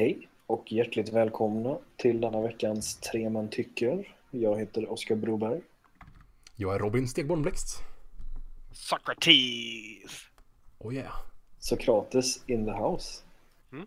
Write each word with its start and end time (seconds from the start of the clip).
Hej 0.00 0.28
och 0.46 0.72
hjärtligt 0.72 1.12
välkomna 1.12 1.78
till 1.96 2.20
denna 2.20 2.40
veckans 2.40 2.96
Tre 2.96 3.30
man 3.30 3.48
tycker. 3.48 4.16
Jag 4.30 4.58
heter 4.58 4.92
Oskar 4.92 5.16
Broberg. 5.16 5.60
Jag 6.56 6.74
är 6.74 6.78
Robin 6.78 7.08
Stegborn 7.08 7.42
Blixt. 7.42 7.78
Socrates! 8.72 10.26
Oh 10.78 10.94
yeah. 10.94 11.12
Sokrates 11.58 12.48
in 12.48 12.66
the 12.66 12.72
house. 12.72 13.22
Mm. 13.72 13.86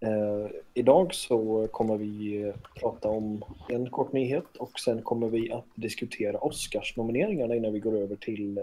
Eh, 0.00 0.50
idag 0.74 1.14
så 1.14 1.68
kommer 1.72 1.96
vi 1.96 2.52
prata 2.74 3.08
om 3.08 3.44
en 3.68 3.90
kort 3.90 4.12
nyhet 4.12 4.56
och 4.56 4.80
sen 4.80 5.02
kommer 5.02 5.28
vi 5.28 5.52
att 5.52 5.66
diskutera 5.74 6.38
Oscarsnomineringarna 6.38 7.54
innan 7.54 7.72
vi 7.72 7.80
går 7.80 7.96
över 7.96 8.16
till, 8.16 8.58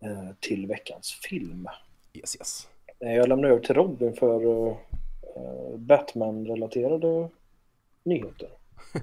eh, 0.00 0.30
till 0.40 0.66
veckans 0.66 1.12
film. 1.12 1.68
Yes, 2.12 2.36
yes. 2.36 2.68
Eh, 3.00 3.14
Jag 3.14 3.28
lämnar 3.28 3.48
över 3.48 3.60
till 3.60 3.74
Robin 3.74 4.14
för 4.14 4.68
eh, 4.68 4.76
Batman-relaterade 5.78 7.28
nyheter. 8.02 8.48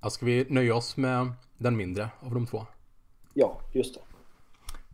Ja, 0.00 0.10
ska 0.10 0.26
vi 0.26 0.46
nöja 0.48 0.74
oss 0.74 0.96
med 0.96 1.32
den 1.56 1.76
mindre 1.76 2.10
av 2.20 2.34
de 2.34 2.46
två? 2.46 2.66
Ja, 3.34 3.60
just 3.72 3.94
det. 3.94 4.00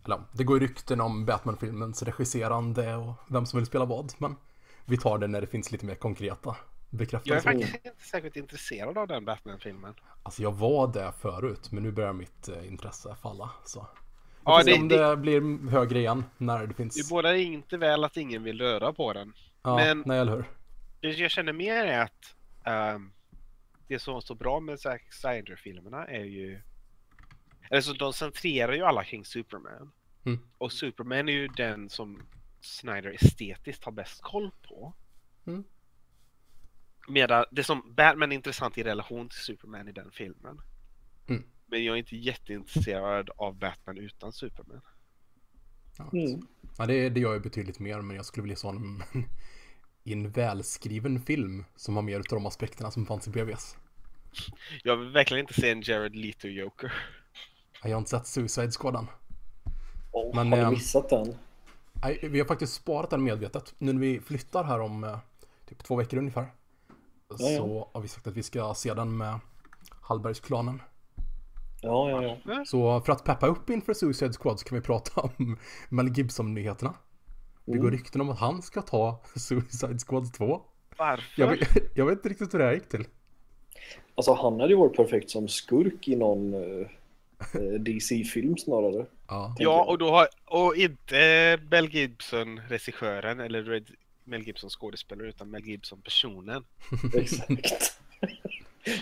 Eller, 0.04 0.22
det 0.32 0.44
går 0.44 0.60
rykten 0.60 1.00
om 1.00 1.26
Batman-filmens 1.26 2.02
regisserande 2.02 2.94
och 2.94 3.12
vem 3.28 3.46
som 3.46 3.58
vill 3.58 3.66
spela 3.66 3.84
vad, 3.84 4.12
men 4.18 4.36
vi 4.84 4.98
tar 4.98 5.18
det 5.18 5.26
när 5.26 5.40
det 5.40 5.46
finns 5.46 5.72
lite 5.72 5.86
mer 5.86 5.94
konkreta 5.94 6.40
Jag 6.44 6.56
är 6.90 6.98
bekräftelser. 6.98 7.40
faktiskt 7.40 7.74
inte 7.74 8.04
särskilt 8.04 8.36
intresserad 8.36 8.98
av 8.98 9.08
den 9.08 9.24
Batman-filmen. 9.24 9.94
Alltså 10.22 10.42
jag 10.42 10.52
var 10.52 10.86
det 10.92 11.12
förut, 11.20 11.72
men 11.72 11.82
nu 11.82 11.92
börjar 11.92 12.12
mitt 12.12 12.48
eh, 12.48 12.66
intresse 12.68 13.16
falla. 13.22 13.50
Så. 13.64 13.80
Vi 13.80 13.86
Ja, 14.44 14.62
det- 14.62 14.74
om 14.80 14.88
det- 14.88 15.08
det 15.08 15.16
blir 15.16 15.68
högre 15.70 15.98
igen 15.98 16.24
när 16.38 16.58
det 16.60 16.66
Det 16.66 16.74
finns... 16.74 17.10
båda 17.10 17.36
inte 17.36 17.76
väl 17.76 18.04
att 18.04 18.16
ingen 18.16 18.42
vill 18.42 18.60
röra 18.60 18.92
på 18.92 19.12
den. 19.12 19.32
Ja, 19.62 19.76
men- 19.76 20.02
nej 20.06 20.18
eller 20.18 20.32
hur? 20.32 20.44
Det 21.04 21.10
jag 21.18 21.30
känner 21.30 21.52
mer 21.52 21.84
är 21.84 22.00
att 22.00 22.36
ehm, 22.64 23.12
det 23.88 23.98
som 23.98 24.14
var 24.14 24.20
så 24.20 24.34
bra 24.34 24.60
med 24.60 24.80
Zack 24.80 25.12
Snyder-filmerna 25.12 26.06
är 26.06 26.24
ju... 26.24 26.60
Alltså 27.70 27.92
de 27.92 28.12
centrerar 28.12 28.72
ju 28.72 28.82
alla 28.82 29.04
kring 29.04 29.24
Superman. 29.24 29.92
Mm. 30.24 30.38
Och 30.58 30.72
Superman 30.72 31.28
är 31.28 31.32
ju 31.32 31.48
den 31.48 31.88
som 31.90 32.22
Snyder 32.60 33.10
estetiskt 33.24 33.84
har 33.84 33.92
bäst 33.92 34.22
koll 34.22 34.50
på. 34.68 34.94
Mm. 35.46 35.64
Medan 37.08 37.44
det 37.50 37.64
som 37.64 37.94
Batman 37.94 38.32
är 38.32 38.36
intressant 38.36 38.78
i 38.78 38.82
relation 38.82 39.28
till 39.28 39.38
Superman 39.40 39.88
i 39.88 39.92
den 39.92 40.10
filmen. 40.10 40.60
Mm. 41.28 41.42
Men 41.66 41.84
jag 41.84 41.94
är 41.94 41.98
inte 41.98 42.16
jätteintresserad 42.16 43.30
av 43.36 43.58
Batman 43.58 43.98
utan 43.98 44.32
Superman. 44.32 44.80
Ja, 45.98 46.10
Mm. 46.12 46.46
ja, 46.78 46.86
det, 46.86 47.08
det 47.08 47.20
gör 47.20 47.32
jag 47.32 47.42
betydligt 47.42 47.78
mer, 47.78 48.00
men 48.00 48.16
jag 48.16 48.24
skulle 48.26 48.42
vilja 48.42 48.56
se 48.56 48.66
honom 48.66 49.02
i 50.04 50.12
en 50.12 50.30
välskriven 50.30 51.20
film 51.20 51.64
som 51.76 51.96
har 51.96 52.02
mer 52.02 52.16
av 52.16 52.24
de 52.28 52.46
aspekterna 52.46 52.90
som 52.90 53.06
fanns 53.06 53.28
i 53.28 53.30
BVS. 53.30 53.76
Jag 54.82 54.96
vill 54.96 55.10
verkligen 55.10 55.40
inte 55.40 55.54
se 55.54 55.70
en 55.70 55.82
Jared 55.82 56.16
Leto 56.16 56.48
Joker. 56.48 56.92
Jag 57.82 57.90
har 57.90 57.98
inte 57.98 58.10
sett 58.10 58.26
Suicide 58.26 58.70
Squad 58.70 58.96
än. 58.96 59.06
Oh, 60.12 60.36
Men, 60.36 60.52
har 60.52 60.56
du 60.56 60.62
ehm, 60.62 60.72
missat 60.72 61.08
den? 61.08 61.36
Nej, 62.02 62.18
vi 62.22 62.38
har 62.38 62.46
faktiskt 62.46 62.74
sparat 62.74 63.10
den 63.10 63.24
medvetet. 63.24 63.74
Nu 63.78 63.92
när 63.92 64.00
vi 64.00 64.20
flyttar 64.20 64.64
här 64.64 64.80
om 64.80 65.04
eh, 65.04 65.18
typ 65.68 65.84
två 65.84 65.96
veckor 65.96 66.18
ungefär. 66.18 66.46
ja. 67.28 67.36
Så 67.36 67.90
har 67.94 68.00
vi 68.00 68.08
sagt 68.08 68.26
att 68.26 68.36
vi 68.36 68.42
ska 68.42 68.74
se 68.74 68.94
den 68.94 69.16
med 69.16 69.40
Hallbergsklanen. 70.00 70.82
Ja, 71.82 72.10
ja, 72.10 72.36
ja. 72.44 72.64
Så 72.64 73.00
för 73.00 73.12
att 73.12 73.24
peppa 73.24 73.46
upp 73.46 73.70
inför 73.70 73.94
Suicide 73.94 74.32
Squad 74.32 74.60
så 74.60 74.64
kan 74.66 74.78
vi 74.78 74.82
prata 74.82 75.20
om 75.20 75.58
Mel 75.88 76.08
Gibson-nyheterna. 76.08 76.94
Det 77.64 77.72
går 77.78 77.88
Mm. 77.88 77.90
rykten 77.98 78.20
om 78.20 78.30
att 78.30 78.38
han 78.38 78.62
ska 78.62 78.82
ta 78.82 79.20
Suicide 79.36 79.98
Squad 79.98 80.32
2. 80.34 80.62
Varför? 80.96 81.42
Jag 81.42 81.48
vet, 81.50 81.68
jag 81.96 82.06
vet 82.06 82.12
inte 82.18 82.28
riktigt 82.28 82.54
hur 82.54 82.58
det 82.58 82.64
här 82.64 82.72
gick 82.74 82.88
till. 82.88 83.04
Alltså 84.14 84.32
han 84.34 84.60
hade 84.60 84.72
ju 84.72 84.78
varit 84.78 84.96
perfekt 84.96 85.30
som 85.30 85.48
skurk 85.48 86.08
i 86.08 86.16
någon 86.16 86.54
eh, 86.54 86.86
eh, 87.54 87.62
DC-film 87.80 88.56
snarare. 88.56 89.06
Ja, 89.28 89.54
Ja, 89.58 89.84
och 89.84 89.98
då 89.98 90.10
har, 90.10 90.28
och 90.44 90.76
inte 90.76 91.58
Mel 91.70 91.88
Gibson 91.94 92.60
regissören 92.68 93.40
eller 93.40 93.62
Red, 93.62 93.90
Mel 94.24 94.42
Gibson 94.42 94.70
skådespelare 94.70 95.28
utan 95.28 95.50
Mel 95.50 95.64
Gibson 95.66 96.00
personen. 96.00 96.64
Exakt. 97.14 97.98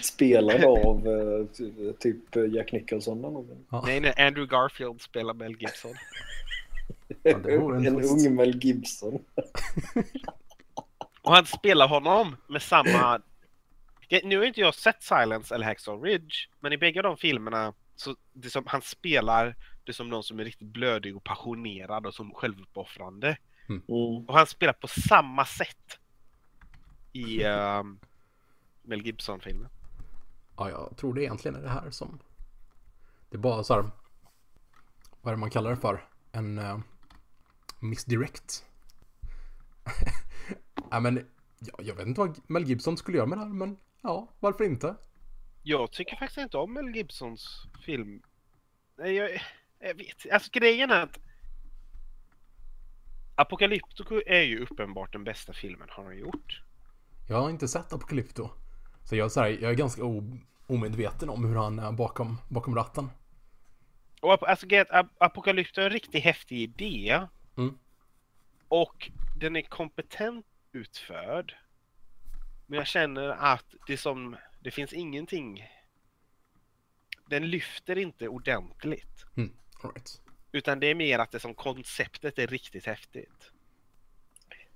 Spelad 0.03 0.65
av 0.65 1.07
eh, 1.09 1.47
ty- 1.57 1.93
typ 1.99 2.37
Jack 2.55 2.73
Nicholson 2.73 3.19
eller 3.19 3.31
någon. 3.31 3.65
ja. 3.71 3.83
Nej, 3.87 4.01
nej, 4.01 4.13
Andrew 4.17 4.47
Garfield 4.57 5.01
spelar 5.01 5.35
Mel 5.35 5.57
Gibson. 5.61 5.95
Ja, 7.23 7.77
en 7.77 8.05
ung 8.05 8.35
Mel 8.35 8.65
Gibson. 8.65 9.25
Och 11.23 11.35
han 11.35 11.47
spelar 11.47 11.89
honom 11.89 12.37
med 12.49 12.63
samma... 12.63 13.21
Nu 14.25 14.39
har 14.39 14.45
inte 14.45 14.61
jag 14.61 14.75
sett 14.75 15.03
Silence 15.03 15.55
eller 15.55 15.67
Hacksaw 15.67 16.09
Ridge, 16.09 16.35
men 16.61 16.73
i 16.73 16.79
bägge 16.79 17.03
de 17.03 17.17
filmerna 17.17 17.75
så 17.97 18.17
det 18.33 18.51
som 18.51 18.65
han 18.67 18.83
spelar 18.83 19.57
det 19.85 19.93
som 19.93 20.09
någon 20.09 20.23
som 20.23 20.41
är 20.41 20.45
riktigt 20.45 20.69
blödig 20.69 21.17
och 21.17 21.25
passionerad 21.25 22.07
och 22.07 22.15
som 22.15 22.35
självuppoffrande. 22.35 23.37
Mm. 23.69 23.83
Och 23.89 24.35
han 24.35 24.47
spelar 24.47 24.73
på 24.73 24.89
samma 24.89 25.45
sätt 25.45 25.99
i 27.13 27.43
ehm, 27.43 27.99
Mel 28.83 29.07
Gibson-filmen. 29.07 29.69
ja, 30.57 30.71
jag 30.71 30.97
tror 30.97 31.15
det 31.15 31.23
egentligen 31.23 31.57
är 31.57 31.63
det 31.63 31.69
här 31.69 31.91
som... 31.91 32.19
Det 33.31 33.37
är 33.37 33.41
bara 33.41 33.65
så 33.65 33.75
här... 33.75 33.91
Vad 35.21 35.33
är 35.33 35.37
det 35.37 35.41
man 35.41 35.51
kallar 35.51 35.71
det 35.71 35.77
för? 35.77 36.09
En 36.33 36.59
uh, 36.59 36.81
misdirect. 37.83 38.65
ja, 40.91 41.01
men 41.01 41.27
ja, 41.59 41.75
jag 41.79 41.95
vet 41.95 42.07
inte 42.07 42.21
vad 42.21 42.41
Mel 42.47 42.65
Gibson 42.65 42.97
skulle 42.97 43.17
göra 43.17 43.27
med 43.27 43.39
det 43.39 43.45
här, 43.45 43.53
men 43.53 43.77
ja, 44.03 44.29
varför 44.41 44.65
inte? 44.65 44.97
Jag 45.63 45.93
tycker 45.93 46.17
faktiskt 46.17 46.39
inte 46.39 46.57
om 46.57 46.73
Mel 46.73 46.97
Gibsons 46.97 47.67
film. 47.85 48.23
Nej, 48.99 49.15
jag, 49.15 49.31
jag 49.79 49.95
vet 49.95 50.33
Alltså 50.33 50.51
grejen 50.53 50.91
är 50.91 51.01
att 51.03 51.19
Apocalypto 53.35 54.23
är 54.27 54.41
ju 54.41 54.63
uppenbart 54.63 55.13
den 55.13 55.25
bästa 55.25 55.53
filmen 55.53 55.89
han 55.91 56.05
har 56.05 56.13
gjort. 56.13 56.63
Jag 57.29 57.41
har 57.41 57.51
inte 57.51 57.69
sett 57.69 57.93
Apocalypto. 57.93 58.51
Så 59.05 59.17
jag, 59.17 59.25
är 59.25 59.29
så 59.29 59.41
här, 59.41 59.49
jag 59.49 59.71
är 59.71 59.75
ganska 59.75 60.03
omedveten 60.67 61.31
om 61.31 61.45
hur 61.45 61.57
han 61.57 61.79
är 61.79 61.93
bakom, 61.93 62.39
bakom 62.49 62.75
ratten. 62.75 63.11
Och 64.21 64.49
alltså 64.49 64.67
Apocalypto 65.19 65.81
är 65.81 65.85
en 65.85 65.91
riktigt 65.91 66.25
häftig 66.25 66.59
idé. 66.59 67.27
Och 68.73 69.11
den 69.37 69.57
är 69.57 69.63
kompetent 69.63 70.47
utförd. 70.73 71.55
Men 72.67 72.77
jag 72.77 72.87
känner 72.87 73.29
att 73.29 73.75
det 73.87 73.97
som, 73.97 74.37
det 74.61 74.71
finns 74.71 74.93
ingenting. 74.93 75.65
Den 77.29 77.51
lyfter 77.51 77.99
inte 77.99 78.29
ordentligt. 78.29 79.25
Mm, 79.37 79.53
right. 79.83 80.21
Utan 80.53 80.81
det 80.81 80.87
är 80.87 80.95
mer 80.95 81.19
att 81.19 81.31
det 81.31 81.41
som 81.41 81.55
konceptet 81.55 82.39
är 82.39 82.47
riktigt 82.47 82.87
häftigt. 82.87 83.53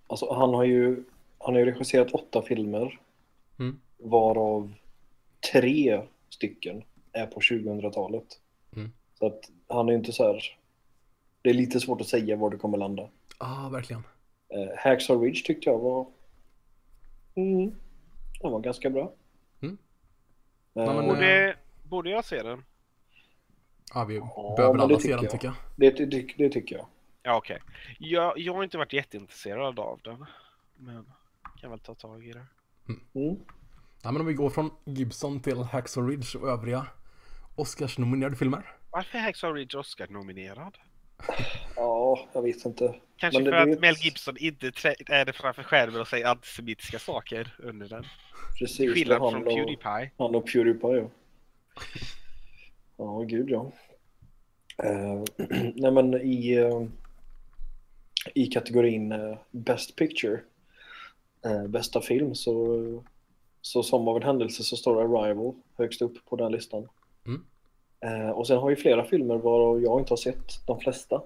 Alltså 0.07 0.34
han 0.34 0.55
har 0.55 0.65
ju, 0.65 1.05
han 1.39 1.55
har 1.55 1.61
ju 1.61 1.67
regisserat 1.67 2.13
åtta 2.13 2.43
filmer. 2.43 3.01
Mm. 3.59 3.81
Varav 3.99 4.75
tre 5.53 6.03
stycken 6.28 6.84
är 7.13 7.27
på 7.27 7.41
2000-talet. 7.41 8.41
Mm. 8.77 8.93
Så 9.19 9.27
att 9.27 9.51
han 9.69 9.89
är 9.89 9.93
ju 9.93 9.99
inte 9.99 10.13
så 10.13 10.33
här. 10.33 10.43
Det 11.43 11.51
är 11.51 11.55
lite 11.55 11.81
svårt 11.81 12.01
att 12.01 12.09
säga 12.09 12.37
var 12.37 12.51
det 12.51 12.57
kommer 12.57 12.78
landa. 12.78 13.09
Ah, 13.39 13.69
verkligen. 13.69 14.03
Eh, 14.49 14.79
Hacksaw 14.79 15.27
Ridge 15.27 15.43
tyckte 15.45 15.71
jag 15.71 15.79
var... 15.79 16.07
Mm, 17.35 17.71
den 18.41 18.53
var 18.53 18.61
ganska 18.61 18.91
bra. 18.91 19.13
Mm. 19.63 19.79
Eh, 20.75 20.83
Ja, 20.85 20.87
men, 20.95 20.99
eh, 21.05 21.07
Borde, 21.15 21.57
borde 21.85 22.11
jag 22.11 22.25
se 22.25 22.43
den? 22.43 22.65
Ja, 23.95 24.05
vi 24.05 24.17
Ja, 24.17 24.55
behöver 24.57 24.75
men 24.75 24.83
alla 24.83 25.01
se 25.01 25.09
den 25.15 25.23
jag. 25.23 25.31
tycker 25.33 25.47
jag. 25.47 25.55
det, 25.77 25.91
det, 25.91 26.07
det, 26.07 26.35
det 26.39 26.49
tycker 26.49 26.77
jag. 26.77 26.87
Ja, 27.23 27.37
okej. 27.37 27.59
Jag, 27.99 28.39
jag 28.39 28.55
har 28.55 28.65
inte 28.65 28.79
varit 28.79 28.93
jätteintresserad 28.93 29.79
av 29.79 30.01
den. 30.05 30.27
Men 30.77 31.13
kan 31.61 31.71
väl 31.71 31.81
ta 31.81 31.95
tag 31.95 32.27
i 32.27 32.33
det. 32.33 32.47
Mm. 33.15 33.37
Ja, 34.03 34.13
men 34.13 34.21
om 34.21 34.27
vi 34.27 34.34
går 34.34 34.51
från 34.51 34.71
Gibson 34.84 35.41
till 35.41 35.59
Hacksaw 35.63 36.10
Ridge 36.13 36.39
och 36.39 36.49
övriga 36.49 36.87
Oscars-nominerade 37.57 38.37
filmer. 38.37 38.72
Varför 38.91 39.19
är 39.19 39.22
Hacksaw 39.22 39.60
Ridge 39.60 39.78
Oscar-nominerad? 39.78 40.78
Ja, 41.77 42.28
jag 42.33 42.42
vet 42.42 42.65
inte. 42.66 42.95
Kanske 43.16 43.41
Men 43.42 43.53
för 43.53 43.59
att 43.59 43.68
vet- 43.68 43.80
Mel 43.80 43.95
Gibson 43.95 44.36
inte 44.39 44.66
är 45.07 45.24
det 45.24 45.33
framför 45.33 45.63
skärmen 45.63 46.01
och 46.01 46.09
säger 46.09 46.27
antisemitiska 46.27 46.98
saker 46.98 47.54
under 47.59 47.89
den. 47.89 48.04
Precis. 48.59 48.92
skillnad 48.95 49.18
från 49.18 49.34
och- 49.47 49.54
Pewdiepie. 49.54 50.10
Han 50.18 50.34
och 50.34 50.47
Pewdiepie, 50.53 50.97
ja. 50.97 51.09
Ja, 52.97 53.18
gud 53.18 53.51
ja. 53.51 53.72
Eh, 54.84 55.22
nej 55.74 55.91
men 55.92 56.15
i, 56.15 56.53
eh, 56.54 56.83
i 58.34 58.47
kategorin 58.47 59.12
eh, 59.12 59.39
Best 59.51 59.97
Picture, 59.97 60.41
bästa 61.69 62.01
film, 62.01 62.34
så, 62.34 63.04
så 63.60 63.83
som 63.83 64.09
av 64.09 64.16
en 64.16 64.22
händelse 64.22 64.62
så 64.62 64.77
står 64.77 65.03
Arrival 65.19 65.54
högst 65.77 66.03
upp 66.03 66.24
på 66.24 66.36
den 66.36 66.53
listan. 66.53 66.89
Mm. 68.01 68.21
Eh, 68.21 68.31
och 68.31 68.47
sen 68.47 68.59
har 68.59 68.71
vi 68.71 68.77
flera 68.77 69.04
filmer 69.04 69.37
varav 69.37 69.83
jag 69.83 70.01
inte 70.01 70.13
har 70.13 70.16
sett 70.16 70.66
de 70.66 70.81
flesta. 70.81 71.22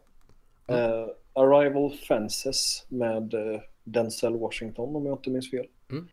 Eh, 0.69 1.07
Arrival 1.33 1.91
Fences 1.93 2.87
med 2.89 3.35
eh, 3.35 3.61
Denzel 3.85 4.37
Washington 4.37 4.97
om 4.97 5.07
jag 5.07 5.15
inte 5.19 5.31
minns 5.31 5.51
fel. 5.51 5.67
Mm. 5.91 6.09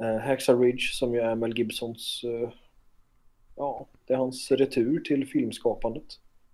Eh, 0.00 0.20
Hacksaw 0.26 0.66
Ridge 0.66 0.92
som 0.92 1.14
ju 1.14 1.20
är 1.20 1.34
Mel 1.34 1.58
Gibsons, 1.58 2.24
eh, 2.24 2.50
ja, 3.56 3.86
det 4.06 4.12
är 4.14 4.18
hans 4.18 4.50
retur 4.50 5.00
till 5.00 5.26
filmskapandet. 5.28 6.04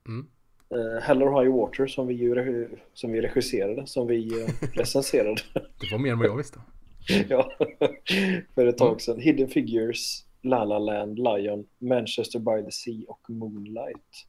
Mm. 0.09 0.27
Eh, 0.71 1.03
Hell 1.03 1.23
or 1.23 1.41
High 1.43 1.57
Water 1.57 1.87
som 1.87 2.07
vi, 2.07 2.15
ju, 2.15 2.69
som 2.95 3.13
vi 3.13 3.21
regisserade, 3.21 3.87
som 3.87 4.07
vi 4.07 4.47
recenserade. 4.73 5.41
Det 5.55 5.93
var 5.93 5.99
mer 5.99 6.13
än 6.13 6.19
vad 6.19 6.29
jag 6.29 6.37
visste. 6.37 6.61
ja, 7.29 7.53
för 8.55 8.67
ett 8.67 8.79
tag 8.79 8.89
Mm. 8.89 8.99
sedan. 8.99 9.21
Hidden 9.21 9.49
Figures, 9.49 10.24
La 10.45 10.65
La 10.65 10.79
Land, 10.79 11.19
Lion, 11.19 11.67
Manchester 11.79 12.39
by 12.39 12.65
the 12.65 12.73
Sea 12.73 13.05
och 13.09 13.31
Moonlight. 13.31 14.27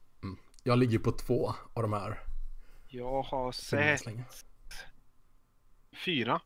Jag 0.62 0.78
ligger 0.78 0.98
på 0.98 1.12
två 1.12 1.54
av 1.74 1.82
de 1.82 1.92
här 1.92 2.18
Jag 2.88 3.22
har 3.22 3.52
sett 3.52 4.04
fyra. 6.04 6.40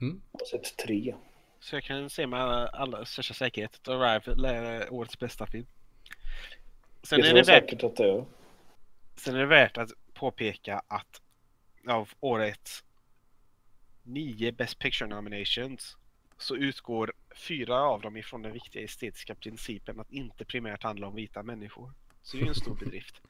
Mm. 0.00 0.22
Jag 0.32 0.40
har 0.40 0.46
sett 0.46 0.76
tre. 0.76 1.14
Så 1.60 1.76
jag 1.76 1.82
kan 1.82 2.10
se 2.10 2.26
med 2.26 2.40
allra 2.72 3.04
största 3.04 3.34
säkerhet 3.34 3.74
att 3.74 3.88
Arrival 3.88 4.44
är 4.44 4.92
årets 4.92 5.18
bästa 5.18 5.46
film. 5.46 5.66
Sen 7.02 7.18
Jag 7.18 7.28
är, 7.28 7.34
det 7.34 7.38
värt, 7.38 7.46
säkert 7.46 7.84
att 7.84 7.96
det 7.96 8.10
är. 8.10 8.24
sen 9.16 9.34
är 9.34 9.38
det 9.38 9.46
värt 9.46 9.78
att 9.78 9.90
påpeka 10.14 10.82
att 10.86 11.22
av 11.88 12.08
årets 12.20 12.84
nio 14.02 14.52
Best 14.52 14.78
Picture 14.78 15.08
nominations 15.08 15.96
så 16.42 16.56
utgår 16.56 17.12
fyra 17.34 17.82
av 17.82 18.00
dem 18.00 18.16
ifrån 18.16 18.42
den 18.42 18.52
viktiga 18.52 18.82
estetiska 18.82 19.34
principen 19.34 20.00
att 20.00 20.10
inte 20.10 20.44
primärt 20.44 20.82
handla 20.82 21.06
om 21.06 21.14
vita 21.14 21.42
människor. 21.42 21.92
Så 22.22 22.36
det 22.36 22.40
är 22.40 22.44
ju 22.44 22.48
en 22.48 22.54
stor 22.54 22.74
bedrift. 22.74 23.22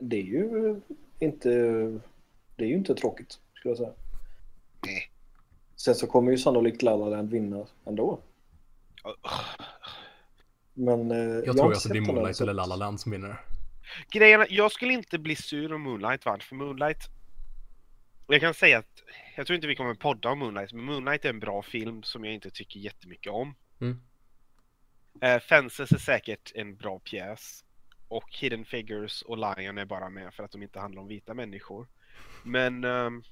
Det 0.00 0.16
är 0.16 0.22
ju 0.22 0.80
inte, 1.18 1.48
det 2.56 2.64
är 2.64 2.68
ju 2.68 2.74
inte 2.74 2.94
tråkigt, 2.94 3.40
skulle 3.54 3.70
jag 3.70 3.78
säga. 3.78 3.92
Nej. 4.86 5.10
Sen 5.76 5.94
så 5.94 6.06
kommer 6.06 6.30
ju 6.32 6.38
sannolikt 6.38 6.82
La 6.82 6.96
La 6.96 7.08
Land 7.08 7.30
vinna 7.30 7.66
ändå. 7.84 8.20
Men 10.74 11.10
eh, 11.10 11.18
Jag, 11.18 11.46
har 11.46 11.54
tror 11.54 11.72
att 11.72 11.88
det 11.88 11.98
än, 11.98 12.06
Moonlight 12.06 12.40
eller 12.40 12.54
La 12.54 12.66
La 12.66 12.76
Land 12.76 13.00
som 13.00 13.12
vinner. 13.12 13.40
Grejen 14.10 14.40
är, 14.40 14.46
jag 14.50 14.72
skulle 14.72 14.92
inte 14.92 15.18
bli 15.18 15.36
sur 15.36 15.72
om 15.72 15.82
Moonlight 15.82 16.26
vann, 16.26 16.40
för 16.40 16.54
Moonlight... 16.54 17.08
Jag 18.30 18.40
kan 18.40 18.54
säga 18.54 18.78
att, 18.78 19.02
jag 19.36 19.46
tror 19.46 19.54
inte 19.54 19.66
vi 19.66 19.76
kommer 19.76 19.94
podda 19.94 20.30
om 20.30 20.38
Moonlight, 20.38 20.72
men 20.72 20.84
Moonlight 20.84 21.24
är 21.24 21.28
en 21.28 21.40
bra 21.40 21.62
film 21.62 22.02
som 22.02 22.24
jag 22.24 22.34
inte 22.34 22.50
tycker 22.50 22.80
jättemycket 22.80 23.32
om. 23.32 23.54
Mm. 23.80 24.00
Eh, 25.20 25.40
Fences 25.40 25.92
är 25.92 25.98
säkert 25.98 26.52
en 26.54 26.76
bra 26.76 26.98
pjäs. 26.98 27.64
Och 28.08 28.28
Hidden 28.40 28.64
Figures 28.64 29.22
och 29.22 29.38
Lion 29.38 29.78
är 29.78 29.84
bara 29.84 30.10
med 30.10 30.34
för 30.34 30.44
att 30.44 30.52
de 30.52 30.62
inte 30.62 30.80
handlar 30.80 31.02
om 31.02 31.08
vita 31.08 31.34
människor. 31.34 31.88
Men... 32.42 32.84
ehm, 32.84 33.22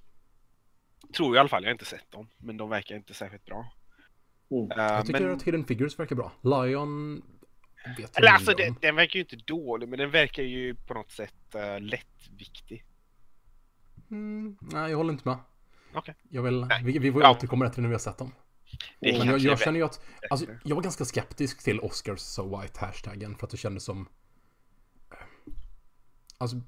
tror 1.17 1.29
jag 1.29 1.37
i 1.37 1.39
alla 1.41 1.49
fall, 1.49 1.63
jag 1.63 1.69
har 1.69 1.73
inte 1.73 1.85
sett 1.85 2.11
dem. 2.11 2.29
Men 2.39 2.57
de 2.57 2.71
verkar 2.71 2.97
inte 2.97 3.15
särskilt 3.15 3.45
bra. 3.45 3.73
Mm. 4.51 4.71
Eh, 4.71 4.77
Jag 4.77 5.07
tycker 5.07 5.21
men, 5.21 5.33
att 5.33 5.43
Hidden 5.43 5.65
Figures 5.65 5.99
verkar 5.99 6.17
bra. 6.17 6.33
Lion 6.43 7.23
vet 7.97 8.19
eller 8.19 8.29
alltså, 8.29 8.53
om. 8.53 8.77
den 8.81 8.97
verkar 8.97 9.17
ju 9.17 9.21
inte 9.21 9.37
dålig, 9.37 9.89
men 9.89 9.99
den 9.99 10.11
verkar 10.11 10.43
ju 10.43 10.75
på 10.75 10.95
något 10.95 11.11
sätt 11.11 11.55
uh, 11.55 11.81
lättviktig. 11.81 12.85
Mm, 14.11 14.57
nej, 14.61 14.91
jag 14.91 14.97
håller 14.97 15.13
inte 15.13 15.29
med. 15.29 15.39
Okej. 15.95 16.15
Jag 16.29 16.43
vill, 16.43 16.61
Nej. 16.65 16.83
vi, 16.85 16.99
vi 16.99 17.13
får 17.13 17.23
Ja. 17.23 17.31
återkomma 17.31 17.71
till 17.71 17.83
när 17.83 17.89
vi 17.89 17.95
har 17.95 17.99
sett 18.01 18.19
dem. 18.19 18.33
Men 19.01 19.27
jag, 19.27 19.39
jag 19.39 19.59
känner 19.61 19.79
ju 19.79 19.85
att, 19.85 20.01
alltså, 20.31 20.47
jag 20.65 20.77
var 20.77 20.83
ganska 20.83 21.05
skeptisk 21.05 21.63
till 21.65 21.81
Oscars 21.81 22.21
so 22.21 22.61
white 22.61 22.81
hashtaggen 22.81 23.37
för 23.37 23.47
att 23.47 23.51
det 23.51 23.57
kändes 23.57 23.85
som 23.85 24.09
Alltså 26.39 26.61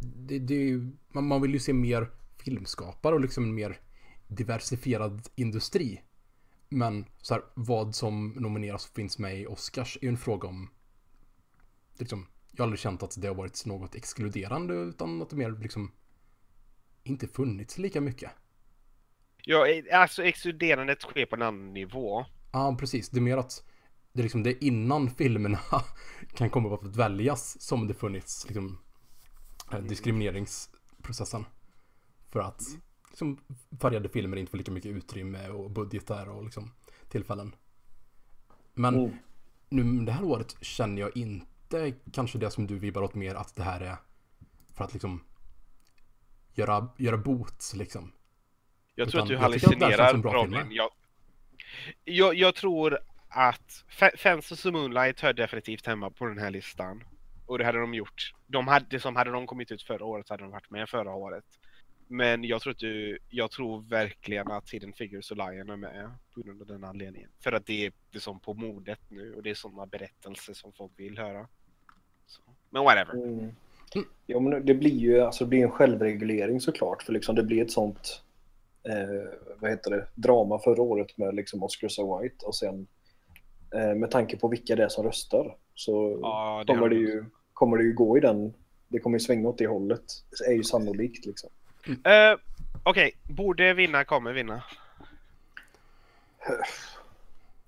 det, 0.00 0.38
det, 0.38 0.54
är 0.54 0.58
ju- 0.66 0.90
man, 1.08 1.26
man 1.26 1.42
vill 1.42 1.52
ju 1.52 1.58
se 1.60 1.72
mer 1.72 2.10
filmskapare 2.38 3.14
och 3.14 3.20
liksom 3.20 3.44
en 3.44 3.54
mer 3.54 3.80
diversifierad 4.26 5.28
industri. 5.34 6.02
Men 6.68 7.04
så 7.22 7.34
här, 7.34 7.42
vad 7.54 7.94
som 7.94 8.28
nomineras 8.36 8.86
och 8.88 8.94
finns 8.94 9.18
med 9.18 9.40
i 9.40 9.46
Oscars 9.46 9.96
är 10.00 10.02
ju 10.02 10.08
en 10.08 10.16
fråga 10.18 10.48
om 10.48 10.70
liksom, 11.98 12.26
jag 12.58 12.62
har 12.62 12.66
aldrig 12.66 12.80
känt 12.80 13.02
att 13.02 13.20
det 13.20 13.28
har 13.28 13.34
varit 13.34 13.66
något 13.66 13.94
exkluderande 13.94 14.74
utan 14.74 15.22
att 15.22 15.30
det 15.30 15.36
mer 15.36 15.50
liksom 15.50 15.92
inte 17.02 17.28
funnits 17.28 17.78
lika 17.78 18.00
mycket. 18.00 18.30
Ja, 19.44 19.66
eh, 19.68 20.00
alltså 20.00 20.24
exkluderandet 20.24 21.02
sker 21.02 21.26
på 21.26 21.36
en 21.36 21.42
annan 21.42 21.72
nivå. 21.72 22.24
Ja, 22.52 22.76
precis. 22.80 23.08
Det 23.08 23.18
är 23.18 23.22
mer 23.22 23.36
att 23.36 23.64
det 24.12 24.20
är 24.20 24.22
liksom 24.22 24.42
det 24.42 24.64
innan 24.64 25.10
filmerna 25.10 25.58
kan 26.34 26.50
komma 26.50 26.68
upp 26.74 26.84
att 26.84 26.96
väljas 26.96 27.60
som 27.60 27.86
det 27.86 27.94
funnits 27.94 28.46
liksom 28.48 28.78
eh, 29.72 29.78
diskrimineringsprocessen. 29.78 31.44
För 32.28 32.40
att 32.40 32.62
liksom 33.08 33.38
färgade 33.80 34.08
filmer 34.08 34.36
inte 34.36 34.50
får 34.50 34.58
lika 34.58 34.72
mycket 34.72 34.90
utrymme 34.96 35.48
och 35.48 35.70
budgetar 35.70 36.26
och 36.26 36.44
liksom 36.44 36.70
tillfällen. 37.08 37.54
Men 38.74 38.94
Mm. 38.94 39.18
nu 39.68 40.04
det 40.04 40.12
här 40.12 40.24
året 40.24 40.56
känner 40.60 41.00
jag 41.02 41.16
inte 41.16 41.47
kanske 42.12 42.38
det 42.38 42.50
som 42.50 42.66
du 42.66 42.78
vibbar 42.78 43.02
åt 43.02 43.14
mer 43.14 43.34
att 43.34 43.56
det 43.56 43.62
här 43.62 43.80
är 43.80 43.96
för 44.74 44.84
att 44.84 44.92
liksom 44.92 45.24
göra, 46.54 46.88
göra 46.96 47.16
bot 47.16 47.72
liksom. 47.74 48.12
Jag 48.94 49.08
tror 49.08 49.18
Utan 49.20 49.22
att 49.22 49.28
du 49.28 49.36
hallucinerar 49.36 50.22
Robin. 50.22 50.66
Jag, 50.70 50.90
jag, 52.04 52.34
jag 52.34 52.54
tror 52.54 52.98
att 53.28 53.84
Fe- 53.90 54.16
Fences 54.16 54.66
och 54.66 54.72
Moonlight 54.72 55.20
hör 55.20 55.32
definitivt 55.32 55.86
hemma 55.86 56.10
på 56.10 56.26
den 56.26 56.38
här 56.38 56.50
listan. 56.50 57.04
Och 57.46 57.58
det 57.58 57.64
hade 57.64 57.78
de 57.78 57.94
gjort. 57.94 58.34
De 58.46 58.68
hade, 58.68 59.00
som 59.00 59.16
hade 59.16 59.30
de 59.30 59.46
kommit 59.46 59.72
ut 59.72 59.82
förra 59.82 60.04
året 60.04 60.28
hade 60.28 60.42
de 60.42 60.50
varit 60.50 60.70
med 60.70 60.88
förra 60.88 61.14
året. 61.14 61.44
Men 62.06 62.44
jag 62.44 62.62
tror, 62.62 62.70
att 62.70 62.78
du, 62.78 63.18
jag 63.28 63.50
tror 63.50 63.80
verkligen 63.82 64.50
att 64.50 64.70
Hidden 64.70 64.92
Figures 64.92 65.30
och 65.30 65.36
Lion 65.36 65.70
är 65.70 65.76
med 65.76 66.10
på 66.34 66.40
grund 66.40 66.60
av 66.60 66.66
den 66.66 66.84
anledningen. 66.84 67.30
För 67.40 67.52
att 67.52 67.66
det 67.66 67.86
är 67.86 67.92
det 68.10 68.20
som 68.20 68.40
på 68.40 68.54
modet 68.54 69.00
nu 69.08 69.34
och 69.34 69.42
det 69.42 69.50
är 69.50 69.54
sådana 69.54 69.86
berättelser 69.86 70.54
som 70.54 70.72
folk 70.72 70.92
vill 70.96 71.18
höra. 71.18 71.48
Så. 72.28 72.42
Men 72.70 72.84
whatever. 72.84 73.12
Mm. 73.14 73.50
Ja, 74.26 74.40
men 74.40 74.66
det 74.66 74.74
blir 74.74 74.90
ju 74.98 75.20
alltså, 75.20 75.44
det 75.44 75.48
blir 75.48 75.62
en 75.62 75.70
självreglering 75.70 76.60
såklart. 76.60 77.02
För 77.02 77.12
liksom, 77.12 77.34
det 77.34 77.42
blir 77.42 77.62
ett 77.62 77.70
sånt 77.70 78.22
eh, 78.88 79.30
vad 79.60 79.70
heter 79.70 79.90
det, 79.90 80.06
drama 80.14 80.58
förra 80.58 80.82
året 80.82 81.18
med 81.18 81.34
liksom 81.34 81.62
Oscar 81.62 81.88
So 81.88 82.18
White. 82.18 82.46
Och 82.46 82.54
sen 82.54 82.86
eh, 83.74 83.94
med 83.94 84.10
tanke 84.10 84.36
på 84.36 84.48
vilka 84.48 84.76
det 84.76 84.84
är 84.84 84.88
som 84.88 85.04
röstar 85.04 85.56
så 85.74 86.18
Ja, 86.22 86.64
det 86.66 86.72
kommer, 86.72 86.88
det 86.88 86.94
de. 86.94 87.00
ju, 87.00 87.24
kommer 87.52 87.76
det 87.76 87.84
ju 87.84 87.92
gå 87.92 88.18
i 88.18 88.20
den. 88.20 88.54
Det 88.88 88.98
kommer 88.98 89.18
ju 89.18 89.24
svänga 89.24 89.48
åt 89.48 89.58
det 89.58 89.66
hållet. 89.66 90.04
Det 90.38 90.44
är 90.52 90.56
ju 90.56 90.64
sannolikt 90.64 91.26
liksom. 91.26 91.50
Eh, 91.88 92.38
Okej, 92.82 93.12
borde 93.28 93.74
vinna 93.74 94.04
kommer 94.04 94.32
vinna. 94.32 94.62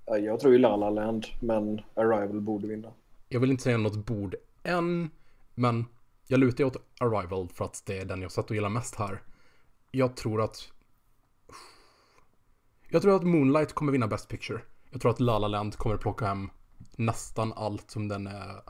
Ja, 0.06 0.18
Jag 0.18 0.40
tror 0.40 0.52
ju 0.52 0.58
La 0.58 0.76
La 0.76 0.90
Land, 0.90 1.26
men 1.40 1.80
Arrival 1.94 2.40
borde 2.40 2.66
vinna. 2.66 2.92
Jag 3.28 3.40
vill 3.40 3.50
inte 3.50 3.62
säga 3.62 3.76
något 3.76 4.06
bord 4.06 4.34
än, 4.70 5.10
men 5.54 5.86
jag 6.26 6.40
lutar 6.40 6.64
åt 6.64 6.76
Arrival 7.00 7.48
för 7.48 7.64
att 7.64 7.82
det 7.86 7.98
är 7.98 8.04
den 8.04 8.22
jag 8.22 8.32
sett 8.32 8.50
och 8.50 8.54
gillar 8.56 8.68
mest 8.68 8.94
här. 8.94 9.22
Jag 9.90 10.16
tror 10.16 10.42
att... 10.42 10.72
Jag 12.88 13.02
tror 13.02 13.16
att 13.16 13.22
Moonlight 13.24 13.72
kommer 13.72 13.92
vinna 13.92 14.06
Best 14.08 14.28
Picture. 14.28 14.60
Jag 14.90 15.00
tror 15.00 15.10
att 15.10 15.20
La 15.20 15.38
La 15.38 15.48
Land 15.48 15.76
kommer 15.76 15.96
plocka 15.96 16.26
hem 16.26 16.50
nästan 16.96 17.52
allt 17.52 17.90
som 17.90 18.08
den 18.08 18.26
är 18.26 18.62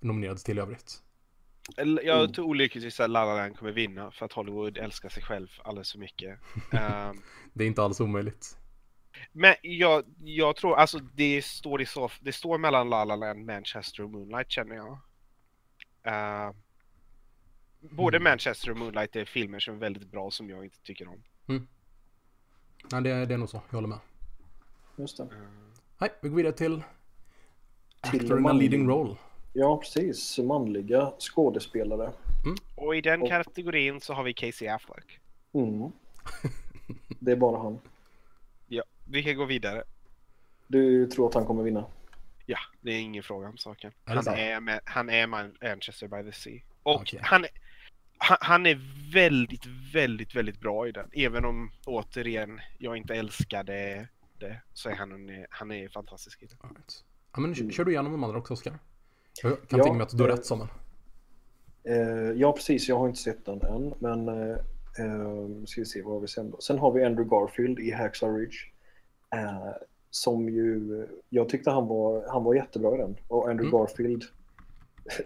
nominerad 0.00 0.38
till 0.38 0.58
i 0.58 0.60
övrigt. 0.60 1.02
Jag 1.76 2.20
Mm. 2.20 2.32
tror 2.32 2.46
olyckligtvis 2.46 3.00
att 3.00 3.10
La 3.10 3.24
La 3.24 3.34
Land 3.36 3.58
kommer 3.58 3.72
vinna 3.72 4.10
för 4.10 4.24
att 4.26 4.32
Hollywood 4.32 4.78
älskar 4.78 5.08
sig 5.08 5.22
själv 5.22 5.48
alldeles 5.64 5.92
för 5.92 5.98
mycket. 5.98 6.38
Ehm, 6.72 7.22
Det 7.52 7.64
är 7.64 7.68
inte 7.68 7.82
alls 7.82 8.00
omöjligt. 8.00 8.56
men 9.32 9.54
jag, 9.62 10.04
jag 10.18 10.56
tror, 10.56 10.76
alltså 10.76 10.98
det 10.98 11.44
står, 11.44 11.82
i 11.82 11.86
så, 11.86 12.10
det 12.20 12.32
står 12.32 12.58
mellan 12.58 12.90
La 12.90 13.04
La 13.04 13.16
Land, 13.16 13.46
Manchester 13.46 14.02
och 14.04 14.10
Moonlight 14.10 14.50
känner 14.50 14.76
jag. 14.76 14.98
Ehm, 16.08 16.54
både 17.80 18.16
Mm. 18.16 18.24
Manchester 18.30 18.70
och 18.70 18.76
Moonlight 18.76 19.16
är 19.16 19.24
filmer 19.24 19.58
som 19.60 19.74
är 19.74 19.78
väldigt 19.78 20.10
bra 20.10 20.30
som 20.30 20.50
jag 20.50 20.64
inte 20.64 20.78
tycker 20.82 21.08
om. 21.08 21.22
Nej, 22.92 23.02
det, 23.02 23.10
är- 23.10 23.26
det 23.26 23.34
är 23.34 23.38
nog 23.38 23.48
så. 23.48 23.62
Jag 23.70 23.74
håller 23.76 23.88
med. 23.88 23.98
Just 24.96 25.16
det. 25.16 25.22
Ehm, 25.22 25.72
Nej, 25.98 26.10
vi 26.20 26.28
går 26.28 26.36
vidare 26.36 26.52
till... 26.52 26.82
Till 28.10 28.20
Actor 28.20 28.38
in 28.38 28.46
a 28.46 28.52
leading 28.52 28.88
role. 28.88 29.16
Ja, 29.52 29.76
precis. 29.76 30.38
Manliga 30.38 31.12
skådespelare. 31.18 32.12
och 32.76 32.96
i 32.96 33.00
den 33.00 33.22
Och- 33.22 33.28
kategorin 33.28 34.00
så 34.00 34.14
har 34.14 34.22
vi 34.24 34.34
Casey 34.34 34.68
Affleck. 34.68 35.20
Mm. 35.52 35.92
Det 37.20 37.32
är 37.32 37.36
bara 37.36 37.58
han. 37.58 37.78
Ja, 38.66 38.82
vi 39.10 39.22
kan 39.22 39.36
gå 39.36 39.44
vidare. 39.44 39.82
Du 40.66 41.06
tror 41.06 41.28
att 41.28 41.34
han 41.34 41.44
kommer 41.46 41.62
vinna? 41.62 41.84
Ja, 42.50 42.58
det 42.80 42.90
är 42.90 43.00
ingen 43.00 43.22
fråga 43.22 43.48
om 43.48 43.56
saken. 43.56 43.92
Är 44.04 44.14
Han 44.14 44.26
är, 44.28 44.60
med, 44.60 44.80
han 44.84 45.10
är 45.10 45.26
Man- 45.26 45.56
Manchester 45.62 46.08
by 46.08 46.30
the 46.30 46.36
Sea. 46.38 46.60
Och 46.82 46.94
Okej. 47.00 47.20
han, 47.22 47.44
han, 48.18 48.36
han 48.40 48.66
är 48.66 48.80
väldigt, 49.12 49.66
väldigt, 49.94 50.34
väldigt 50.36 50.60
bra 50.60 50.88
i 50.88 50.92
den. 50.92 51.10
Även 51.12 51.44
om 51.44 51.70
återigen 51.86 52.60
jag 52.78 52.96
inte 52.96 53.14
älskade 53.14 54.08
det 54.38 54.60
så 54.72 54.88
är 54.88 54.94
han, 54.94 55.12
en, 55.30 55.46
han 55.50 55.70
är 55.72 55.88
fantastisk 55.88 56.42
i 56.42 56.46
den. 56.46 56.58
Right. 56.70 57.04
Ja, 57.34 57.40
men 57.40 57.52
Mm. 57.52 57.70
kör 57.70 57.84
du 57.84 57.90
igenom 57.92 58.12
de 58.12 58.24
andra 58.24 58.38
också, 58.38 58.52
Oskar? 58.54 58.78
Jag 59.42 59.68
kan 59.68 59.78
Ja, 59.78 59.84
tänka 59.84 59.92
mig 59.98 60.02
att 60.02 60.16
du 60.18 60.22
har 60.22 60.30
eh, 60.30 60.34
rätt, 60.36 60.46
Samuel. 60.46 60.68
Eh, 61.84 61.96
ja, 62.36 62.52
precis. 62.52 62.88
Jag 62.88 62.98
har 62.98 63.08
inte 63.08 63.20
sett 63.20 63.44
den 63.46 63.62
än. 63.62 63.94
Men 63.98 64.28
eh, 64.28 64.56
Uh, 65.00 65.64
ska 65.64 65.80
vi 65.80 65.84
se, 65.84 66.02
vad 66.02 66.12
har 66.14 66.20
vi 66.20 66.28
sen 66.28 66.50
då? 66.50 66.60
Sen 66.60 66.78
har 66.78 66.92
vi 66.92 67.04
Andrew 67.04 67.30
Garfield 67.36 67.78
i 67.78 67.90
Hacksaw 67.90 68.38
Ridge. 68.40 68.56
Eh, 69.34 69.68
som 70.10 70.48
ju, 70.48 71.06
jag 71.28 71.48
tyckte 71.48 71.70
han 71.70 71.86
var, 71.86 72.24
han 72.28 72.44
var 72.44 72.54
jättebra 72.54 72.94
i 72.94 72.98
den. 72.98 73.16
Och 73.28 73.48
Andrew 73.50 73.68
Mm. 73.68 73.80
Garfield, 73.80 74.24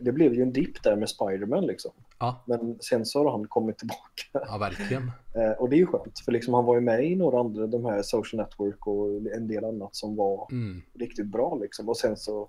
det 0.00 0.12
blev 0.12 0.34
ju 0.34 0.42
en 0.42 0.52
dipp 0.52 0.82
där 0.82 0.96
med 0.96 1.08
Spider-Man 1.08 1.66
liksom. 1.66 1.90
Ja, 2.18 2.42
Men 2.46 2.78
sen 2.80 3.06
så 3.06 3.24
har 3.24 3.30
han 3.30 3.46
kommit 3.48 3.78
tillbaka. 3.78 4.22
ja 4.32 4.58
verkligen. 4.58 5.10
Eh, 5.34 5.50
och 5.50 5.70
det 5.70 5.76
är 5.76 5.78
ju 5.78 5.86
skönt, 5.86 6.18
för 6.24 6.32
liksom 6.32 6.54
han 6.54 6.64
var 6.64 6.74
ju 6.74 6.80
med 6.80 7.04
i 7.04 7.16
några 7.16 7.40
andra, 7.40 7.66
de 7.66 7.84
här 7.84 8.02
Social 8.02 8.42
Network 8.42 8.86
och 8.86 9.08
en 9.34 9.48
del 9.48 9.64
annat 9.64 9.96
som 9.96 10.16
var 10.16 10.48
Mm. 10.52 10.82
riktigt 10.94 11.26
bra 11.26 11.54
liksom. 11.62 11.88
Och 11.88 11.96
sen 11.96 12.16
så 12.16 12.48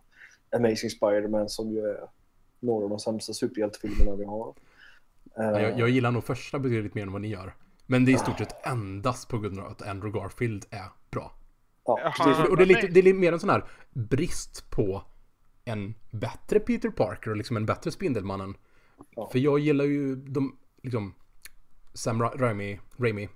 Amazing 0.55 0.89
Spider-Man 0.89 1.49
som 1.49 1.71
ju 1.71 1.79
är 1.79 1.97
några 2.59 2.83
av 2.83 2.89
de 2.89 2.99
sämsta 2.99 3.33
superhjältefilmerna 3.33 4.15
vi 4.15 4.25
har. 4.25 4.53
Ja, 5.35 5.61
Jag, 5.61 5.79
jag 5.79 5.89
gillar 5.89 6.11
nog 6.11 6.23
första 6.23 6.59
betydligt 6.59 6.93
mer 6.93 7.01
än 7.01 7.11
vad 7.11 7.21
ni 7.21 7.27
gör. 7.27 7.53
Men 7.85 8.05
det 8.05 8.11
är 8.11 8.15
i 8.15 8.17
stort 8.19 8.37
sett 8.37 8.67
endast 8.67 9.29
på 9.29 9.37
grund 9.39 9.59
av 9.59 9.65
att 9.67 9.81
Andrew 9.87 10.19
Garfield 10.19 10.65
är 10.69 10.85
bra. 11.11 11.31
Ja, 11.85 12.13
precis. 12.17 12.49
Och 12.49 12.57
det 12.57 12.63
är, 12.63 12.67
lite, 12.67 12.87
det 12.87 12.99
är 13.09 13.13
mer 13.13 13.33
en 13.33 13.39
sån 13.39 13.49
här 13.49 13.65
brist 13.91 14.69
på 14.69 15.03
en 15.65 15.93
bättre 16.11 16.59
Peter 16.59 16.89
Parker 16.89 17.29
och 17.31 17.37
liksom 17.37 17.57
en 17.57 17.65
bättre 17.65 17.91
Spindelmannen. 17.91 18.55
Ja. 19.15 19.29
För 19.31 19.39
jag 19.39 19.59
gillar 19.59 19.85
ju 19.85 20.15
de, 20.15 20.57
liksom, 20.83 21.15
Sam 21.93 22.21
Ra- 22.23 22.37
Raimi, 22.37 22.79
Raimi 22.97 23.29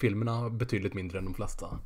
filmerna 0.00 0.50
betydligt 0.50 0.94
mindre 0.94 1.18
än 1.18 1.24
de 1.24 1.34
flesta. 1.34 1.78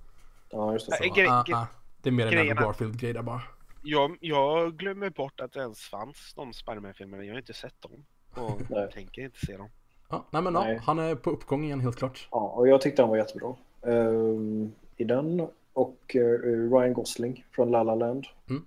ja, 0.50 0.72
just 0.72 0.90
det. 0.90 0.96
Så. 0.96 1.04
gre- 1.04 1.28
Ah, 1.28 1.44
ah, 1.52 1.66
det 2.02 2.08
är 2.08 2.12
mer 2.12 2.26
en 2.26 2.38
Andrew 2.38 2.62
Garfield-grej 2.66 3.12
där 3.12 3.22
bara. 3.22 3.42
Jag, 3.82 4.16
jag 4.20 4.76
glömmer 4.76 5.10
bort 5.10 5.40
att 5.40 5.52
det 5.52 5.60
ens 5.60 5.80
fanns 5.80 6.34
de 6.36 6.52
Spiderman-filmerna. 6.52 7.24
Jag 7.24 7.32
har 7.32 7.38
inte 7.38 7.52
sett 7.52 7.82
dem. 7.82 8.04
Och 8.34 8.60
Nej. 8.70 8.90
tänker 8.92 9.22
inte 9.22 9.46
se 9.46 9.56
dem. 9.56 9.68
Ja, 10.08 10.26
nej 10.30 10.42
men 10.42 10.54
ja, 10.54 10.60
Nej. 10.64 10.80
han 10.84 10.98
är 10.98 11.14
på 11.14 11.30
uppgång 11.30 11.64
igen 11.64 11.80
helt 11.80 11.96
klart. 11.96 12.28
Ja, 12.30 12.38
och 12.40 12.68
jag 12.68 12.80
tyckte 12.80 13.02
han 13.02 13.08
var 13.08 13.16
jättebra. 13.16 13.54
Ehm, 13.82 14.72
I 14.96 15.04
den 15.04 15.48
och 15.76 16.16
eh, 16.16 16.70
Ryan 16.70 16.92
Gosling 16.92 17.44
från 17.50 17.70
La 17.70 17.82
La 17.82 17.94
Land. 17.94 18.26
Mm. 18.50 18.64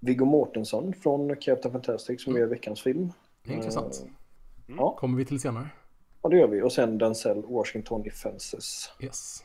Viggo 0.00 0.24
Mortensen 0.24 0.94
från 0.94 1.36
Captain 1.36 1.72
Fantastic 1.72 2.22
som 2.22 2.32
Mm. 2.32 2.40
gör 2.40 2.48
veckans 2.48 2.82
film. 2.82 3.12
Det 3.42 3.52
är 3.52 3.56
intressant. 3.56 4.00
Eh, 4.04 4.08
Mm. 4.68 4.78
Ja, 4.78 4.96
Kommer 4.96 5.18
vi 5.18 5.24
till 5.24 5.40
senare. 5.40 5.68
och 6.20 6.30
det 6.30 6.36
gör 6.36 6.48
vi. 6.48 6.62
Och 6.62 6.72
sen 6.72 6.98
Denzel 6.98 7.42
Washington 7.42 8.06
i 8.06 8.10
Fences. 8.10 8.90
Yes. 9.00 9.44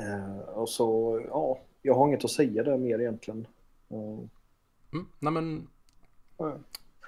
Eh, 0.00 0.38
och 0.48 0.68
så, 0.68 1.20
ja, 1.28 1.58
jag 1.82 1.94
har 1.94 2.06
inget 2.08 2.24
att 2.24 2.30
säga 2.30 2.62
där 2.62 2.78
mer 2.78 2.98
egentligen. 3.00 3.46
Eh, 3.90 3.98
Mm, 4.92 5.06
nej 5.18 5.32
men 5.32 5.68
ja. 6.38 6.56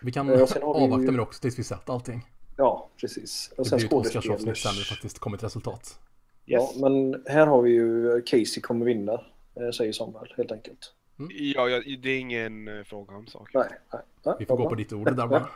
vi 0.02 0.12
kan 0.12 0.28
Eh, 0.30 0.38
har 0.38 0.46
vi 0.46 0.60
ju- 0.60 0.64
avvakta 0.66 0.96
med 1.04 1.14
det 1.14 1.22
också 1.22 1.40
tills 1.40 1.58
vi 1.58 1.64
sett 1.64 1.90
allting. 1.90 2.26
ja, 2.56 2.88
precis. 3.00 3.52
Och 3.56 3.64
Det 3.64 3.70
sen 3.70 3.76
blir 3.78 3.82
ju 3.82 3.86
ett 4.00 4.06
Oscarsavsnitt 4.06 4.38
sen 4.40 4.46
det 4.46 4.54
skådespelers... 4.54 4.88
faktiskt 4.88 5.18
kommer 5.18 5.36
ett 5.36 5.42
resultat. 5.44 5.98
Ja, 6.44 6.60
Yes. 6.60 6.80
men 6.80 7.24
här 7.28 7.46
har 7.46 7.62
vi 7.62 7.70
ju 7.70 8.22
Casey 8.22 8.60
kommer 8.62 8.86
vinna, 8.86 9.12
eh, 9.12 9.70
säger 9.76 9.92
Samuel 9.92 10.34
helt 10.36 10.52
enkelt. 10.52 10.92
Ja, 11.30 11.68
ja, 11.68 11.82
det 11.98 12.10
är 12.10 12.18
ingen 12.20 12.68
eh, 12.68 12.84
fråga 12.84 13.16
om 13.16 13.26
saker. 13.26 13.58
Nej, 13.58 13.68
nej. 13.92 14.02
nej 14.24 14.34
Vi 14.38 14.46
får 14.46 14.56
gå 14.56 14.68
på 14.68 14.74
ditt 14.74 14.92
ord 14.92 15.16
där 15.16 15.26
bara. 15.26 15.48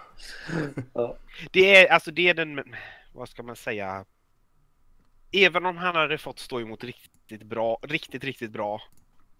Ja, 0.94 1.16
Det 1.52 1.76
är, 1.76 1.92
alltså 1.92 2.10
det 2.10 2.28
är 2.28 2.34
den, 2.34 2.62
vad 3.14 3.28
ska 3.28 3.42
man 3.42 3.56
säga? 3.56 4.04
Även 5.32 5.66
om 5.66 5.76
han 5.76 5.94
hade 5.96 6.18
fått 6.18 6.38
stå 6.38 6.60
emot 6.60 6.84
riktigt 6.84 7.42
bra, 7.42 7.78
riktigt, 7.82 8.24
riktigt 8.24 8.50
bra 8.50 8.80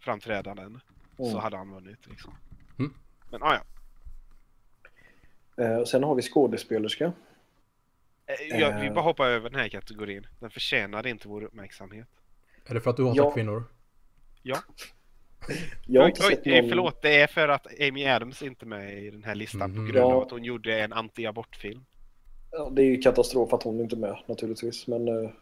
framträdanden 0.00 0.81
så 1.17 1.25
Mm. 1.25 1.37
hade 1.38 1.57
han 1.57 1.71
vunnit 1.71 2.07
liksom. 2.07 2.35
Mm. 2.78 2.95
Men 3.31 3.43
ah, 3.43 3.55
ja, 3.55 3.61
Eh, 5.64 5.85
sen 5.85 6.02
har 6.05 6.14
vi 6.14 6.23
skådespelerska. 6.23 7.12
Eh, 8.28 8.58
jag, 8.61 8.80
vi 8.80 8.87
Eh. 8.87 8.94
bara 8.94 9.04
hoppar 9.04 9.26
över 9.28 9.50
den 9.50 9.61
här 9.61 9.68
kategorin. 9.68 10.26
Den 10.40 10.50
förtjänade 10.50 11.11
inte 11.11 11.28
vår 11.28 11.42
uppmärksamhet. 11.44 12.08
Är 12.66 12.75
det 12.75 12.80
för 12.80 12.90
att 12.90 12.97
du 12.97 13.04
hatar 13.06 13.16
Ja. 13.25 13.30
kvinnor? 13.30 13.64
Jag 15.87 16.02
har 16.02 16.08
inte 16.08 16.23
oj, 16.26 16.35
sett 16.35 16.47
eh, 16.47 16.52
någon... 16.61 16.68
förlåt, 16.68 17.02
det 17.02 17.20
är 17.20 17.26
för 17.26 17.49
att 17.49 17.66
Amy 17.80 18.06
Adams 18.06 18.42
inte 18.42 18.64
är 18.64 18.66
med 18.68 19.02
i 19.04 19.11
den 19.11 19.25
här 19.25 19.35
listan 19.35 19.75
på 19.75 19.80
Mhm. 19.80 19.87
grund 19.92 20.04
av 20.04 20.11
Ja. 20.12 20.23
att 20.23 20.30
hon 20.30 20.44
gjorde 20.44 20.80
en 20.80 20.92
anti-abortfilm. 20.92 21.85
Ja, 22.50 22.70
det 22.73 22.82
är 22.82 22.87
ju 22.87 22.97
katastrof 23.02 23.52
att 23.52 23.62
hon 23.62 23.80
inte 23.80 23.97
är 23.97 23.99
med 23.99 24.18
naturligtvis. 24.26 24.87
Men 24.87 25.06
Jag 25.06 25.32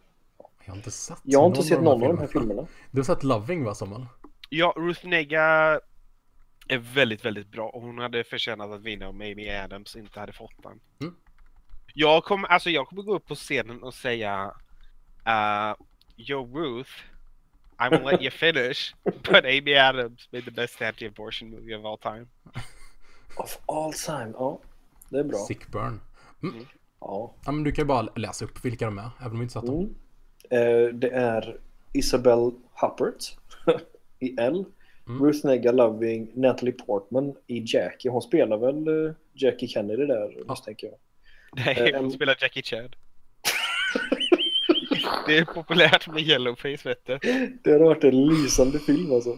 har 0.66 0.76
inte 0.76 0.90
sett 0.90 1.18
jag 1.22 1.40
har 1.40 1.46
inte 1.46 1.62
sett 1.62 1.82
någon 1.82 2.02
av 2.02 2.08
de 2.08 2.18
här 2.18 2.26
filmerna. 2.26 2.48
filmerna. 2.48 2.68
Du 2.90 2.98
har 2.98 3.04
sett 3.04 3.22
Loving 3.22 3.64
va 3.64 3.74
Samuel? 3.74 4.06
Ja, 4.48 4.74
Ruth 4.76 5.06
Negga 5.06 5.42
är 6.68 6.78
väldigt, 6.78 7.24
väldigt 7.24 7.48
bra 7.48 7.68
och 7.68 7.82
hon 7.82 7.98
hade 7.98 8.24
förtjänat 8.24 8.70
att 8.70 8.82
vinna 8.82 9.08
om 9.08 9.20
Amy 9.20 9.48
Adams 9.50 9.96
inte 9.96 10.20
hade 10.20 10.32
fått 10.32 10.62
den. 10.62 10.80
Mm. 11.00 11.14
Jag 11.98 12.24
kommer, 12.24 12.48
alltså 12.48 12.70
jag 12.70 12.88
kommer 12.88 13.02
gå 13.02 13.14
upp 13.14 13.26
på 13.26 13.34
scenen 13.34 13.82
och 13.82 13.94
säga 13.94 14.54
uh, 15.26 15.84
Yo 16.16 16.46
Ruth, 16.54 16.90
I'm 17.78 17.90
gonna 17.90 18.10
let 18.10 18.22
you 18.22 18.30
finish, 18.52 18.94
but 19.04 19.44
Amy 19.44 19.74
Adams 19.74 20.28
made 20.32 20.44
the 20.44 20.50
best 20.50 20.82
anti-abortion 20.82 21.50
movie 21.50 21.76
of 21.76 21.84
all 21.84 21.98
time. 21.98 22.26
Of 23.36 23.58
all 23.66 23.92
time, 23.92 24.32
ja. 24.34 24.60
Det 25.08 25.18
är 25.18 25.24
bra. 25.24 25.38
Sick 25.38 25.68
Burn. 25.68 26.00
Ja. 27.00 27.34
Ja 27.44 27.52
men 27.52 27.64
du 27.64 27.72
kan 27.72 27.82
ju 27.82 27.86
bara 27.86 28.08
läsa 28.16 28.44
upp 28.44 28.64
vilka 28.64 28.84
de 28.84 28.98
är, 28.98 29.10
även 29.20 29.32
om 29.32 29.38
vi 29.38 29.42
inte 29.42 29.52
sett 29.52 29.66
dem. 29.66 29.94
Mm. 30.50 30.86
Eh, 30.86 30.94
det 30.94 31.10
är 31.10 31.60
Isabel 31.92 32.50
Huppert 32.72 33.36
i 34.18 34.36
L. 34.40 34.64
Mm. 35.08 35.24
Ruth 35.24 35.46
Negga 35.46 35.72
Loving, 35.72 36.30
Natalie 36.34 36.72
Portman 36.72 37.34
i 37.46 37.62
Jackie. 37.66 38.10
Hon 38.10 38.22
spelar 38.22 38.56
väl 38.56 39.06
eh, 39.06 39.14
Jackie 39.32 39.68
Kennedy 39.68 40.06
där 40.06 40.44
misstänker 40.48 40.86
jag. 40.86 40.96
Nej, 41.52 41.92
Eh, 41.94 42.00
hon 42.00 42.10
spelar 42.12 42.36
Jackie 42.40 42.62
Chan. 42.62 42.88
det 45.26 45.38
är 45.38 45.44
populärt 45.44 46.08
med 46.08 46.22
yellowface 46.22 46.88
vet 46.88 47.06
du. 47.06 47.18
Det 47.64 47.70
har 47.70 47.78
varit 47.78 48.04
en 48.04 48.26
lysande 48.26 48.78
film 48.78 49.12
alltså. 49.12 49.30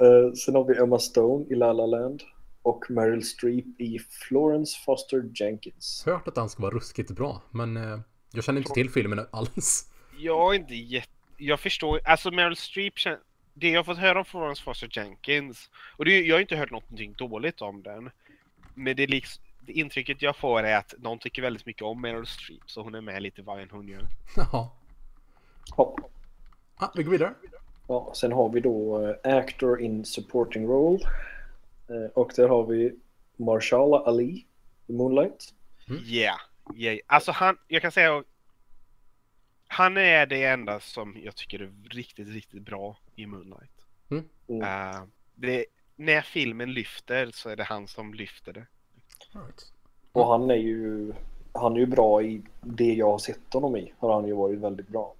Eh, 0.00 0.32
sen 0.32 0.54
har 0.54 0.64
vi 0.64 0.76
Emma 0.82 0.98
Stone 0.98 1.46
i 1.50 1.54
La 1.54 1.72
La 1.72 1.86
Land 1.86 2.22
och 2.62 2.84
Meryl 2.88 3.24
Streep 3.24 3.80
i 3.80 3.98
Florence 4.28 4.78
Foster 4.84 5.30
Jenkins. 5.34 6.02
Hört 6.06 6.28
att 6.28 6.34
den 6.34 6.48
ska 6.48 6.62
vara 6.62 6.74
ruskigt 6.74 7.10
bra, 7.10 7.42
men 7.50 7.76
eh, 7.76 7.98
jag 8.32 8.44
känner 8.44 8.60
inte 8.60 8.72
till 8.72 8.90
filmen 8.90 9.26
alls. 9.32 9.88
Jag 10.18 10.54
är 10.54 10.58
inte 10.58 10.74
jätte... 10.74 11.08
Jag 11.36 11.60
förstår, 11.60 12.00
alltså 12.04 12.30
Meryl 12.30 12.56
Streep 12.56 12.98
kän... 12.98 13.16
Det 13.54 13.68
jag 13.70 13.78
har 13.78 13.84
fått 13.84 13.98
höra 13.98 14.18
om 14.18 14.24
Florence 14.24 14.62
Foster 14.62 14.88
Jenkins, 14.92 15.70
och 15.96 16.04
det, 16.04 16.20
jag 16.20 16.36
har 16.36 16.40
inte 16.40 16.56
hört 16.56 16.70
någonting 16.70 17.12
dåligt 17.12 17.60
om 17.62 17.82
den. 17.82 18.10
Men 18.74 18.96
det, 18.96 19.02
är 19.02 19.06
liksom, 19.06 19.41
det 19.66 19.72
intrycket 19.72 20.22
jag 20.22 20.36
får 20.36 20.62
är 20.62 20.76
att 20.76 20.94
någon 20.98 21.18
tycker 21.18 21.42
väldigt 21.42 21.66
mycket 21.66 21.82
om 21.82 22.00
Meryl 22.00 22.26
Streep, 22.26 22.62
så 22.66 22.82
hon 22.82 22.94
är 22.94 23.00
med 23.00 23.22
lite 23.22 23.42
vad 23.42 23.60
än 23.60 23.70
hon 23.70 23.88
gör. 23.88 24.06
Jaha. 24.36 24.68
Ja. 25.76 25.96
Ah, 26.76 26.88
vi 26.94 27.02
går 27.02 27.12
vidare. 27.12 27.34
Ja, 27.88 28.12
sen 28.14 28.32
har 28.32 28.48
vi 28.48 28.60
då 28.60 29.06
eh, 29.24 29.36
Actor 29.36 29.80
in 29.80 30.04
Supporting 30.04 30.66
Role. 30.66 30.98
Eh, 31.88 32.10
och 32.14 32.32
där 32.36 32.48
har 32.48 32.66
vi 32.66 32.92
Marshala 33.36 33.98
Ali 33.98 34.46
i 34.86 34.92
Moonlight. 34.92 35.54
Mm. 35.88 36.02
Yeah, 36.04 36.40
yeah. 36.74 36.98
Alltså 37.06 37.32
han, 37.32 37.58
jag 37.68 37.82
kan 37.82 37.92
säga 37.92 38.24
han 39.66 39.96
är 39.96 40.26
det 40.26 40.44
enda 40.44 40.80
som 40.80 41.16
jag 41.24 41.36
tycker 41.36 41.60
är 41.60 41.72
riktigt, 41.90 42.28
riktigt 42.28 42.62
bra 42.62 42.98
i 43.14 43.26
Moonlight. 43.26 43.86
Mm. 44.10 44.24
Mm. 44.48 44.62
Eh, 44.62 45.02
det, 45.34 45.66
när 45.96 46.22
filmen 46.22 46.72
lyfter 46.72 47.30
så 47.30 47.48
är 47.48 47.56
det 47.56 47.64
han 47.64 47.88
som 47.88 48.14
lyfter 48.14 48.52
det. 48.52 48.66
Right. 49.32 49.72
Och 50.12 50.26
han 50.26 50.50
är 50.50 50.54
ju 50.54 51.12
han 51.52 51.72
är 51.76 51.80
ju 51.80 51.86
bra 51.86 52.22
i 52.22 52.42
det 52.60 52.94
jag 52.94 53.10
har 53.10 53.18
sett 53.18 53.52
honom 53.52 53.76
i. 53.76 53.92
Har 53.98 54.14
han 54.14 54.26
ju 54.26 54.32
varit 54.34 54.58
väldigt 54.58 54.88
bra. 54.88 55.14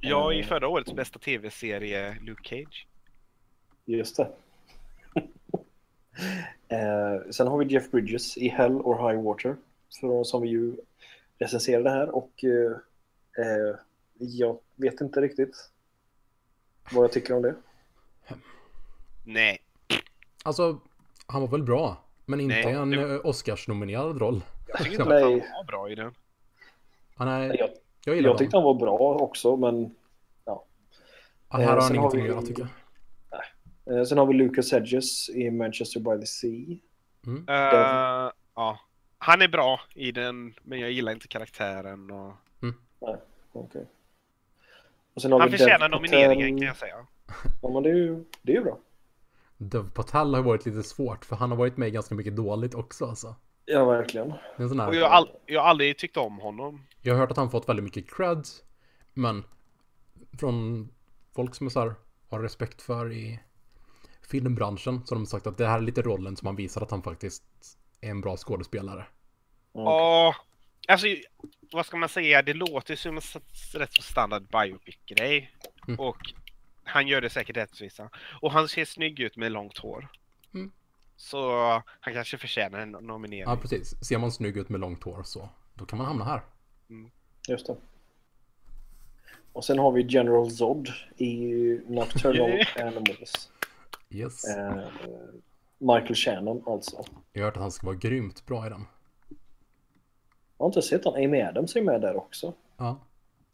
Ja, 0.00 0.32
i 0.32 0.36
Mm. 0.36 0.48
förra 0.48 0.68
årets 0.68 0.92
bästa 0.92 1.18
tv-serie 1.18 2.16
Luke 2.20 2.48
Cage. 2.48 2.86
Just 3.84 4.16
det. 4.16 4.28
eh, 6.68 7.30
sen 7.30 7.46
har 7.46 7.58
vi 7.58 7.64
Jeff 7.72 7.90
Bridges 7.90 8.36
i 8.36 8.48
Hell 8.48 8.72
or 8.72 9.08
High 9.10 9.22
Water. 9.22 9.56
För, 10.00 10.24
som 10.24 10.42
vi 10.42 10.48
ju 10.48 10.76
recenserade 11.38 11.90
här 11.90 12.14
och 12.14 12.44
eh, 12.44 12.72
eh, 13.46 13.76
jag 14.18 14.58
vet 14.76 15.00
inte 15.00 15.20
riktigt 15.20 15.70
vad 16.92 17.04
jag 17.04 17.12
tycker 17.12 17.34
om 17.36 17.42
det. 17.42 17.54
Nej, 19.24 19.58
Alltså, 20.44 20.80
han 21.26 21.40
var 21.40 21.48
väl 21.48 21.62
bra, 21.62 22.04
men 22.26 22.40
inte 22.40 22.54
Nej, 22.54 22.72
en 22.74 22.90
det- 22.90 23.14
eh, 23.14 23.20
Oscars-nominerad 23.26 24.18
roll. 24.20 24.40
jag 24.68 24.78
tycker 24.78 24.90
inte 24.92 25.04
Nej. 25.08 25.22
att 25.24 25.30
han 25.30 25.56
var 25.56 25.64
bra 25.64 25.90
i 25.90 25.94
den. 25.94 26.14
Han 27.16 27.28
är, 27.28 27.58
Jag, 27.58 27.70
jag 28.04 28.20
jag 28.20 28.38
tyckte 28.38 28.56
han 28.56 28.64
var 28.64 28.74
bra 28.74 28.98
också 28.98 29.56
men 29.56 29.94
Ja, 30.44 30.64
här 31.50 31.58
har 31.58 31.76
Eh, 31.76 31.82
han 31.82 31.82
har 31.82 31.94
ingenting 31.94 32.22
vi- 32.22 32.28
att 32.28 32.34
göra 32.34 32.42
tycker 32.46 32.66
jag. 33.86 33.98
eh, 33.98 34.04
sen 34.04 34.18
har 34.18 34.26
vi 34.26 34.34
Lucas 34.34 34.72
Hedges 34.72 35.30
i 35.30 35.50
Manchester 35.50 36.00
by 36.00 36.20
the 36.20 36.26
Sea. 36.26 36.76
Mm. 37.26 37.44
Eh, 37.48 38.30
ja. 38.54 38.78
Han 39.18 39.42
är 39.42 39.48
bra 39.48 39.80
i 39.94 40.12
den, 40.12 40.54
men 40.62 40.80
jag 40.80 40.90
gillar 40.90 41.12
inte 41.12 41.28
karaktären. 41.28 42.10
Och... 42.10 42.32
Okej. 43.52 43.86
Och 45.14 45.22
sen 45.22 45.32
har 45.32 45.40
Han 45.40 45.50
vi 45.50 45.58
förtjänar 45.58 45.78
Dev 45.78 45.90
nomineringen 45.90 46.46
Patel. 46.48 46.58
kan 46.58 46.66
jag 46.66 46.76
säga. 46.76 47.06
Ja 47.62 47.70
men 47.70 47.82
det 47.82 47.90
är 47.90 47.94
ju, 47.94 48.24
det 48.42 48.52
är 48.52 48.56
ju 48.56 48.62
bra. 48.64 48.78
Dev 49.56 49.90
Patel 49.90 50.34
har 50.34 50.42
varit 50.42 50.66
lite 50.66 50.82
svårt, 50.82 51.24
för 51.24 51.36
han 51.36 51.50
har 51.50 51.58
varit 51.58 51.76
med 51.76 51.92
ganska 51.92 52.14
mycket 52.14 52.36
dåligt 52.36 52.74
också 52.74 53.06
alltså. 53.06 53.34
Ja, 53.64 53.84
verkligen. 53.84 54.28
Det 54.28 54.36
är 54.56 54.62
en 54.62 54.68
sån 54.68 54.80
här, 54.80 54.88
Och 54.88 54.94
jag 54.94 55.08
har, 55.08 55.16
all, 55.16 55.28
jag 55.46 55.60
har 55.60 55.68
aldrig 55.68 55.98
tyckt 55.98 56.16
om 56.16 56.38
honom. 56.38 56.86
Jag 57.02 57.14
har 57.14 57.20
hört 57.20 57.30
att 57.30 57.36
han 57.36 57.50
fått 57.50 57.68
väldigt 57.68 57.84
mycket 57.84 58.16
cred. 58.16 58.44
Men 59.14 59.44
från 60.38 60.88
folk 61.34 61.54
som 61.54 61.66
är 61.66 61.70
så 61.70 61.80
här, 61.80 61.94
har 62.28 62.40
respekt 62.40 62.82
för 62.82 63.12
i 63.12 63.40
filmbranschen 64.22 65.06
så 65.06 65.14
har 65.14 65.20
de 65.20 65.26
sagt 65.26 65.46
att 65.46 65.58
det 65.58 65.66
här 65.66 65.78
är 65.78 65.82
lite 65.82 66.02
rollen 66.02 66.36
som 66.36 66.46
han 66.46 66.56
visar 66.56 66.82
att 66.82 66.90
han 66.90 67.02
faktiskt 67.02 67.44
är 68.00 68.10
en 68.10 68.20
bra 68.20 68.36
skådespelare. 68.36 69.06
Mm. 69.74 69.86
Ja, 69.86 70.34
alltså 70.88 71.06
vad 71.72 71.86
ska 71.86 71.96
man 71.96 72.08
säga? 72.08 72.42
Det 72.42 72.54
låter 72.54 72.96
som 72.96 73.16
en 73.16 73.22
rätt 73.74 73.92
så 73.92 74.02
standard 74.02 74.42
biopic-grej. 74.42 75.50
Mm. 75.88 76.00
Och 76.00 76.18
han 76.84 77.08
gör 77.08 77.20
det 77.20 77.30
säkert 77.30 77.56
rättvisa. 77.56 78.10
Och 78.40 78.52
han 78.52 78.68
ser 78.68 78.84
snygg 78.84 79.20
ut 79.20 79.36
med 79.36 79.52
långt 79.52 79.78
hår. 79.78 80.08
Mm. 80.54 80.72
Så 81.16 81.52
han 82.00 82.14
kanske 82.14 82.38
förtjänar 82.38 82.78
en 82.78 82.90
nominering. 82.90 83.44
Ja, 83.46 83.56
precis. 83.56 84.04
Ser 84.04 84.18
man 84.18 84.32
snygg 84.32 84.56
ut 84.56 84.68
med 84.68 84.80
långt 84.80 85.04
hår 85.04 85.22
så 85.22 85.48
då 85.74 85.86
kan 85.86 85.98
man 85.98 86.06
hamna 86.06 86.24
här. 86.24 86.40
Just 87.48 87.66
det. 87.66 87.76
Och 89.52 89.64
sen 89.64 89.78
har 89.78 89.92
vi 89.92 90.02
General 90.02 90.50
Zod 90.50 90.88
i 91.16 91.36
Nocturnal 91.86 92.64
Animals. 92.86 93.50
Yes. 94.10 94.44
Eh, 94.44 94.84
Michael 95.78 96.14
Shannon 96.14 96.62
alltså. 96.66 97.04
Jag 97.32 97.42
har 97.42 97.46
hört 97.46 97.56
att 97.56 97.62
han 97.62 97.70
ska 97.70 97.86
vara 97.86 97.96
grymt 97.96 98.46
bra 98.46 98.66
i 98.66 98.70
den. 98.70 98.86
Jag 100.58 100.64
har 100.64 100.66
inte 100.66 100.82
sett 100.82 101.04
han. 101.04 101.14
Amy 101.14 101.42
Adams 101.42 101.76
är 101.76 101.82
med 101.82 102.00
där 102.00 102.16
också. 102.16 102.54
Ja. 102.76 103.00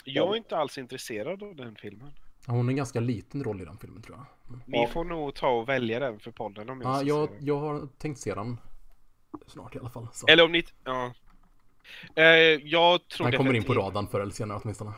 Jag 0.04 0.32
är 0.32 0.36
inte 0.36 0.56
alls 0.56 0.78
intresserad 0.78 1.42
av 1.42 1.56
den 1.56 1.76
filmen. 1.76 2.12
Hon 2.46 2.66
är 2.66 2.70
en 2.70 2.76
ganska 2.76 3.00
liten 3.00 3.44
roll 3.44 3.60
i 3.60 3.64
den 3.64 3.78
filmen 3.78 4.02
tror 4.02 4.16
jag. 4.16 4.26
Ni 4.66 4.82
Ja. 4.82 4.88
får 4.92 5.04
nog 5.04 5.34
ta 5.34 5.48
och 5.48 5.68
välja 5.68 6.00
den 6.00 6.20
för 6.20 6.30
podden 6.30 6.70
om 6.70 6.80
jag 6.80 6.90
Ja, 6.96 7.02
jag, 7.02 7.28
den. 7.30 7.46
jag 7.46 7.58
har 7.58 7.88
tänkt 7.98 8.18
se 8.20 8.34
den 8.34 8.56
snart 9.46 9.76
i 9.76 9.78
alla 9.78 9.90
fall. 9.90 10.06
Så. 10.12 10.26
Eller 10.26 10.44
om 10.44 10.52
ni... 10.52 10.64
Ja. 10.84 11.12
Eh, 12.14 12.24
jag 12.64 13.08
tror 13.08 13.24
Han 13.26 13.32
kommer 13.36 13.54
in 13.54 13.64
på 13.64 13.74
radarn 13.74 14.06
förr 14.08 14.20
eller 14.20 14.32
senare 14.32 14.60
åtminstone. 14.62 14.92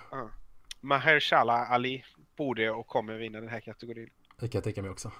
Mahershala 0.80 1.66
Ali 1.66 2.04
borde 2.36 2.70
och 2.70 2.86
kommer 2.86 3.14
vinna 3.18 3.40
den 3.40 3.48
här 3.48 3.60
kategorin. 3.60 4.10
Det 4.40 4.48
kan 4.48 4.58
jag 4.58 4.64
tänka 4.64 4.82
mig 4.82 4.90
också. 4.90 5.12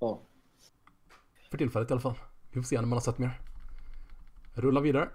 Ja. 0.00 0.20
För 1.50 1.58
tillfället 1.58 1.90
i 1.90 1.92
alla 1.92 2.00
fall. 2.00 2.14
Vi 2.50 2.60
får 2.60 2.66
se 2.66 2.76
när 2.76 2.82
man 2.82 2.92
har 2.92 3.00
sett 3.00 3.18
mer. 3.18 3.40
Rulla 4.54 4.80
vidare. 4.80 5.08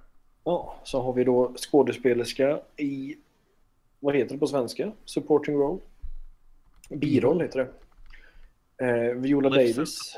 ja, 0.43 0.75
så 0.83 1.01
har 1.01 1.13
vi 1.13 1.23
då 1.23 1.53
skådespelerska 1.57 2.59
i, 2.77 3.15
vad 3.99 4.15
heter 4.15 4.33
det 4.33 4.39
på 4.39 4.47
svenska? 4.47 4.91
Supporting 5.05 5.55
role? 5.55 5.81
Biroll 6.97 7.41
heter 7.41 7.59
det. 7.59 7.71
Eh, 8.85 9.15
Viola 9.15 9.49
Lips 9.49 9.75
Davis 9.75 10.15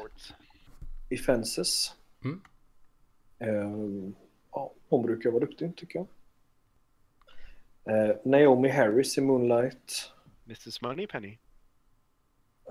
i 1.09 1.17
Fences. 1.17 1.95
Mm. 2.23 2.41
Eh, 3.39 4.13
ja, 4.51 4.73
hon 4.89 5.01
brukar 5.03 5.29
vara 5.31 5.39
duktig 5.39 5.75
tycker 5.75 5.99
jag. 5.99 6.07
Eh, 8.09 8.15
Naomi 8.25 8.69
Harris 8.69 9.17
i 9.17 9.21
Moonlight. 9.21 10.11
Mrs 10.45 10.81
Moneypenny. 10.81 11.29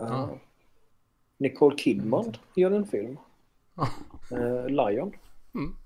Eh, 0.00 0.06
Ja. 0.08 0.38
Nicole 1.38 1.76
Kidman 1.76 2.34
gör 2.56 2.70
en 2.70 2.86
film. 2.86 3.18
Eh, 4.30 4.66
Lion. 4.66 5.12
Mm. 5.54 5.76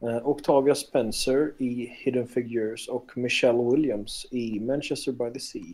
Eh, 0.00 0.28
Octavia 0.28 0.74
Spencer 0.74 1.52
i 1.58 1.86
Hidden 1.86 2.28
Figures 2.28 2.88
och 2.88 3.16
Michelle 3.16 3.58
Williams 3.62 4.26
i 4.30 4.60
Manchester 4.60 5.12
by 5.12 5.30
the 5.32 5.40
Sea. 5.40 5.72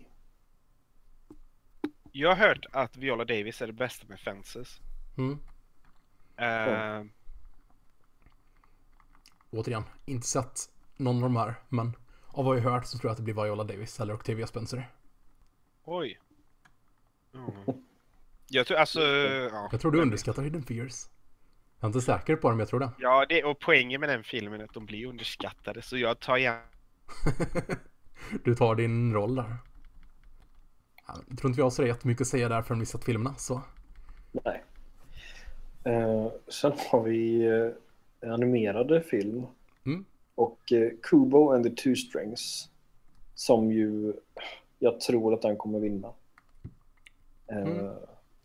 Jag 2.12 2.28
har 2.34 2.48
hört 2.48 2.66
att 2.72 2.96
Viola 2.96 3.24
Davis 3.24 3.62
är 3.62 3.66
det 3.66 3.72
bästa 3.72 4.06
med 4.08 4.20
Fences. 4.20 4.80
Mm. 5.18 5.38
Eh, 6.36 7.06
Återigen, 9.50 9.84
inte 10.04 10.26
sett 10.26 10.60
någon 10.96 11.16
av 11.16 11.22
de 11.22 11.36
här. 11.36 11.54
Men 11.68 11.96
av 12.26 12.44
vad 12.44 12.56
jag 12.56 12.62
hört 12.62 12.86
så 12.86 12.98
tror 12.98 13.08
jag 13.08 13.12
att 13.12 13.16
det 13.16 13.22
blir 13.22 13.44
Viola 13.44 13.64
Davis 13.64 14.00
eller 14.00 14.14
Octavia 14.14 14.46
Spencer. 14.46 14.90
Oj. 15.84 16.20
Ja. 17.32 17.74
Jag 18.48 18.66
tror 18.66 18.78
alltså... 18.78 19.00
Ja, 19.00 19.68
Jag 19.72 19.80
tror 19.80 19.90
du 19.90 20.02
underskattar 20.02 20.42
Hidden 20.42 20.62
Figures. 20.62 21.10
Jag 21.80 21.84
är 21.84 21.86
inte 21.86 22.00
säker 22.00 22.36
på 22.36 22.48
det, 22.48 22.54
men 22.54 22.58
jag 22.58 22.68
tror 22.68 22.80
det. 22.80 22.90
ja 22.98 23.26
det, 23.28 23.44
och 23.44 23.58
poängen 23.60 24.00
med 24.00 24.08
den 24.08 24.24
filmen 24.24 24.60
är 24.60 24.64
att 24.64 24.74
de 24.74 24.86
blir 24.86 25.06
underskattade. 25.06 25.82
Så 25.82 25.96
jag 25.96 26.20
tar 26.20 26.36
gärna... 26.36 26.62
du 28.44 28.54
tar 28.54 28.74
din 28.74 29.14
roll 29.14 29.34
där. 29.34 29.56
Ja, 31.12 31.18
Jag 31.28 31.38
tror 31.38 31.48
inte 31.50 31.56
vi 31.56 31.62
har 31.62 31.70
så 31.70 31.86
jättemycket 31.86 32.20
att 32.20 32.26
säga 32.28 32.48
där 32.48 32.62
förrän 32.62 32.80
vi 32.80 32.86
sett 32.86 33.04
filmerna, 33.04 33.34
så. 33.38 33.60
Nej. 34.32 34.62
Eh, 35.84 36.26
sen 36.48 36.72
har 36.90 37.02
vi 37.02 37.44
eh, 38.22 38.32
animerade 38.32 39.00
film. 39.02 39.46
Mm. 39.86 40.04
Och 40.34 40.72
eh, 40.72 40.90
Kubo 41.02 41.50
and 41.52 41.64
the 41.64 41.70
Two 41.70 41.94
Strings. 41.94 42.68
Som 43.34 43.72
ju 43.72 44.12
jag 44.78 45.00
tror 45.00 45.34
att 45.34 45.42
den 45.42 45.56
kommer 45.56 45.78
vinna. 45.80 46.08
Eh, 47.46 47.56
Mm. 47.58 47.92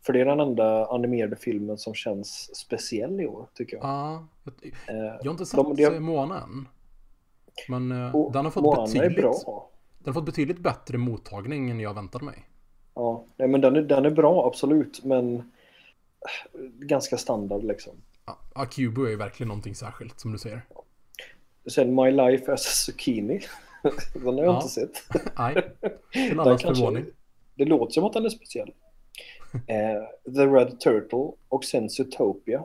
För 0.02 0.12
det 0.12 0.20
är 0.20 0.24
den 0.24 0.40
enda 0.40 0.86
animerade 0.86 1.36
filmen 1.36 1.78
som 1.78 1.94
känns 1.94 2.56
speciell 2.56 3.20
i 3.20 3.26
år 3.26 3.46
tycker 3.54 3.76
jag. 3.76 3.84
Ja, 3.86 4.26
jag, 4.44 4.54
Eh, 4.96 5.12
har 5.24 5.30
inte 5.30 5.46
sett 5.46 5.56
de- 5.60 5.76
de- 5.76 6.00
Moana 6.00 6.42
än. 6.42 6.68
Men 7.68 7.92
eh, 7.92 8.30
den 8.32 8.44
har 8.44 8.50
fått 8.50 8.62
Moana 8.62 8.82
är 8.82 8.86
betydligt, 8.94 9.16
bra. 9.44 9.68
den 9.98 10.06
har 10.06 10.12
fått 10.20 10.24
betydligt 10.26 10.58
bättre 10.58 10.98
mottagning 10.98 11.70
än 11.70 11.80
jag 11.80 11.94
väntade 11.94 12.24
mig. 12.24 12.47
Ja, 12.98 13.24
nej, 13.36 13.48
men 13.48 13.60
den 13.60 13.76
är, 13.76 13.82
den 13.82 14.04
är 14.06 14.10
bra 14.10 14.46
absolut 14.46 15.04
men 15.04 15.52
ganska 16.78 17.18
standard 17.18 17.64
liksom. 17.64 17.92
Ja, 18.26 18.38
Akubo 18.54 19.04
är 19.04 19.10
ju 19.10 19.16
verkligen 19.16 19.48
någonting 19.48 19.74
särskilt, 19.74 20.20
som 20.20 20.32
du 20.32 20.38
säger. 20.38 20.62
Sen 21.70 21.94
My 21.94 22.10
Life 22.10 22.52
as 22.52 22.66
a 22.66 22.70
Zucchini. 22.70 23.40
den 24.14 24.24
har 24.24 24.34
jag 24.34 24.44
Ja. 24.44 24.56
inte 24.56 24.68
sett. 24.68 25.02
Nej, 25.38 25.70
till 26.12 26.40
allas 26.40 26.62
förvåning. 26.62 27.04
Det 27.54 27.64
låter 27.64 27.92
som 27.92 28.04
att 28.04 28.12
den 28.12 28.24
är 28.24 28.28
speciell. 28.28 28.72
Eh, 29.66 30.32
The 30.34 30.46
Red 30.46 30.80
Turtle 30.80 31.32
och 31.48 31.64
sen 31.64 31.90
Zootopia. 31.90 32.64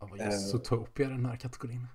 Ja, 0.00 0.08
vad 0.10 0.18
just 0.18 0.50
Zootopia 0.50 1.06
i 1.06 1.08
den 1.08 1.26
här 1.26 1.36
kategorin. 1.36 1.86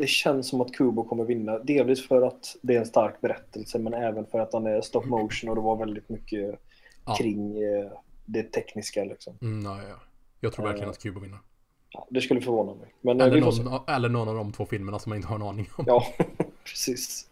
Det 0.00 0.06
känns 0.06 0.48
som 0.48 0.60
att 0.60 0.72
Kubo 0.72 1.04
kommer 1.04 1.24
vinna. 1.24 1.58
Delvis 1.58 2.08
för 2.08 2.22
att 2.22 2.56
det 2.62 2.74
är 2.74 2.78
en 2.78 2.86
stark 2.86 3.20
berättelse 3.20 3.78
men 3.78 3.94
även 3.94 4.26
för 4.26 4.38
att 4.40 4.50
den 4.50 4.66
är 4.66 4.80
stop 4.80 5.02
motion 5.06 5.50
och 5.50 5.56
det 5.56 5.62
var 5.62 5.76
väldigt 5.76 6.08
mycket 6.08 6.60
Ja. 7.06 7.14
kring 7.14 7.62
eh, 7.62 7.90
det 8.24 8.42
tekniska 8.42 9.04
liksom. 9.04 9.38
Mm, 9.42 9.64
ja, 9.64 9.78
ja. 9.88 9.94
Jag 10.40 10.52
tror 10.52 10.64
verkligen 10.64 10.88
Eh. 10.88 10.90
att 10.90 10.98
Kubo 11.02 11.20
vinner. 11.20 11.38
Ja, 11.90 12.06
det 12.10 12.20
skulle 12.20 12.40
förvåna 12.40 12.74
mig. 12.74 12.94
Men 13.00 13.20
eh, 13.20 13.26
Eller 13.26 13.40
någon, 13.40 13.80
eller 13.88 14.08
någon 14.08 14.28
av 14.28 14.34
de 14.34 14.52
två 14.52 14.66
filmerna 14.66 14.98
som 14.98 15.12
jag 15.12 15.18
inte 15.18 15.28
har 15.28 15.36
en 15.36 15.42
aning 15.42 15.68
om. 15.76 15.84
Ja, 15.88 16.04
precis. 16.64 17.28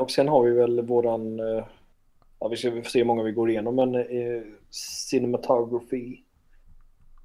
Och 0.00 0.10
sen 0.10 0.28
har 0.28 0.42
vi 0.42 0.50
väl 0.50 0.80
våran, 0.86 1.38
ja 2.38 2.48
vi 2.50 2.56
ska 2.56 2.82
se 2.84 2.98
hur 2.98 3.04
många 3.04 3.22
vi 3.22 3.32
går 3.32 3.50
igenom, 3.50 3.76
men 3.76 3.94
eh, 3.94 4.42
cinematography. 4.70 6.16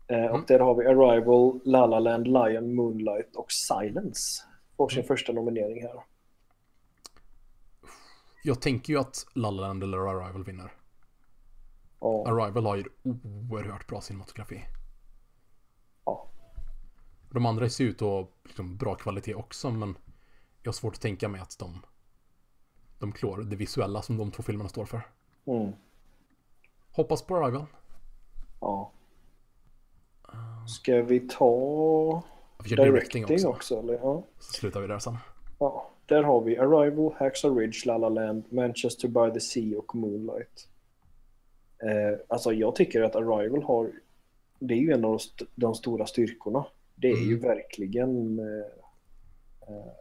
Eh, 0.10 0.20
Mm. 0.26 0.32
Och 0.32 0.48
där 0.48 0.60
har 0.60 0.76
vi 0.76 0.86
Arrival, 0.88 1.60
La 1.66 1.86
La 1.86 2.00
Land, 2.00 2.28
Lion, 2.28 2.76
Moonlight 2.76 3.36
och 3.36 3.52
Silence. 3.52 4.44
Får 4.78 4.90
sin 4.90 5.00
Mm. 5.00 5.08
första 5.08 5.32
nominering 5.34 5.82
här. 5.84 6.04
Jag 8.44 8.62
tänker 8.62 8.94
ju 8.94 9.00
att 9.00 9.26
La 9.34 9.52
La 9.52 9.62
Land 9.68 9.84
eller 9.84 9.98
Arrival 9.98 10.44
vinner. 10.44 10.72
Ja, 12.00 12.28
Arrival 12.28 12.66
har 12.66 12.76
ju 12.76 12.84
oerhört 13.52 13.88
bra 13.88 14.02
cinematografi. 14.02 14.66
ja. 16.06 16.28
De 17.32 17.46
andra 17.46 17.70
ser 17.70 17.84
ut 17.84 17.96
att 18.02 18.08
ha 18.08 18.28
liksom 18.44 18.78
bra 18.78 18.96
kvalitet 18.96 19.36
också, 19.36 19.72
men 19.72 19.98
jag 20.64 20.68
har 20.70 20.74
svårt 20.74 20.94
att 20.96 21.02
tänka 21.02 21.30
mig 21.30 21.42
att 21.42 21.60
de, 21.60 21.82
de 23.00 23.12
klår 23.12 23.38
det 23.38 23.56
visuella 23.56 24.02
som 24.02 24.18
de 24.18 24.32
två 24.32 24.44
filmerna 24.44 24.70
står 24.70 24.86
för. 24.86 25.02
Mm, 25.46 25.72
Hoppas 26.92 27.22
på 27.22 27.36
Arrival. 27.38 27.66
ja. 28.62 28.92
Ska 30.70 31.02
vi 31.02 31.20
ta 31.20 32.24
Vi 32.64 32.70
directing, 32.70 33.26
directing 33.26 33.34
också. 33.36 33.48
också? 33.48 33.80
eller? 33.80 33.94
Ja. 33.94 34.24
Så 34.40 34.54
slutar 34.54 34.82
vi 34.82 34.88
där 34.88 35.00
sen. 35.00 35.18
Ja, 35.60 35.90
där 36.06 36.24
har 36.24 36.42
vi 36.42 36.58
Arrival, 36.58 37.14
Hacksaw 37.20 37.62
Ridge, 37.62 37.78
La 37.86 37.98
La 37.98 38.10
Land, 38.10 38.44
Manchester 38.50 39.08
by 39.08 39.34
the 39.34 39.40
Sea 39.40 39.80
och 39.80 39.96
Moonlight. 39.96 40.68
Eh, 41.84 42.20
alltså 42.28 42.54
jag 42.54 42.76
tycker 42.76 43.02
att 43.02 43.16
Arrival 43.16 43.64
har, 43.64 43.92
det 44.60 44.74
är 44.74 44.78
ju 44.78 44.92
en 44.92 45.06
av 45.06 45.12
de, 45.12 45.16
st- 45.16 45.46
de 45.56 45.76
stora 45.76 46.06
styrkorna. 46.06 46.66
Det 46.96 47.08
är 47.08 47.18
ju 47.26 47.38
Mm. 47.38 47.42
verkligen 47.42 48.40
eh, 48.40 48.66
eh, 49.76 49.92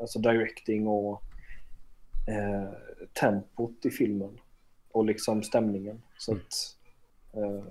alltså 0.00 0.18
directing 0.18 0.88
och 0.88 1.22
eh, 2.28 2.68
tempot 3.20 3.86
i 3.86 3.90
filmen 3.90 4.40
och 4.90 5.04
liksom 5.04 5.42
stämningen. 5.42 6.02
Så 6.18 6.32
Mm. 6.32 6.44
att, 6.46 6.76
eh, 7.36 7.64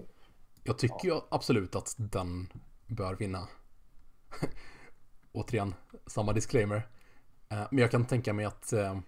Jag 0.64 0.78
tycker 0.78 1.06
ju 1.08 1.20
absolut 1.30 1.76
att 1.76 1.96
den 1.98 2.48
bör 2.88 3.16
vinna. 3.16 3.48
Återigen, 5.32 5.74
samma 6.06 6.34
disclaimer. 6.34 6.88
Eh, 7.50 7.68
Men 7.72 7.80
jag 7.80 7.92
kan 7.92 8.06
tänka 8.06 8.34
mig 8.34 8.46
att 8.46 8.74
eh, 8.74 9.00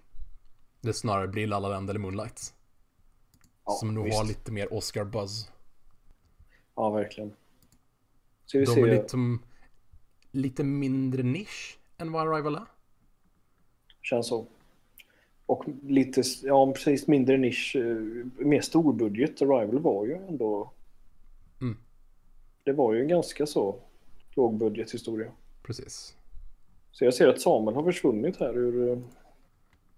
det 0.81 0.93
snarare 0.93 1.27
blir 1.27 1.47
La 1.47 1.59
La 1.59 1.69
Land 1.69 1.89
eller 1.89 1.99
Moonlight. 1.99 2.53
ja, 3.65 3.71
som 3.71 3.93
nog 3.93 4.09
har 4.09 4.23
lite 4.25 4.51
mer 4.51 4.73
Oscar-buzz. 4.73 5.51
Ja, 6.75 6.89
verkligen. 6.89 7.33
Ska 8.45 8.59
vi 8.59 8.65
De 8.65 8.71
se. 8.73 8.81
är 8.81 8.85
liksom 9.01 9.41
lite 10.31 10.63
mindre 10.63 11.23
nisch 11.23 11.79
än 11.97 12.11
vad 12.11 12.27
Arrival 12.27 12.55
är. 12.55 12.65
Känns 14.01 14.27
så. 14.27 14.47
Och 15.45 15.65
lite, 15.83 16.23
ja 16.43 16.71
precis, 16.73 17.07
mindre 17.07 17.37
nisch, 17.37 17.75
eh, 17.75 18.45
mer 18.45 18.61
storbudget. 18.61 19.41
Arrival 19.41 19.79
var 19.79 20.05
ju 20.05 20.13
ändå... 20.15 20.71
Det 22.65 22.73
var 22.73 22.93
ju 22.93 23.01
en 23.01 23.07
ganska 23.07 23.45
så 23.45 23.75
lågbudgethistoria. 24.35 25.31
Precis. 25.63 26.15
Så 26.91 27.05
jag 27.05 27.13
ser 27.13 27.27
att 27.27 27.41
Samuel 27.41 27.75
har 27.75 27.83
försvunnit 27.83 28.37
här 28.39 28.57
ur, 28.57 28.91
eh, 28.91 28.99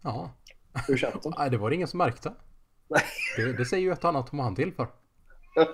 Jaha. 0.01 0.29
ur 0.89 0.97
chatten. 0.97 1.33
Nej, 1.37 1.49
det 1.49 1.57
var 1.57 1.69
det 1.69 1.75
ingen 1.75 1.87
som 1.87 1.97
märkte. 1.97 2.33
Nej. 2.87 3.01
Det, 3.37 3.53
det 3.53 3.65
säger 3.65 3.83
ju 3.83 3.91
ett 3.91 4.05
annat 4.05 4.33
om 4.33 4.39
han 4.39 4.55
till 4.55 4.73
för. 4.73 4.87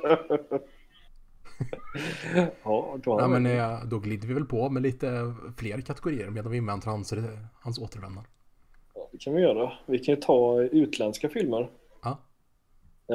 ja, 2.63 2.97
Ja, 3.05 3.19
han 3.21 3.31
men 3.31 3.45
eh, 3.45 3.85
då 3.85 3.99
glider 3.99 4.27
vi 4.27 4.33
väl 4.33 4.45
på 4.45 4.69
med 4.69 4.83
lite 4.83 5.33
fler 5.57 5.81
kategorier 5.81 6.29
medan 6.29 6.51
vi 6.51 6.57
inväntar 6.57 6.91
hans, 6.91 7.13
hans 7.53 7.79
återvändande. 7.79 8.29
Ja, 8.95 9.09
det 9.11 9.17
kan 9.17 9.33
vi 9.33 9.41
göra. 9.41 9.73
Vi 9.85 9.99
kan 9.99 10.15
ju 10.15 10.21
ta 10.21 10.61
utländska 10.61 11.29
filmer. 11.29 11.69
Ja. 12.03 12.17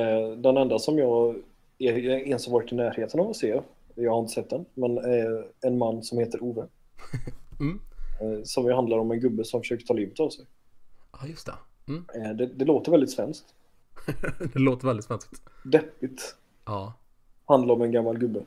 Eh, 0.01 0.37
Den 0.39 0.57
enda 0.57 0.79
som 0.79 0.99
jag 0.99 1.37
är 1.79 1.99
ens 1.99 2.47
har 2.47 2.53
varit 2.53 2.73
i 2.73 2.75
närheten 2.75 3.21
av 3.21 3.31
att 3.31 3.37
se, 3.37 3.61
jag 3.95 4.11
har 4.13 4.21
inte 4.21 4.33
sett 4.33 4.51
den, 4.51 4.65
men 4.75 4.99
är 4.99 5.47
en 5.61 5.79
man 5.79 6.03
som 6.03 6.19
heter 6.19 6.43
Ove. 6.45 6.67
Mm. 7.61 7.81
Eh, 8.21 8.43
Som 8.45 8.65
ju 8.67 8.73
handlar 8.73 8.99
om 8.99 9.11
en 9.11 9.21
gubbe 9.21 9.45
som 9.45 9.61
försöker 9.61 9.87
ta 9.87 9.95
livet 9.95 10.21
av 10.21 10.31
sig. 10.31 10.47
Ja, 11.13 11.27
just 11.27 11.47
det. 11.47 11.55
Mm. 11.89 12.05
Eh, 12.15 12.37
Det, 12.37 12.47
det 12.47 12.65
låter 12.65 12.91
väldigt 12.93 13.11
svenskt. 13.11 13.55
det 14.53 14.59
låter 14.59 14.87
väldigt 14.87 15.05
svenskt. 15.05 15.43
Deppigt. 15.65 16.37
Ja. 16.65 16.93
Handlar 17.45 17.75
om 17.75 17.83
en 17.83 17.93
gammal 17.93 18.19
gubbe. 18.19 18.41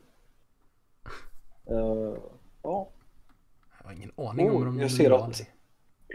Eh, 1.65 2.15
ja, 2.63 2.89
Jag 3.79 3.85
har 3.87 3.93
ingen 3.93 4.11
aning 4.15 4.49
om 4.49 4.55
Oh, 4.55 4.59
hur 4.59 4.65
de 4.65 4.79
jag 4.79 4.91
ser 4.91 5.11
att- 5.11 5.41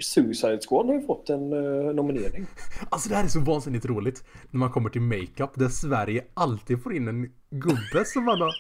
Suicide 0.02 0.58
Squad 0.68 0.86
har 0.86 0.94
ju 0.94 1.06
fått 1.06 1.30
en 1.30 1.52
eh, 1.52 1.94
nominering. 1.94 2.46
Alltså 2.90 3.08
det 3.08 3.14
här 3.14 3.24
är 3.24 3.28
så 3.28 3.40
vansinnigt 3.40 3.86
roligt. 3.86 4.24
När 4.50 4.58
man 4.58 4.70
kommer 4.70 4.90
till 4.90 5.00
makeup 5.00 5.50
där 5.54 5.68
Sverige 5.68 6.24
alltid 6.34 6.82
får 6.82 6.94
in 6.94 7.08
en 7.08 7.32
gubbe 7.50 8.04
som 8.04 8.24
man 8.24 8.40
har... 8.40 8.52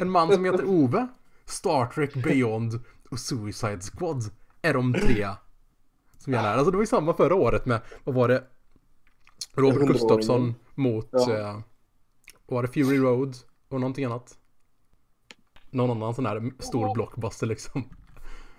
En 0.00 0.10
man 0.10 0.32
som 0.32 0.44
heter 0.44 0.64
Ove, 0.64 1.06
Star 1.44 1.86
Trek 1.86 2.14
Beyond 2.14 2.80
och 3.10 3.18
Suicide 3.18 3.80
Squad 3.80 4.22
är 4.62 4.74
de 4.74 4.94
tre 4.94 5.26
som 6.18 6.32
gäller. 6.32 6.48
Alltså 6.48 6.70
det 6.70 6.76
var 6.76 6.82
ju 6.82 6.86
samma 6.86 7.14
förra 7.14 7.34
året 7.34 7.66
med, 7.66 7.80
vad 8.04 8.14
var 8.14 8.28
det? 8.28 8.44
Robert. 9.54 9.88
Gustafsson 9.88 10.54
mot, 10.74 11.08
Ja. 11.12 11.36
eh, 11.38 11.58
var 12.46 12.62
det, 12.62 12.68
Fury 12.68 12.98
Road 12.98 13.36
och 13.68 13.80
någonting 13.80 14.04
annat. 14.04 14.38
Någon 15.70 15.90
annan 15.90 16.14
sån 16.14 16.26
här 16.26 16.50
stor 16.58 16.94
blockbuster 16.94 17.46
liksom. 17.46 17.84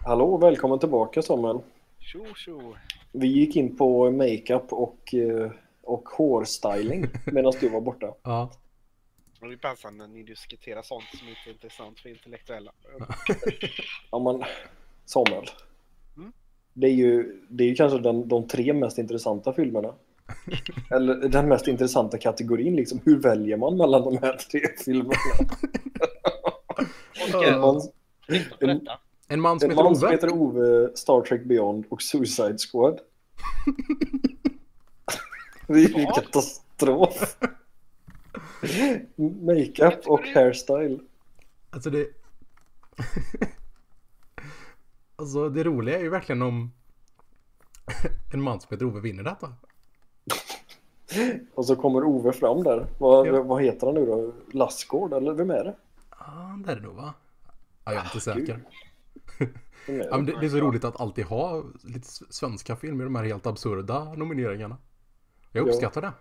Hallå, 0.07 0.37
välkommen 0.37 0.79
tillbaka 0.79 1.21
Samuel. 1.21 1.59
Tjo 1.99 2.25
tjo! 2.35 2.75
Vi 3.11 3.27
gick 3.27 3.55
in 3.55 3.77
på 3.77 4.11
makeup 4.11 4.73
och, 4.73 5.13
eh, 5.13 5.51
och 5.83 6.09
hårstyling 6.09 7.05
medan 7.25 7.53
du 7.59 7.69
var 7.69 7.81
borta. 7.81 8.13
Ja. 8.23 8.51
Det 9.39 9.45
är 9.45 9.57
passande 9.57 10.07
när 10.07 10.13
ni 10.13 10.23
diskuterar 10.23 10.81
sånt 10.81 11.03
som 11.13 11.27
inte 11.27 11.39
är 11.45 11.51
intressant 11.51 11.99
för 11.99 12.09
intellektuella. 12.09 12.71
Ja, 14.11 14.19
men 14.19 14.43
Samuel. 15.05 15.45
Mm. 16.17 16.31
Det 16.73 16.87
är 16.87 16.93
ju, 16.93 17.41
det 17.49 17.63
är 17.63 17.67
ju 17.67 17.75
kanske 17.75 17.99
den, 17.99 18.27
de 18.27 18.47
tre 18.47 18.73
mest 18.73 18.97
intressanta 18.97 19.53
filmerna. 19.53 19.93
Eller 20.91 21.15
den 21.15 21.47
mest 21.47 21.67
intressanta 21.67 22.17
kategorin 22.17 22.75
liksom. 22.75 22.99
Hur 23.05 23.19
väljer 23.19 23.57
man 23.57 23.77
mellan 23.77 24.03
de 24.03 24.17
här 24.17 24.37
tre 24.51 24.61
filmerna? 24.85 25.13
En 27.43 27.59
man, 27.59 27.81
en, 29.27 29.41
man 29.41 29.59
som 29.59 29.65
en 29.65 29.71
heter 29.77 29.83
man 29.83 29.95
som 29.95 30.05
Ove. 30.07 30.15
heter 30.15 30.29
Ove, 30.33 30.89
Star 30.97 31.21
Trek 31.21 31.43
Beyond 31.43 31.85
och 31.89 32.01
Suicide 32.01 32.57
Squad. 32.71 32.99
Det 35.67 35.73
är 35.73 35.77
ju 35.97 36.01
Ja. 36.01 36.13
katastrof. 36.13 37.37
Makeup 39.41 40.07
och 40.07 40.27
hairstyle. 40.27 40.99
Alltså 41.69 41.89
det... 41.89 42.07
alltså 45.15 45.49
det 45.49 45.63
roliga 45.63 45.97
är 45.97 46.01
ju 46.03 46.09
verkligen 46.09 46.41
om 46.41 46.71
en 48.33 48.41
man 48.41 48.59
som 48.61 48.67
heter 48.71 48.85
Ove 48.85 48.99
vinner 48.99 49.23
detta. 49.23 49.53
Och 51.55 51.65
så 51.65 51.75
kommer 51.75 52.03
Ove 52.03 52.33
fram 52.33 52.63
där. 52.63 52.85
Vad, 52.97 53.27
Ja. 53.27 53.43
vad 53.43 53.63
heter 53.63 53.87
han 53.87 53.95
nu 53.95 54.05
då? 54.05 54.33
Lassgård 54.51 55.13
eller 55.13 55.33
vem 55.33 55.51
är 55.51 55.63
det? 55.63 55.75
Ja, 56.19 56.59
det 56.65 56.71
är 56.71 56.75
det 56.75 56.81
nog 56.81 56.95
va? 56.95 57.13
Ja, 57.85 57.93
jag 57.93 57.95
är 57.95 57.99
inte 58.03 58.13
gud. 58.13 58.23
säker. 58.23 58.53
Det? 58.53 58.61
Ja, 59.87 60.17
men 60.17 60.25
det, 60.25 60.39
det 60.39 60.45
är 60.45 60.49
så 60.49 60.57
roligt 60.57 60.83
att 60.83 61.01
alltid 61.01 61.25
ha 61.25 61.63
lite 61.83 62.07
svenska 62.29 62.75
filmer 62.75 63.03
i 63.03 63.05
de 63.05 63.15
här 63.15 63.23
helt 63.23 63.45
absurda 63.45 64.13
nomineringarna. 64.13 64.77
Jag 65.51 65.67
Ja. 65.67 65.71
uppskattar 65.71 66.01
det. 66.01 66.13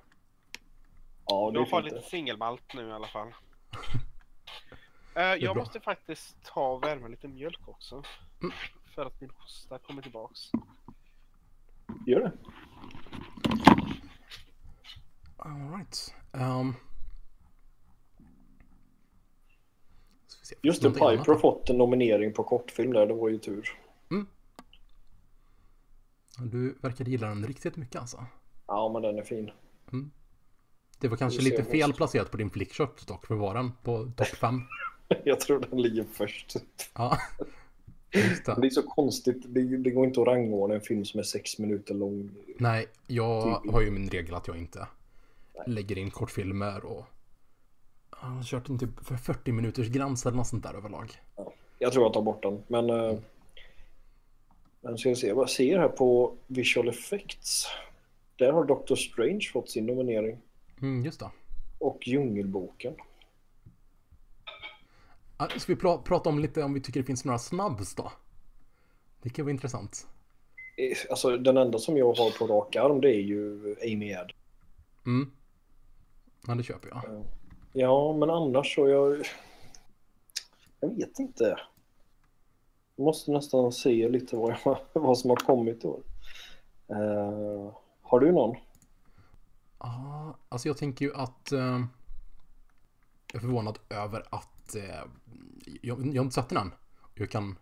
Ja, 1.26 1.50
det 1.50 1.58
Jag 1.58 1.68
fint 1.68 1.84
lite 1.84 2.00
singelmalt 2.08 2.74
nu 2.74 2.88
i 2.88 2.92
alla 2.92 3.06
fall. 3.08 3.28
Eh, 5.14 5.22
jag 5.22 5.54
bra. 5.54 5.62
måste 5.64 5.80
faktiskt 5.80 6.36
ta 6.44 6.68
och 6.72 6.82
värma 6.84 7.08
lite 7.08 7.28
mjölk 7.28 7.68
också. 7.68 8.02
Mm. 8.42 8.54
För 8.94 9.06
att 9.06 9.20
min 9.20 9.30
hosta 9.30 9.78
kommer 9.78 10.02
tillbaks. 10.02 10.40
Gör 12.06 12.20
det. 12.20 12.32
Alright. 15.36 16.14
Um, 16.32 16.74
ska 20.26 20.35
vi 20.35 20.35
se, 20.46 20.54
Just 20.62 20.82
det, 20.82 20.90
Piper 20.90 21.32
har 21.32 21.38
fått 21.38 21.70
en 21.70 21.78
nominering 21.78 22.32
på 22.32 22.44
kortfilm 22.44 22.92
där. 22.92 23.06
Det 23.06 23.14
var 23.14 23.28
ju 23.28 23.38
tur. 23.38 23.78
Du 26.38 26.78
verkar 26.80 27.04
gilla 27.04 27.28
den 27.28 27.46
riktigt 27.46 27.76
mycket 27.76 28.00
alltså. 28.00 28.24
Ja, 28.66 28.90
men 28.92 29.02
den 29.02 29.18
är 29.18 29.22
fin. 29.22 29.50
Det 30.98 31.08
var 31.08 31.16
kanske 31.16 31.42
lite 31.42 31.64
fel 31.64 31.82
host. 31.82 31.96
placerat 31.96 32.30
på 32.30 32.36
din 32.36 32.50
flickshop 32.50 33.06
dock. 33.06 33.26
För 33.26 33.34
var 33.34 33.54
den 33.54 33.72
på 33.82 34.12
topp 34.16 34.26
5? 34.26 34.60
Jag 35.24 35.40
tror 35.40 35.60
den 35.60 35.82
ligger 35.82 36.04
först. 36.12 36.56
Ja. 36.94 37.18
Det. 38.10 38.56
Det 38.60 38.66
är 38.66 38.70
så 38.70 38.82
konstigt. 38.82 39.42
Det, 39.46 39.76
det 39.76 39.90
går 39.90 40.06
inte 40.06 40.20
att 40.20 40.26
rangordna 40.26 40.74
en 40.74 40.80
film 40.80 41.04
som 41.04 41.20
är 41.20 41.24
sex 41.24 41.58
minuter 41.58 41.94
lång. 41.94 42.30
Nej, 42.58 42.86
jag 43.06 43.62
Typ. 43.62 43.72
har 43.72 43.80
ju 43.80 43.90
min 43.90 44.08
regel 44.10 44.34
att 44.34 44.48
jag 44.48 44.56
inte 44.56 44.88
lägger 45.66 45.98
in 45.98 46.10
kortfilmer 46.10 46.84
och 46.84 47.04
jag 48.20 48.28
har 48.28 48.42
kört 48.42 48.68
en 48.68 48.78
typ 48.78 49.04
för 49.06 49.16
40 49.16 49.52
minuters 49.52 49.88
gräns 49.88 50.26
eller 50.26 50.36
något 50.36 50.46
sånt 50.46 50.62
där 50.62 50.74
överlag. 50.74 51.12
Jag 51.78 51.92
tror 51.92 52.04
jag 52.04 52.12
tar 52.12 52.22
bort 52.22 52.42
den. 52.42 52.62
Men... 52.68 52.90
eh, 52.90 53.18
Men 54.80 54.98
ska 54.98 55.08
vi 55.08 55.16
se. 55.16 55.26
Jag 55.26 55.50
ser 55.50 55.78
här 55.78 55.88
på 55.88 56.34
Visual 56.46 56.88
Effects. 56.88 57.66
Där 58.36 58.52
har 58.52 58.64
Doctor 58.64 58.96
Strange 58.96 59.40
fått 59.52 59.70
sin 59.70 59.86
nominering. 59.86 60.38
Mm, 60.82 61.04
just 61.04 61.20
det. 61.20 61.30
Och 61.78 61.98
Djungelboken. 62.08 62.94
Ska 65.56 65.74
vi 65.74 65.80
pra- 65.80 66.02
prata 66.02 66.28
om 66.28 66.38
lite 66.38 66.62
om 66.62 66.74
vi 66.74 66.80
tycker 66.80 67.00
det 67.00 67.06
finns 67.06 67.24
några 67.24 67.38
snabbs 67.38 67.94
då? 67.94 68.12
Det 69.22 69.30
kan 69.30 69.44
vara 69.44 69.50
intressant. 69.52 70.06
Eh, 70.76 70.96
Alltså 71.10 71.36
den 71.36 71.56
enda 71.56 71.78
som 71.78 71.96
jag 71.96 72.06
har 72.12 72.38
på 72.38 72.46
rak 72.46 72.76
arm 72.76 73.00
det 73.00 73.08
är 73.14 73.20
ju 73.20 73.76
Amy 73.82 74.14
Ad. 74.14 74.32
Mm. 75.06 75.30
Ja, 76.46 76.54
det 76.54 76.62
köper 76.62 76.88
jag. 76.88 77.00
Ja, 77.06 77.24
men 78.18 78.30
annars 78.30 78.74
så 78.74 78.88
jag... 78.88 79.26
Jag 80.80 80.96
vet 80.96 81.18
inte. 81.18 81.58
Jag 82.96 83.04
måste 83.04 83.30
nästan 83.30 83.72
se 83.72 84.08
lite 84.08 84.36
vad, 84.36 84.56
jag, 84.64 84.78
vad 84.92 85.18
som 85.18 85.30
har 85.30 85.36
kommit 85.36 85.84
i 85.84 85.86
år. 85.86 86.02
Eh, 86.88 87.74
har 88.02 88.20
du 88.20 88.32
någon? 88.32 88.56
Ja, 89.78 90.36
alltså 90.48 90.68
jag 90.68 90.76
tänker 90.76 91.04
ju 91.04 91.14
att 91.14 91.52
eh, 91.52 91.80
jag 93.32 93.34
är 93.34 93.40
förvånad 93.40 93.78
över 93.90 94.24
att 94.30 94.74
eh, 94.74 95.04
jag, 95.82 96.06
jag 96.06 96.20
har 96.20 96.24
inte 96.24 96.34
sett 96.34 96.48
den 96.48 96.58
än. 96.58 96.72
Jag 97.14 97.30
kan 97.30 97.58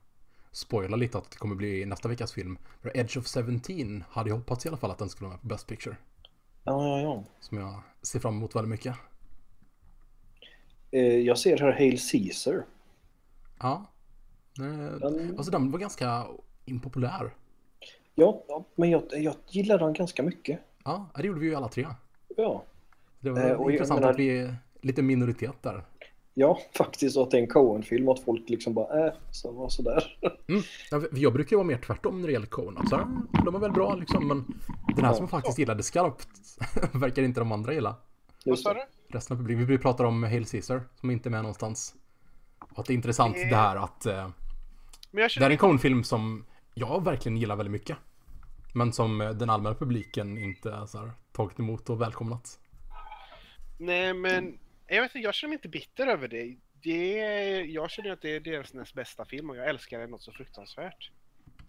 spoila 0.52 0.96
lite 0.96 1.18
att 1.18 1.30
det 1.30 1.36
kommer 1.36 1.54
bli 1.54 1.86
nästa 1.86 2.08
veckas 2.08 2.32
film. 2.32 2.58
För 2.82 2.96
Edge 2.96 3.18
of 3.18 3.26
17 3.26 4.04
hade 4.08 4.30
jag 4.30 4.36
hoppats 4.36 4.66
i 4.66 4.68
alla 4.68 4.78
fall 4.78 4.90
att 4.90 4.98
den 4.98 5.08
skulle 5.08 5.28
vara 5.28 5.34
med 5.34 5.42
på 5.42 5.48
Best 5.48 5.66
Picture. 5.66 5.96
Ja, 6.64 6.88
ja, 6.88 7.00
ja. 7.00 7.24
Som 7.40 7.58
jag 7.58 7.80
ser 8.02 8.20
fram 8.20 8.36
emot 8.36 8.56
väldigt 8.56 8.70
mycket. 8.70 8.96
Eh, 10.94 11.18
jag 11.18 11.38
ser 11.38 11.58
här 11.58 11.72
Hail 11.72 11.98
Caesar. 12.12 12.64
Ja. 13.60 13.86
Den, 14.56 15.34
Alltså 15.36 15.50
den 15.52 15.70
var 15.70 15.78
ganska 15.78 16.24
impopulär. 16.64 17.34
ja, 18.14 18.44
ja, 18.48 18.64
men 18.74 18.90
jag, 18.90 19.02
jag 19.12 19.34
gillar 19.48 19.78
den 19.78 19.92
ganska 19.92 20.22
mycket. 20.22 20.60
Ja, 20.84 21.06
det 21.16 21.26
gjorde 21.26 21.40
vi 21.40 21.46
ju 21.46 21.54
alla 21.54 21.68
tre. 21.68 21.86
Ja, 22.36 22.64
Det 23.20 23.30
var 23.30 23.38
Eh, 23.50 23.52
och 23.52 23.70
jag 23.70 23.72
intressant 23.72 24.00
menar- 24.00 24.12
att 24.12 24.18
vi 24.18 24.38
är 24.38 24.56
lite 24.82 25.02
minoritet 25.02 25.62
där. 25.62 25.84
ja 26.34 26.58
faktiskt 26.76 27.16
att 27.16 27.30
det 27.30 27.38
är 27.38 27.42
en 27.42 27.48
Coen-film 27.48 28.08
att 28.08 28.20
folk 28.20 28.48
liksom 28.50 28.74
bara 28.74 29.06
äh, 29.06 29.12
så 29.30 29.52
var 29.52 29.68
sådär. 29.68 30.16
Mm. 30.48 30.62
Ja, 30.90 31.02
jag 31.12 31.32
brukar 31.32 31.50
ju 31.50 31.56
vara 31.56 31.66
mer 31.66 31.78
tvärtom 31.78 32.20
när 32.20 32.26
det 32.26 32.32
gäller 32.32 32.46
Coen. 32.46 32.78
Att 32.78 32.88
så 32.88 32.96
här, 32.96 33.06
de 33.44 33.54
är 33.54 33.58
väl 33.58 33.72
bra 33.72 33.94
liksom, 33.94 34.28
men 34.28 34.44
den 34.96 35.04
här 35.04 35.14
som 35.14 35.28
faktiskt 35.28 35.58
gillade 35.58 35.82
skarpt 35.82 36.28
verkar 36.94 37.22
inte 37.22 37.40
de 37.40 37.52
andra 37.52 37.72
gilla. 37.72 37.96
Vad 38.44 38.58
sa 38.58 38.74
du? 38.74 38.80
Resten 39.08 39.34
av 39.36 39.38
publiken. 39.40 39.66
Vi 39.66 39.78
pratar 39.78 40.04
om 40.04 40.22
Hail 40.22 40.46
Caesar 40.46 40.82
som 41.00 41.10
inte 41.10 41.28
är 41.28 41.30
med 41.30 41.42
någonstans. 41.42 41.94
Och 42.58 42.78
att 42.78 42.86
det 42.86 42.92
är 42.92 42.94
intrant 42.94 43.34
Det- 43.34 43.50
det 43.50 43.56
här 43.56 43.76
att 43.76 44.06
eh, 44.06 44.12
Men 44.14 44.32
jag 45.20 45.24
Det 45.24 45.28
känner 45.28 45.44
här 45.44 45.50
är 45.50 45.54
en 45.54 45.58
Coen-film 45.58 46.04
som 46.04 46.46
jag 46.74 47.04
verkligen 47.04 47.36
gillar 47.38 47.56
väldigt 47.56 47.72
mycket. 47.72 47.96
Men 48.74 48.92
som 48.92 49.20
eh, 49.20 49.30
den 49.30 49.50
allmänna 49.50 49.74
publiken 49.74 50.38
inte 50.38 50.86
så 50.86 50.98
här, 50.98 51.10
tagit 51.32 51.58
emot 51.58 51.90
och 51.90 52.00
välkomnat. 52.00 52.58
Nej 53.78 54.14
men, 54.14 54.58
jag 54.86 55.02
vet 55.02 55.10
inte, 55.14 55.18
jag 55.24 55.34
känner 55.34 55.48
mig 55.48 55.54
inte 55.56 55.68
bitter 55.68 56.06
över 56.06 56.28
det. 56.28 56.56
det 56.82 57.16
jag 57.62 57.90
känner 57.90 58.10
att 58.10 58.22
det 58.22 58.36
är 58.36 58.40
deras 58.40 58.74
näst 58.74 58.94
bästa 58.94 59.24
film 59.24 59.50
och 59.50 59.56
jag 59.56 59.68
älskar 59.68 59.98
den 59.98 60.10
något 60.10 60.22
så 60.22 60.32
fruktansvärt. 60.32 61.10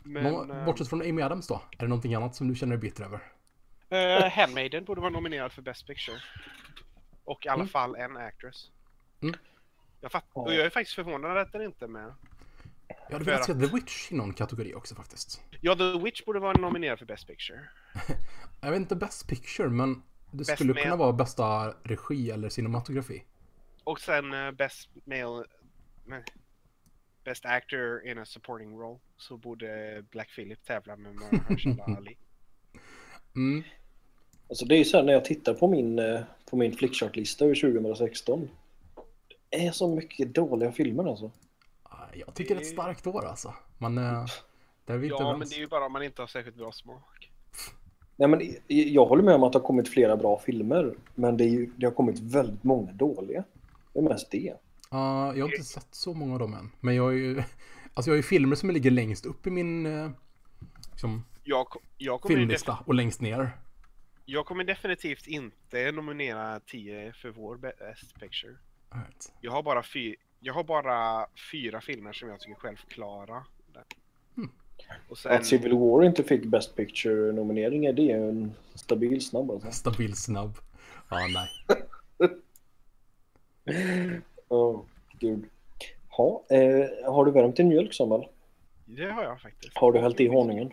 Men... 0.03 0.51
Eh, 0.51 0.65
bortsett 0.65 0.87
från 0.89 1.01
Amy 1.01 1.21
Adams 1.21 1.47
då? 1.47 1.61
Är 1.71 1.77
det 1.77 1.87
någonting 1.87 2.13
annat 2.15 2.35
som 2.35 2.47
du 2.47 2.55
känner 2.55 2.77
dig 2.77 2.81
bitter 2.81 3.03
över? 3.03 3.19
Eh, 3.89 4.31
Handmaiden 4.31 4.83
borde 4.85 5.01
vara 5.01 5.11
nominerad 5.11 5.51
för 5.51 5.61
Best 5.61 5.87
Picture. 5.87 6.17
Och 7.23 7.45
i 7.45 7.49
alla 7.49 7.55
Mm. 7.61 7.67
fall 7.67 7.95
en 7.95 8.17
actress. 8.17 8.71
Mm. 9.21 9.35
Jag, 10.01 10.11
fatt, 10.11 10.25
och 10.33 10.53
jag 10.53 10.65
är 10.65 10.69
faktiskt 10.69 10.95
förvånad 10.95 11.37
att 11.37 11.51
den 11.51 11.61
inte 11.61 11.85
är 11.85 11.89
med. 11.89 12.13
Jag 12.87 12.95
hade 13.13 13.25
För 13.25 13.31
velat 13.31 13.45
se 13.45 13.53
The 13.53 13.75
Witch 13.75 14.11
i 14.11 14.15
någon 14.15 14.33
kategori 14.33 14.73
också 14.73 14.95
faktiskt. 14.95 15.41
Ja, 15.61 15.75
The 15.75 15.99
Witch 15.99 16.25
borde 16.25 16.39
vara 16.39 16.53
nominerad 16.57 16.99
för 16.99 17.05
Best 17.05 17.27
Picture. 17.27 17.59
Jag 18.61 18.71
vet 18.71 18.79
inte 18.79 18.95
Best 18.95 19.27
Picture, 19.27 19.69
men 19.69 20.03
det 20.31 20.37
Best 20.37 20.51
skulle 20.53 20.73
Man. 20.73 20.83
kunna 20.83 20.95
vara 20.95 21.13
bästa 21.13 21.73
regi 21.83 22.31
eller 22.31 22.49
cinematografi. 22.49 23.23
Och 23.83 23.99
sen 23.99 24.33
eh, 24.33 24.51
Best 24.51 24.89
Male... 25.03 25.45
Nej. 26.05 26.23
Best 27.23 27.45
Actor 27.45 28.07
in 28.07 28.17
a 28.17 28.25
Supporting 28.25 28.77
Role. 28.79 28.99
Så 29.17 29.37
borde 29.37 30.01
Black 30.11 30.29
Phillip 30.35 30.65
tävla 30.65 30.95
med 30.95 31.15
Mahershala 31.15 31.83
Ali. 31.97 32.17
Mm. 33.35 33.63
Alltså 34.49 34.65
det 34.65 34.75
är 34.75 34.77
ju 34.77 34.85
så 34.85 34.97
här 34.97 35.03
när 35.03 35.13
jag 35.13 35.25
tittar 35.25 35.53
på 35.53 35.67
min, 35.67 35.99
eh, 35.99 36.19
på 36.49 36.57
min 36.57 36.75
flickchartlista 36.75 37.45
över 37.45 37.55
2016. 37.55 38.49
Det 39.49 39.65
är 39.65 39.71
så 39.71 39.95
mycket 39.95 40.35
dåliga 40.35 40.71
filmer 40.71 41.09
alltså. 41.09 41.31
Ah, 41.83 41.97
Jag 42.13 42.33
tycker 42.33 42.55
det 42.55 42.61
är 42.61 42.65
ett 42.65 42.71
starkt 42.71 43.07
år 43.07 43.25
alltså. 43.25 43.53
Men 43.77 43.97
eh, 43.97 44.25
där 44.85 44.93
är 44.93 44.97
vi 44.97 45.07
inte 45.07 45.23
Ja, 45.23 45.37
men 45.37 45.47
det 45.47 45.55
är 45.55 45.59
ju 45.59 45.67
bara 45.67 45.85
om 45.85 45.91
man 45.91 46.03
inte 46.03 46.21
har 46.21 46.27
särskilt 46.27 46.57
bra 46.57 46.71
smak. 46.71 47.31
Nej, 48.15 48.27
men 48.29 48.55
jag 48.67 49.05
håller 49.05 49.23
med 49.23 49.35
om 49.35 49.43
att 49.43 49.53
det 49.53 49.59
har 49.59 49.65
kommit 49.65 49.89
flera 49.89 50.17
bra 50.17 50.39
filmer. 50.39 50.95
Men 51.15 51.37
det, 51.37 51.43
är 51.43 51.49
ju, 51.49 51.71
det 51.77 51.85
har 51.85 51.93
kommit 51.93 52.19
väldigt 52.19 52.63
många 52.63 52.91
dåliga. 52.91 53.43
Det 53.93 53.99
är 53.99 54.03
mest 54.03 54.31
det. 54.31 54.53
Ja, 54.91 55.35
jag 55.35 55.45
har 55.45 55.51
inte 55.51 55.63
sett 55.63 55.87
så 55.91 56.13
många 56.13 56.33
av 56.33 56.39
dem 56.39 56.53
än. 56.53 56.71
Men 56.79 56.95
jag 56.95 57.03
har 57.03 57.11
ju... 57.11 57.43
Alltså 57.93 58.09
jag 58.09 58.13
har 58.13 58.17
ju 58.17 58.23
filmer 58.23 58.55
som 58.55 58.71
ligger 58.71 58.91
längst 58.91 59.25
upp 59.25 59.47
i 59.47 59.49
min 59.49 59.85
eh, 59.85 60.09
liksom, 60.91 61.25
Jag, 61.47 61.67
jag, 61.97 62.21
kommer 62.21 62.35
filmlista 62.35 62.77
och 62.85 62.93
längst 62.93 63.21
ner. 63.21 63.51
jag 64.25 64.45
kommer 64.45 64.63
definitivt 64.63 65.27
inte 65.27 65.91
nominera 65.91 66.59
10 66.59 67.13
för 67.13 67.29
vår 67.29 67.57
Best 67.57 68.19
Picture. 68.19 68.55
Alright. 68.89 69.33
Jag 69.41 69.51
har 69.51 69.63
bara, 69.63 69.83
fy, 69.83 70.15
jag 70.39 70.53
har 70.53 70.63
bara 70.63 71.27
fyra 71.51 71.81
filmer 71.81 72.13
som 72.13 72.29
jag 72.29 72.39
tycker 72.39 72.55
självklara. 72.55 73.45
där. 73.73 73.83
Mm. 74.37 74.49
Och 75.09 75.17
sen, 75.17 75.31
Att 75.31 75.45
Civil 75.45 75.73
War 75.73 76.03
inte 76.03 76.23
fick 76.23 76.45
Best 76.45 76.75
Picture-nominering 76.75 77.85
är 77.85 77.93
det 77.93 78.11
en 78.11 78.53
stabil 78.75 79.25
snabb 79.25 79.51
alltså. 79.51 79.71
Stabil 79.71 80.15
snabb. 80.15 80.57
Ja, 81.09 81.27
nej. 81.33 81.49
Åh, 84.47 84.81
gud. 85.19 85.45
Ha, 86.09 86.45
eh, 86.49 87.13
har 87.13 87.25
du 87.25 87.31
värmt 87.31 87.55
din 87.55 87.67
mjölk 87.67 87.93
Samuel? 87.93 88.27
det 88.85 89.11
har 89.11 89.23
jag 89.23 89.41
faktiskt. 89.41 89.77
Har 89.77 89.91
du 89.91 89.99
hällt 89.99 90.19
i 90.19 90.27
honungen? 90.27 90.71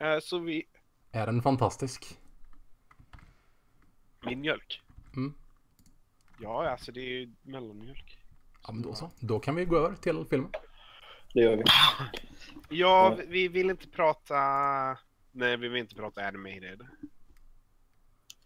Eh, 0.00 0.18
Så 0.22 0.38
vi, 0.38 0.64
Är 1.12 1.26
den 1.26 1.42
fantastisk? 1.42 2.18
min 4.26 4.40
mjölk. 4.40 4.82
Mm. 5.16 5.34
Ja, 6.40 6.68
alltså 6.70 6.92
det 6.92 7.00
är 7.00 7.04
ju 7.20 7.34
mellanmjölk. 7.42 8.18
Ja, 8.66 8.72
men 8.72 8.82
då 8.82 8.94
så. 8.94 9.10
Då 9.20 9.40
kan 9.40 9.54
vi 9.54 9.64
gå 9.64 9.76
över 9.78 9.96
till 9.96 10.24
filmen. 10.30 10.50
Det 11.34 11.40
gör 11.40 11.56
vi. 11.56 11.62
Ja, 11.66 12.06
Ja. 12.68 13.14
vi- 13.18 13.26
vi 13.26 13.48
vill 13.48 13.70
inte 13.70 13.88
prata... 13.88 14.36
Nej, 15.32 15.56
vi 15.56 15.68
vill 15.68 15.80
inte 15.80 15.94
prata 15.94 16.26
animated. 16.26 16.86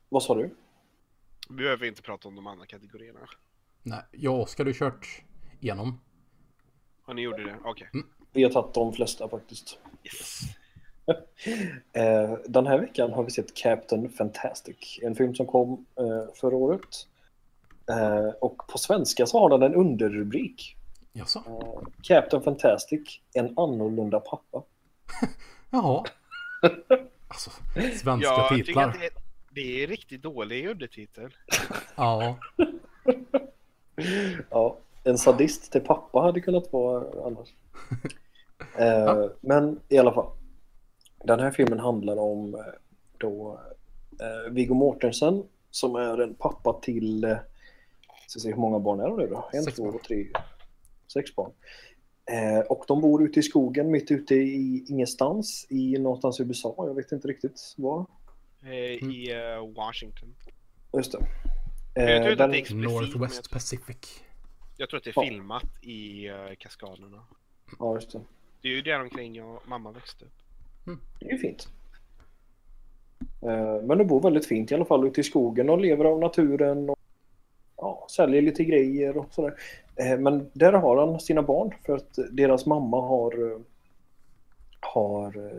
Vad 0.08 0.22
sa 0.22 0.34
du? 0.34 0.54
Vi 1.48 1.54
behöver 1.56 1.86
inte 1.86 2.02
prata 2.02 2.28
om 2.28 2.34
de 2.34 2.46
andra 2.46 2.66
kategorierna. 2.66 3.20
Nej, 3.82 4.02
jag 4.10 4.34
och 4.34 4.40
Oskar 4.42 4.64
har 4.64 4.72
kört 4.72 5.22
igenom. 5.60 6.00
Har 7.02 7.14
ni 7.14 7.22
gjorde 7.22 7.44
det? 7.44 7.58
Okej. 7.64 7.88
Vi 8.32 8.42
har 8.44 8.50
tagit 8.50 8.74
de 8.74 8.92
flesta 8.92 9.28
faktiskt. 9.28 9.78
Yes. 10.04 10.40
Eh, 11.92 12.34
den 12.46 12.66
här 12.66 12.78
veckan 12.78 13.12
har 13.12 13.22
vi 13.24 13.30
sett 13.30 13.54
Captain 13.54 14.08
Fantastic. 14.10 14.98
En 15.02 15.14
film 15.14 15.34
som 15.34 15.46
kom 15.46 15.86
eh, 15.98 16.34
förra 16.34 16.56
året. 16.56 17.06
Eh, 17.90 18.28
och 18.40 18.56
på 18.68 18.78
svenska 18.78 19.26
så 19.26 19.40
har 19.40 19.48
den 19.50 19.62
en 19.62 19.74
underrubrik. 19.74 20.76
Jaså? 21.12 21.42
Captain 22.02 22.42
Fantastic, 22.42 23.20
en 23.34 23.58
annorlunda 23.58 24.20
pappa. 24.20 24.62
Jaha. 25.70 26.04
Alltså, 27.28 27.50
svenska 28.02 28.28
Jag 28.28 28.48
tycker 28.48 28.64
titlar. 28.64 28.96
det 29.00 29.06
är, 29.06 29.10
det 29.50 29.82
är 29.82 29.86
riktigt 29.86 30.22
dålig 30.22 30.68
undertitel. 30.68 31.36
Ja, 31.96 32.36
Ja, 34.50 34.78
en 35.04 35.18
sadist 35.18 35.72
till 35.72 35.80
pappa 35.80 36.20
hade 36.20 36.40
kunnat 36.40 36.72
vara 36.72 37.26
annars. 37.26 37.48
Eh, 38.78 39.24
men 39.40 39.80
i 39.88 39.98
alla 39.98 40.12
fall. 40.12 40.26
Den 41.24 41.40
här 41.40 41.50
filmen 41.50 41.78
handlar 41.78 42.16
om 42.16 42.54
eh, 42.54 42.60
då 43.18 43.60
eh, 44.20 44.52
Viggo 44.52 44.74
Mortensen 44.74 45.42
som 45.70 45.94
är 45.96 46.22
en 46.22 46.34
pappa 46.34 46.72
till, 46.82 47.24
eh, 47.24 47.36
ska 48.26 48.40
se 48.40 48.48
hur 48.48 48.56
många 48.56 48.78
barn 48.78 49.00
är 49.00 49.16
det 49.16 49.26
då? 49.26 49.48
En, 49.52 49.62
Sex 49.62 49.76
två, 49.76 49.84
barn. 49.90 49.98
tre, 50.06 50.26
sex 51.12 51.34
barn. 51.36 51.52
Eh, 52.30 52.58
och 52.60 52.84
de 52.88 53.00
bor 53.00 53.24
ute 53.24 53.40
i 53.40 53.42
skogen 53.42 53.90
mitt 53.90 54.10
ute 54.10 54.34
i 54.34 54.84
ingenstans 54.88 55.66
i 55.70 55.98
någonstans 55.98 56.40
i 56.40 56.42
USA. 56.42 56.74
Jag 56.78 56.94
vet 56.94 57.12
inte 57.12 57.28
riktigt 57.28 57.74
var. 57.76 58.06
Eh, 58.62 58.70
I 58.70 59.32
eh, 59.32 59.72
Washington. 59.76 60.34
Just 60.96 61.12
det. 61.12 61.18
Jag 61.94 62.06
tror 62.06 62.08
Eh, 62.08 62.16
inte 62.16 62.32
att 62.32 62.38
den, 62.38 62.50
det 62.50 62.56
är 62.56 62.60
explicit, 62.60 62.90
men 62.92 63.10
Northwest 63.10 63.40
jag, 63.44 63.50
Pacific. 63.50 64.22
jag 64.76 64.88
tror 64.88 64.98
att 64.98 65.04
det 65.04 65.10
är 65.10 65.14
Ja. 65.16 65.22
filmat 65.28 65.64
i 65.82 66.30
uh, 66.30 66.36
Kaskaderna. 66.58 67.24
ja, 67.78 67.94
just 67.94 68.12
det. 68.12 68.20
Det 68.62 68.68
är 68.68 68.72
ju 68.72 68.82
där 68.82 69.00
omkring 69.00 69.34
jag 69.34 69.54
och 69.54 69.68
mamma 69.68 69.90
växte 69.92 70.24
upp. 70.24 70.32
Det 71.18 71.26
är 71.26 71.32
ju 71.32 71.38
fint. 71.38 71.68
Eh, 73.42 73.82
Men 73.82 73.98
de 73.98 74.04
bor 74.04 74.20
väldigt 74.20 74.46
fint 74.46 74.72
i 74.72 74.74
alla 74.74 74.84
fall 74.84 75.06
ute 75.06 75.20
i 75.20 75.24
skogen 75.24 75.70
och 75.70 75.78
lever 75.78 76.04
av 76.04 76.20
naturen 76.20 76.90
och 76.90 76.98
ja, 77.76 78.06
säljer 78.10 78.42
lite 78.42 78.64
grejer 78.64 79.16
och 79.16 79.26
sådär. 79.30 79.54
Eh, 79.96 80.18
Men 80.18 80.50
där 80.52 80.72
har 80.72 80.96
han 81.06 81.20
sina 81.20 81.42
barn 81.42 81.74
för 81.86 81.96
att 81.96 82.18
deras 82.30 82.66
mamma 82.66 83.00
har, 83.00 83.52
eh, 83.52 83.58
har 84.80 85.52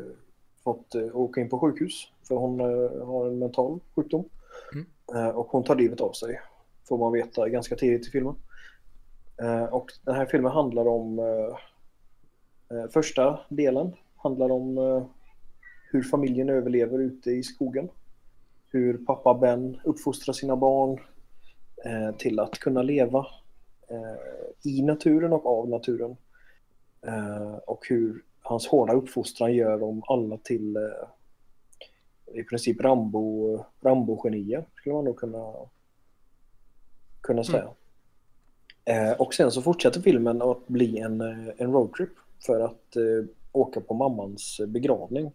fått 0.63 0.95
åka 0.95 1.41
in 1.41 1.49
på 1.49 1.59
sjukhus 1.59 2.11
för 2.27 2.35
hon 2.35 2.59
har 3.07 3.27
en 3.27 3.39
mental 3.39 3.79
sjukdom. 3.95 4.29
Mm. 4.73 5.35
Och 5.35 5.47
hon 5.47 5.63
tar 5.63 5.75
livet 5.75 6.01
av 6.01 6.11
sig 6.11 6.41
får 6.87 6.97
man 6.97 7.11
veta 7.11 7.49
ganska 7.49 7.75
tidigt 7.75 8.07
i 8.07 8.11
filmen. 8.11 8.35
Och 9.71 9.91
den 10.03 10.15
här 10.15 10.25
filmen 10.25 10.51
handlar 10.51 10.87
om 10.87 11.21
första 12.93 13.39
delen 13.49 13.93
handlar 14.15 14.51
om 14.51 14.77
hur 15.95 16.03
familjen 16.03 16.49
överlever 16.49 16.99
ute 16.99 17.31
i 17.31 17.43
skogen. 17.43 17.89
Hur 18.71 18.97
pappa 18.97 19.33
Ben 19.33 19.79
uppfostrar 19.83 20.33
sina 20.33 20.55
barn 20.55 20.99
eh, 21.85 22.15
till 22.17 22.39
att 22.39 22.59
kunna 22.59 22.81
leva 22.81 23.27
eh, 23.87 24.71
i 24.71 24.81
naturen 24.81 25.33
och 25.33 25.45
av 25.45 25.69
naturen. 25.69 26.15
Eh, 27.01 27.55
och 27.55 27.85
hur 27.89 28.23
hans 28.41 28.67
hårda 28.67 28.93
uppfostran 28.93 29.53
gör 29.53 29.79
dem 29.79 30.03
alla 30.07 30.37
till 30.37 30.75
eh, 30.75 30.81
i 32.39 32.43
princip 32.43 32.81
Rambo, 32.81 33.59
Rambo-genier 33.81 34.65
skulle 34.75 34.95
man 34.95 35.05
nog 35.05 35.17
kunna, 35.17 35.53
kunna 37.21 37.43
säga. 37.43 37.69
Eh, 38.85 39.11
och 39.11 39.33
sen 39.33 39.51
så 39.51 39.61
fortsätter 39.61 40.01
filmen 40.01 40.41
att 40.41 40.67
bli 40.67 40.97
en, 40.97 41.21
eh, 41.21 41.53
en 41.57 41.71
roadtrip 41.71 42.11
för 42.45 42.59
att 42.59 42.97
åka 43.51 43.81
på 43.81 43.93
mammans 43.93 44.61
begravning. 44.67 45.31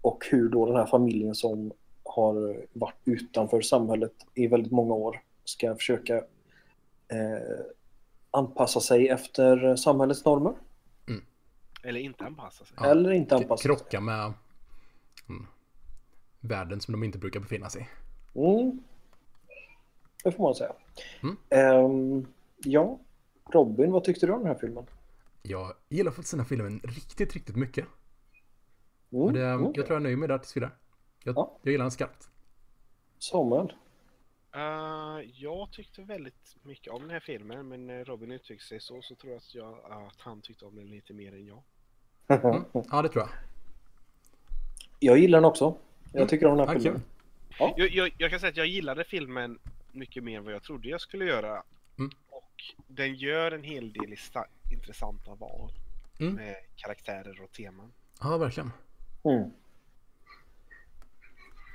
Och 0.00 0.24
hur 0.30 0.48
då 0.48 0.66
den 0.66 0.76
här 0.76 0.86
familjen 0.86 1.34
som 1.34 1.72
har 2.04 2.66
varit 2.72 3.00
utanför 3.04 3.60
samhället 3.60 4.12
i 4.34 4.46
väldigt 4.46 4.72
många 4.72 4.94
år 4.94 5.22
ska 5.44 5.74
försöka 5.74 6.16
eh, 7.08 7.64
anpassa 8.30 8.80
sig 8.80 9.08
efter 9.08 9.76
samhällets 9.76 10.24
normer. 10.24 10.54
Eller 11.82 12.00
inte 12.00 12.24
anpassa 12.24 12.64
sig. 12.64 12.76
Ja. 12.80 12.86
Eller 12.86 13.10
inte 13.10 13.36
anpassa 13.36 13.62
sig. 13.62 13.68
Krocka 13.68 14.00
med 14.00 14.32
mm, 15.28 15.46
världen 16.40 16.80
som 16.80 16.92
de 16.92 17.04
inte 17.04 17.18
brukar 17.18 17.40
befinna 17.40 17.70
sig 17.70 17.88
i. 18.34 18.38
Mm. 18.38 18.82
Det 20.24 20.32
får 20.32 20.42
man 20.42 20.54
säga. 20.54 20.72
Mm. 21.22 21.36
Ehm, 21.50 22.26
ja, 22.64 22.98
Robin, 23.52 23.92
vad 23.92 24.04
tyckte 24.04 24.26
du 24.26 24.32
om 24.32 24.38
den 24.38 24.48
här 24.48 24.58
filmen? 24.60 24.86
Jag 25.42 25.72
gillar 25.88 26.10
faktiskt 26.10 26.30
den 26.30 26.40
här 26.40 26.46
filmen 26.46 26.80
riktigt, 26.84 27.34
riktigt 27.34 27.56
mycket. 27.56 27.84
Mm. 29.12 29.22
Och 29.24 29.32
det, 29.32 29.44
mm. 29.46 29.72
Jag 29.74 29.86
tror 29.86 29.94
jag 29.96 30.02
nöjer 30.02 30.16
mig 30.16 30.28
där 30.28 30.38
tills 30.38 30.56
vidare. 30.56 30.70
Jag, 31.24 31.36
Ja. 31.36 31.58
jag 31.62 31.72
gillar 31.72 31.84
den 31.84 31.90
skarpt. 31.90 32.28
Samuel? 33.18 33.72
Uh, 34.56 35.20
jag 35.34 35.72
tyckte 35.72 36.02
väldigt 36.02 36.56
mycket 36.62 36.92
om 36.92 37.00
den 37.02 37.10
här 37.10 37.20
filmen, 37.20 37.68
men 37.68 37.86
när 37.86 38.04
Robin 38.04 38.32
uttryckte 38.32 38.66
sig 38.66 38.80
så, 38.80 39.02
så 39.02 39.14
tror 39.14 39.32
jag 39.32 39.38
att, 39.38 39.54
jag 39.54 39.78
att 39.92 40.20
han 40.20 40.40
tyckte 40.40 40.64
om 40.64 40.76
den 40.76 40.90
lite 40.90 41.12
mer 41.12 41.32
än 41.32 41.46
jag. 41.46 41.62
Mm. 42.28 42.64
Ja, 42.90 43.02
det 43.02 43.08
tror 43.08 43.24
jag. 43.24 43.30
Jag 44.98 45.18
gillar 45.18 45.38
den 45.38 45.44
också. 45.44 45.76
Jag 46.12 46.16
Mm. 46.16 46.28
tycker 46.28 46.46
om 46.46 46.56
den 46.58 46.68
här 46.68 46.74
Ja, 46.74 46.80
filmen. 46.80 47.02
kul. 47.48 47.72
Jag, 47.76 47.90
jag, 47.90 48.14
jag 48.18 48.30
kan 48.30 48.40
säga 48.40 48.50
att 48.50 48.56
jag 48.56 48.66
gillade 48.66 49.04
filmen 49.04 49.58
mycket 49.92 50.24
mer 50.24 50.38
än 50.38 50.44
vad 50.44 50.54
jag 50.54 50.62
trodde 50.62 50.88
jag 50.88 51.00
skulle 51.00 51.24
göra. 51.24 51.62
Mm. 51.98 52.10
Och 52.30 52.62
den 52.86 53.14
gör 53.14 53.52
en 53.52 53.62
hel 53.62 53.92
del 53.92 54.16
intressanta 54.72 55.34
val 55.34 55.72
Mm. 56.20 56.34
med 56.34 56.56
karaktärer 56.76 57.40
och 57.42 57.52
teman. 57.52 57.92
Ja, 58.20 58.36
verkligen. 58.38 58.70
Mm. 59.22 59.50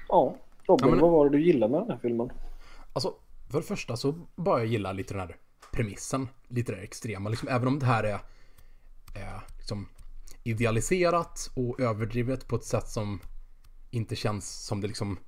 Ja, 0.08 0.38
Robin, 0.68 0.88
Ja, 0.88 0.92
men- 0.92 1.00
vad 1.00 1.12
var 1.12 1.30
det 1.30 1.38
du 1.38 1.46
gillade 1.46 1.72
med 1.72 1.82
den 1.82 1.90
här 1.90 1.98
filmen? 1.98 2.30
Alltså, 2.94 3.16
för 3.50 3.58
det 3.58 3.66
första 3.66 3.98
så 3.98 4.14
bara 4.36 4.60
jag 4.60 4.68
gilla 4.68 4.92
lite 4.92 5.14
den 5.14 5.22
här 5.22 5.38
premissen. 5.72 6.28
Lite 6.48 6.72
det 6.72 6.78
extrema. 6.78 7.30
Liksom, 7.30 7.48
även 7.48 7.68
om 7.68 7.80
det 7.80 7.86
här 7.86 8.04
är, 8.04 8.20
är 9.16 9.42
liksom 9.58 9.90
idealiserat 10.44 11.52
och 11.56 11.80
överdrivet 11.80 12.48
på 12.48 12.56
ett 12.56 12.64
sätt 12.64 12.88
som 12.88 13.20
inte 13.92 14.16
känns 14.16 14.66
som 14.66 14.82
det 14.82 14.88
liksom 14.88 15.20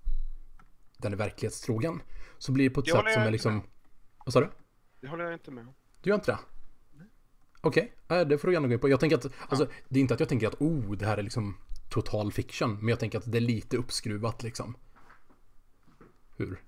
den 0.97 1.13
är 1.13 1.17
verklighetstrogen. 1.17 2.01
Så 2.37 2.51
blir 2.51 2.69
det 2.69 2.75
på 2.75 2.79
ett 2.79 2.85
Det 2.85 2.91
sätt 2.91 3.13
som 3.13 3.23
är 3.23 3.31
liksom... 3.31 3.61
Vad 4.25 4.33
sa 4.33 4.39
du? 4.39 4.49
Det 5.01 5.07
håller 5.07 5.23
jag 5.23 5.33
inte 5.33 5.51
med 5.51 5.67
om. 5.67 5.73
Du 6.01 6.09
gör 6.09 6.15
inte 6.15 6.31
det? 6.31 6.37
Okej, 7.61 7.93
okay. 8.05 8.23
det 8.23 8.37
får 8.37 8.47
du 8.47 8.53
gärna 8.53 8.67
gå 8.67 8.73
in 8.73 8.79
på. 8.79 8.89
Jag 8.89 8.99
tänker 8.99 9.17
att, 9.17 9.25
alltså, 9.49 9.67
det 9.89 9.99
är 9.99 10.01
inte 10.01 10.13
att 10.13 10.19
jag 10.19 10.29
tänker 10.29 10.47
att 10.47 10.61
oh, 10.61 10.91
det 10.91 11.05
här 11.05 11.17
är 11.17 11.23
liksom 11.23 11.57
total 11.89 12.31
fiction. 12.31 12.77
Men 12.79 12.87
jag 12.87 12.99
tänker 12.99 13.17
att 13.17 13.31
det 13.31 13.37
är 13.37 13.41
lite 13.41 13.77
uppskruvat 13.77 14.43
liksom. 14.43 14.77
Hur? 16.37 16.63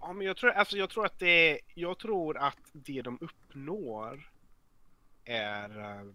Ja, 0.00 0.12
men 0.12 0.26
jag 0.26 0.36
tror, 0.36 0.50
alltså, 0.50 0.76
jag 0.76 0.90
tror 0.90 1.06
att 1.06 1.18
det 1.18 1.60
jag 1.74 1.98
tror 1.98 2.38
att 2.38 2.58
det 2.72 3.02
de 3.02 3.18
uppnår 3.20 4.30
är 5.24 5.78
eh, 5.80 6.06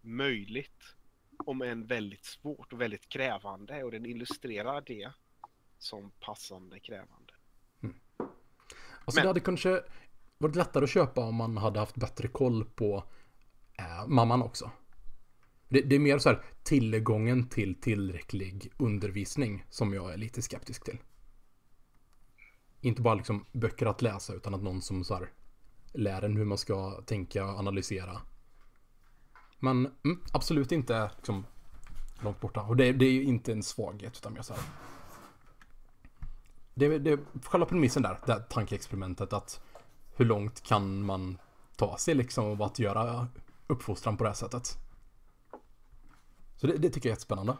möjligt. 0.00 0.82
Om 1.46 1.62
än 1.62 1.86
väldigt 1.86 2.24
svårt 2.24 2.72
och 2.72 2.80
väldigt 2.80 3.08
krävande 3.08 3.84
och 3.84 3.90
den 3.90 4.06
illustrerar 4.06 4.80
det 4.86 5.12
som 5.78 6.10
passande 6.20 6.80
krävande. 6.80 7.32
Alltså 9.04 9.18
Men- 9.18 9.22
det 9.22 9.28
hade 9.28 9.40
kanske 9.40 9.82
varit 10.38 10.56
lättare 10.56 10.84
att 10.84 10.90
köpa 10.90 11.20
om 11.20 11.34
man 11.34 11.56
hade 11.56 11.78
haft 11.78 11.96
bättre 11.96 12.28
koll 12.28 12.64
på 12.64 13.04
eh, 13.78 14.06
mamman 14.06 14.42
också. 14.42 14.70
Det, 15.72 15.80
det 15.80 15.94
är 15.94 16.00
mer 16.00 16.18
så 16.18 16.28
här 16.28 16.42
tillgången 16.62 17.48
till 17.48 17.80
tillräcklig 17.80 18.72
undervisning 18.76 19.64
som 19.70 19.94
jag 19.94 20.12
är 20.12 20.16
lite 20.16 20.42
skeptisk 20.42 20.84
till. 20.84 20.98
Inte 22.80 23.02
bara 23.02 23.14
liksom 23.14 23.46
böcker 23.52 23.86
att 23.86 24.02
läsa 24.02 24.34
utan 24.34 24.54
att 24.54 24.62
någon 24.62 24.82
som 24.82 25.04
så 25.04 25.14
här 25.14 25.30
lär 25.92 26.22
en 26.22 26.36
hur 26.36 26.44
man 26.44 26.58
ska 26.58 27.02
tänka 27.06 27.44
och 27.44 27.58
analysera. 27.58 28.20
Men 29.58 29.78
mm, 30.04 30.20
absolut 30.32 30.72
inte 30.72 31.10
liksom 31.16 31.46
långt 32.20 32.40
borta. 32.40 32.62
Och 32.62 32.76
det, 32.76 32.92
det 32.92 33.04
är 33.04 33.12
ju 33.12 33.24
inte 33.24 33.52
en 33.52 33.62
svaghet 33.62 34.16
utan 34.16 34.32
mer 34.32 34.42
så 34.42 34.54
här. 34.54 34.62
Det, 36.74 36.98
det, 36.98 37.20
själva 37.44 37.66
premissen 37.66 38.02
där, 38.02 38.18
det 38.26 38.32
här 38.32 38.40
tankeexperimentet 38.40 39.32
att 39.32 39.60
hur 40.16 40.24
långt 40.24 40.62
kan 40.62 41.02
man 41.02 41.38
ta 41.76 41.98
sig 41.98 42.14
liksom 42.14 42.44
av 42.44 42.62
att 42.62 42.78
göra 42.78 43.28
uppfostran 43.66 44.16
på 44.16 44.24
det 44.24 44.30
här 44.30 44.34
sättet. 44.34 44.78
Så 46.62 46.68
det, 46.68 46.78
det 46.78 46.90
tycker 46.90 47.08
jag 47.08 47.10
är 47.12 47.16
jättespännande. 47.16 47.56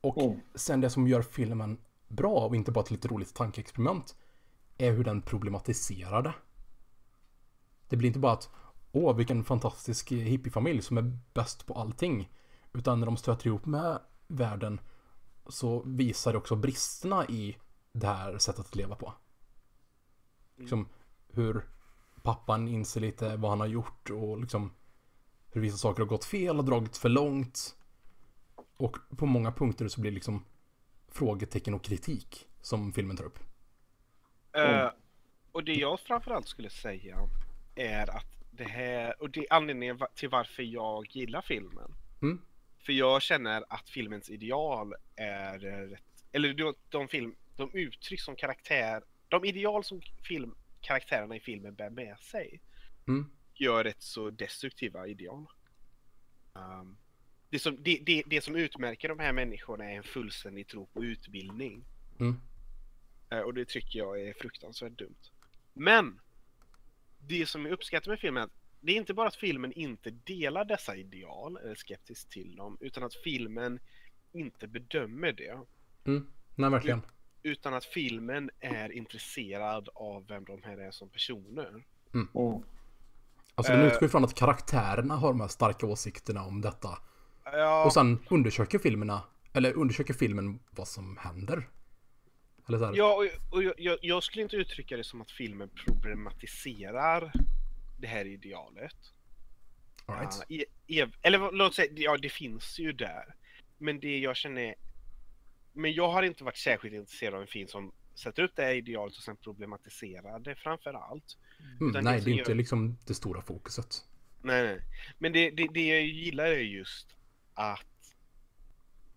Och 0.00 0.18
Mm. 0.18 0.40
sen 0.54 0.80
det 0.80 0.90
som 0.90 1.08
gör 1.08 1.22
filmen 1.22 1.78
bra 2.08 2.46
och 2.46 2.56
inte 2.56 2.72
bara 2.72 2.84
ett 2.84 2.90
lite 2.90 3.08
roligt 3.08 3.34
tankeexperiment 3.34 4.16
är 4.78 4.92
hur 4.92 5.04
den 5.04 5.22
problematiserar 5.22 6.22
det. 6.22 6.34
Det 7.88 7.96
blir 7.96 8.06
inte 8.06 8.18
bara 8.18 8.32
att 8.32 8.50
åh 8.92 9.16
vilken 9.16 9.44
fantastisk 9.44 10.12
hippiefamilj 10.12 10.82
som 10.82 10.98
är 10.98 11.18
bäst 11.34 11.66
på 11.66 11.74
allting. 11.74 12.32
Utan 12.72 13.00
när 13.00 13.06
de 13.06 13.16
stöter 13.16 13.46
ihop 13.46 13.66
med 13.66 13.98
världen 14.26 14.80
så 15.48 15.82
visar 15.82 16.32
det 16.32 16.38
också 16.38 16.56
bristerna 16.56 17.26
i 17.26 17.56
det 17.92 18.06
här 18.06 18.38
sättet 18.38 18.66
att 18.66 18.76
leva 18.76 18.96
på. 18.96 19.14
Liksom 20.56 20.88
hur 21.28 21.68
pappan 22.22 22.68
inser 22.68 23.00
lite 23.00 23.36
vad 23.36 23.50
han 23.50 23.60
har 23.60 23.66
gjort 23.66 24.10
och 24.10 24.40
liksom 24.40 24.72
hur 25.50 25.60
vissa 25.60 25.76
saker 25.76 26.02
har 26.02 26.08
gått 26.08 26.24
fel 26.24 26.58
och 26.58 26.64
dragit 26.64 26.96
för 26.96 27.08
långt. 27.08 27.74
Och 28.78 28.96
på 29.16 29.26
många 29.26 29.52
punkter 29.52 29.88
så 29.88 30.00
blir 30.00 30.10
det 30.10 30.14
liksom 30.14 30.44
frågetecken 31.08 31.74
och 31.74 31.84
kritik 31.84 32.46
som 32.60 32.92
filmen 32.92 33.16
tar 33.16 33.24
upp. 33.24 33.38
Eh, 34.52 34.90
och 35.52 35.64
det 35.64 35.74
jag 35.74 36.00
framförallt 36.00 36.48
skulle 36.48 36.70
säga 36.70 37.16
är 37.74 38.10
att 38.16 38.38
det 38.50 38.64
här, 38.64 39.22
och 39.22 39.30
det 39.30 39.40
är 39.40 39.52
anledningen 39.52 39.98
till 40.14 40.28
varför 40.28 40.62
jag 40.62 41.06
gillar 41.10 41.42
filmen. 41.42 41.94
Mm. 42.22 42.40
För 42.78 42.92
jag 42.92 43.22
känner 43.22 43.64
att 43.68 43.90
filmens 43.90 44.30
ideal 44.30 44.94
är 45.16 45.58
rätt, 45.58 46.02
eller 46.32 46.54
de, 46.54 46.74
de, 46.88 47.08
film, 47.08 47.34
de 47.56 47.70
uttryck 47.72 48.20
som 48.20 48.36
karaktär, 48.36 49.02
de 49.28 49.44
ideal 49.44 49.84
som 49.84 50.00
film, 50.28 50.54
karaktärerna 50.80 51.36
i 51.36 51.40
filmen 51.40 51.74
bär 51.74 51.90
med 51.90 52.18
sig 52.18 52.60
Mm. 53.08 53.30
gör 53.54 53.84
rätt 53.84 54.02
så 54.02 54.30
destruktiva 54.30 55.06
ideal. 55.06 55.46
Um, 56.52 56.98
det, 57.50 57.58
som, 57.58 57.76
det, 57.82 57.98
det, 58.06 58.22
det 58.26 58.40
som 58.40 58.56
utmärker 58.56 59.08
de 59.08 59.18
här 59.18 59.32
människorna 59.32 59.84
är 59.90 59.96
en 59.96 60.02
fullständig 60.02 60.68
tro 60.68 60.86
på 60.86 61.04
utbildning. 61.04 61.84
Mm. 62.20 62.36
Eh, 63.30 63.38
Och 63.40 63.54
det 63.54 63.68
tycker 63.68 63.98
jag 63.98 64.20
är 64.20 64.32
fruktansvärt 64.32 64.98
dumt. 64.98 65.30
Men! 65.72 66.20
Det 67.26 67.46
som 67.46 67.64
jag 67.64 67.72
uppskattar 67.72 68.10
med 68.10 68.20
filmen 68.20 68.40
är 68.42 68.44
att 68.46 68.52
det 68.80 68.92
är 68.92 68.96
inte 68.96 69.14
bara 69.14 69.28
att 69.28 69.36
filmen 69.36 69.72
inte 69.72 70.10
delar 70.10 70.64
dessa 70.64 70.96
ideal, 70.96 71.56
eller 71.56 71.74
skeptisk 71.74 72.28
till 72.28 72.56
dem, 72.56 72.78
utan 72.80 73.02
att 73.02 73.14
filmen 73.14 73.80
inte 74.32 74.66
bedömer 74.68 75.32
det. 75.32 75.58
Mm. 76.04 76.26
Nej, 76.54 76.70
verkligen. 76.70 77.02
Utan 77.42 77.74
att 77.74 77.84
filmen 77.84 78.50
är 78.60 78.92
intresserad 78.92 79.88
av 79.94 80.26
vem 80.26 80.44
de 80.44 80.62
här 80.62 80.78
är 80.78 80.90
som 80.90 81.08
personer. 81.08 81.84
Mm. 82.14 82.28
Alltså 83.54 83.72
den 83.72 83.80
Eh. 83.80 83.86
utgår 83.86 84.06
ifrån 84.06 84.24
att 84.24 84.34
karaktärerna 84.34 85.16
har 85.16 85.28
de 85.28 85.40
här 85.40 85.48
starka 85.48 85.86
åsikterna 85.86 86.44
om 86.44 86.60
detta. 86.60 86.98
Ja, 87.52 87.84
Och 87.84 87.92
sen 87.92 88.18
undersöker 88.30 88.78
filmerna, 88.78 89.22
eller 89.52 89.72
undersöker 89.72 90.14
filmen 90.14 90.60
vad 90.70 90.88
som 90.88 91.16
händer. 91.16 91.68
Eller 92.68 92.78
så 92.78 92.84
här. 92.84 92.94
ja 92.96 93.14
och, 93.14 93.54
och 93.56 93.62
jag, 93.62 93.74
jag, 93.78 93.98
jag 94.02 94.22
skulle 94.22 94.42
inte 94.42 94.56
uttrycka 94.56 94.96
det 94.96 95.04
som 95.04 95.20
att 95.20 95.30
filmen 95.30 95.70
problematiserar 95.84 97.32
det 97.98 98.06
här 98.06 98.24
idealet. 98.24 98.96
All 100.06 100.16
right. 100.18 100.34
Ja, 100.48 100.64
e- 101.04 101.12
eller 101.22 101.52
låt 101.52 101.74
säga, 101.74 101.92
ja 101.96 102.16
det 102.16 102.28
finns 102.28 102.78
ju 102.78 102.92
där. 102.92 103.34
Men 103.78 104.00
det 104.00 104.18
jag 104.18 104.36
känner... 104.36 104.74
Men 105.72 105.92
jag 105.92 106.08
har 106.10 106.22
inte 106.22 106.44
varit 106.44 106.56
särskilt 106.56 106.94
intresserad 106.94 107.34
av 107.34 107.40
en 107.40 107.46
film 107.46 107.68
som 107.68 107.92
sätter 108.14 108.42
upp 108.42 108.52
det 108.56 108.62
här 108.62 108.74
idealet 108.74 109.16
och 109.16 109.22
sen 109.22 109.36
problematiserar 109.36 110.38
det 110.38 110.54
framför 110.56 110.94
allt. 110.94 111.36
Mm, 111.80 112.04
nej, 112.04 112.20
det 112.20 112.30
är 112.30 112.38
inte 112.38 112.50
gör- 112.50 112.56
liksom 112.56 112.98
det 113.06 113.14
stora 113.14 113.42
fokuset. 113.42 114.04
Nej, 114.42 114.62
nej. 114.62 114.80
Men 115.18 115.32
det, 115.32 115.50
det, 115.50 115.68
det 115.74 115.88
jag 115.88 116.02
gillar 116.02 116.44
är 116.44 116.58
just 116.58 117.14
att... 117.58 118.14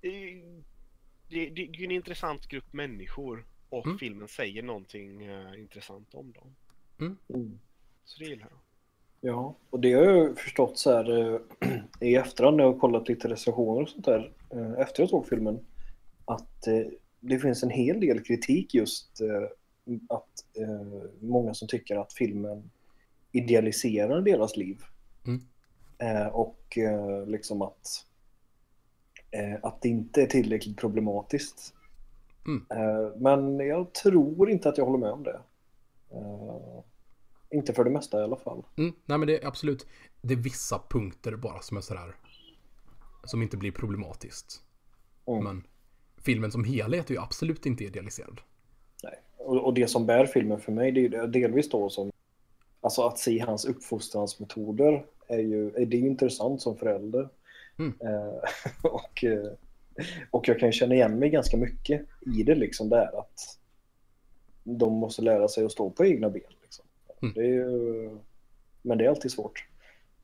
eh, 0.02 0.12
Det, 1.30 1.50
det 1.50 1.62
är 1.62 1.80
ju 1.80 1.86
en 1.86 1.92
intressant 1.92 2.48
grupp 2.48 2.74
människor 2.74 3.46
och 3.70 3.86
Mm. 3.86 3.98
filmen 3.98 4.28
säger 4.28 4.64
någonting 4.64 5.26
eh, 5.26 5.60
intressant 5.60 6.14
om 6.14 6.32
dem. 6.32 6.56
Mm. 7.00 7.60
Så 8.06 8.20
det 8.20 8.26
gillar 8.30 8.48
jag. 8.50 8.60
Ja, 9.34 9.56
och 9.70 9.80
det 9.80 9.94
har 9.94 10.04
jag 10.04 10.40
förstått 10.40 10.78
så 10.78 10.92
här 10.92 11.34
eh, 11.34 11.40
i 12.08 12.16
efterhand 12.16 12.58
när 12.58 12.64
jag 12.64 12.72
har 12.74 12.80
kollat 12.80 13.08
lite 13.08 13.30
recensioner 13.30 13.82
och 13.82 13.90
sånt 13.90 14.06
där 14.06 14.34
eh, 14.50 14.72
efter 14.72 15.04
jag 15.04 15.10
såg 15.10 15.28
filmen. 15.28 15.60
Att 16.26 16.68
det 17.20 17.40
finns 17.40 17.64
en 17.64 17.70
hel 17.70 18.00
del 18.00 18.24
kritik 18.24 18.74
just 18.74 19.22
att 20.10 20.46
många 21.20 21.54
som 21.54 21.68
tycker 21.68 21.96
att 21.96 22.14
filmen 22.14 22.72
idealiserar 23.32 24.22
deras 24.22 24.58
liv. 24.58 24.82
Mm. 25.28 25.42
Och 26.32 26.78
liksom 27.28 27.62
att, 27.62 28.06
att 29.62 29.82
det 29.82 29.90
inte 29.90 30.22
är 30.22 30.26
tillräckligt 30.26 30.78
problematiskt. 30.78 31.74
Mm. 32.48 32.66
Eh, 32.70 33.16
men 33.18 33.68
jag 33.68 33.94
tror 33.94 34.50
inte 34.50 34.70
att 34.70 34.78
jag 34.78 34.86
håller 34.86 35.00
med 35.00 35.12
om 35.12 35.24
det. 35.24 35.40
Eh, 36.12 36.84
inte 37.50 37.74
för 37.74 37.84
det 37.84 37.90
mesta 37.90 38.20
i 38.20 38.24
alla 38.24 38.36
fall. 38.36 38.64
Mm, 38.78 38.94
nej 39.06 39.18
men 39.18 39.28
det 39.28 39.44
är 39.44 39.48
absolut, 39.48 39.88
det 40.22 40.34
är 40.34 40.38
vissa 40.38 40.82
punkter 40.90 41.36
bara 41.36 41.60
som 41.60 41.78
är 41.78 41.82
sådär, 41.82 42.16
som 43.24 43.42
inte 43.42 43.58
blir 43.58 43.72
problematiskt. 43.72 44.62
Mm. 45.26 45.44
Men 45.44 45.64
filmen 46.18 46.52
som 46.52 46.64
helhet 46.64 47.10
är 47.10 47.14
ju 47.14 47.20
absolut 47.20 47.66
inte 47.66 47.84
idealiserad. 47.84 48.42
Nej. 49.04 49.20
Och, 49.38 49.66
och 49.66 49.74
det 49.74 49.88
som 49.88 50.06
bär 50.06 50.26
filmen 50.26 50.60
för 50.60 50.72
mig 50.72 50.92
det 50.92 51.00
är 51.00 51.02
ju 51.02 51.28
delvis 51.28 51.70
då 51.70 51.90
som 51.90 52.12
Alltså 52.82 53.02
att 53.02 53.20
se 53.20 53.40
hans 53.40 53.66
uppfostransmetoder 53.66 55.06
är 55.28 55.40
ju, 55.40 55.68
är 55.68 55.86
det 55.86 55.98
är 55.98 56.02
ju 56.02 56.08
intressant 56.08 56.62
som 56.62 56.78
förälder. 56.78 57.30
Mm. 57.78 57.94
Eh, 58.02 58.44
och, 58.92 59.24
eh, 59.24 59.52
och 60.32 60.48
jag 60.48 60.60
kan 60.60 60.72
känna 60.72 60.96
igen 60.96 61.20
mig 61.20 61.30
ganska 61.30 61.58
mycket 61.58 62.02
i 62.38 62.44
det 62.44 62.56
liksom 62.56 62.90
där 62.90 63.20
att 63.20 63.60
de 64.64 64.94
måste 64.94 65.22
lära 65.22 65.48
sig 65.48 65.66
att 65.66 65.72
stå 65.72 65.90
på 65.90 66.06
egna 66.06 66.30
ben. 66.30 66.44
Liksom. 66.62 66.86
Mm. 67.22 67.34
Det 67.34 67.42
är 67.42 67.54
ju, 67.54 68.18
men 68.82 68.98
det 68.98 69.06
är 69.06 69.10
alltid 69.10 69.32
svårt. 69.32 69.66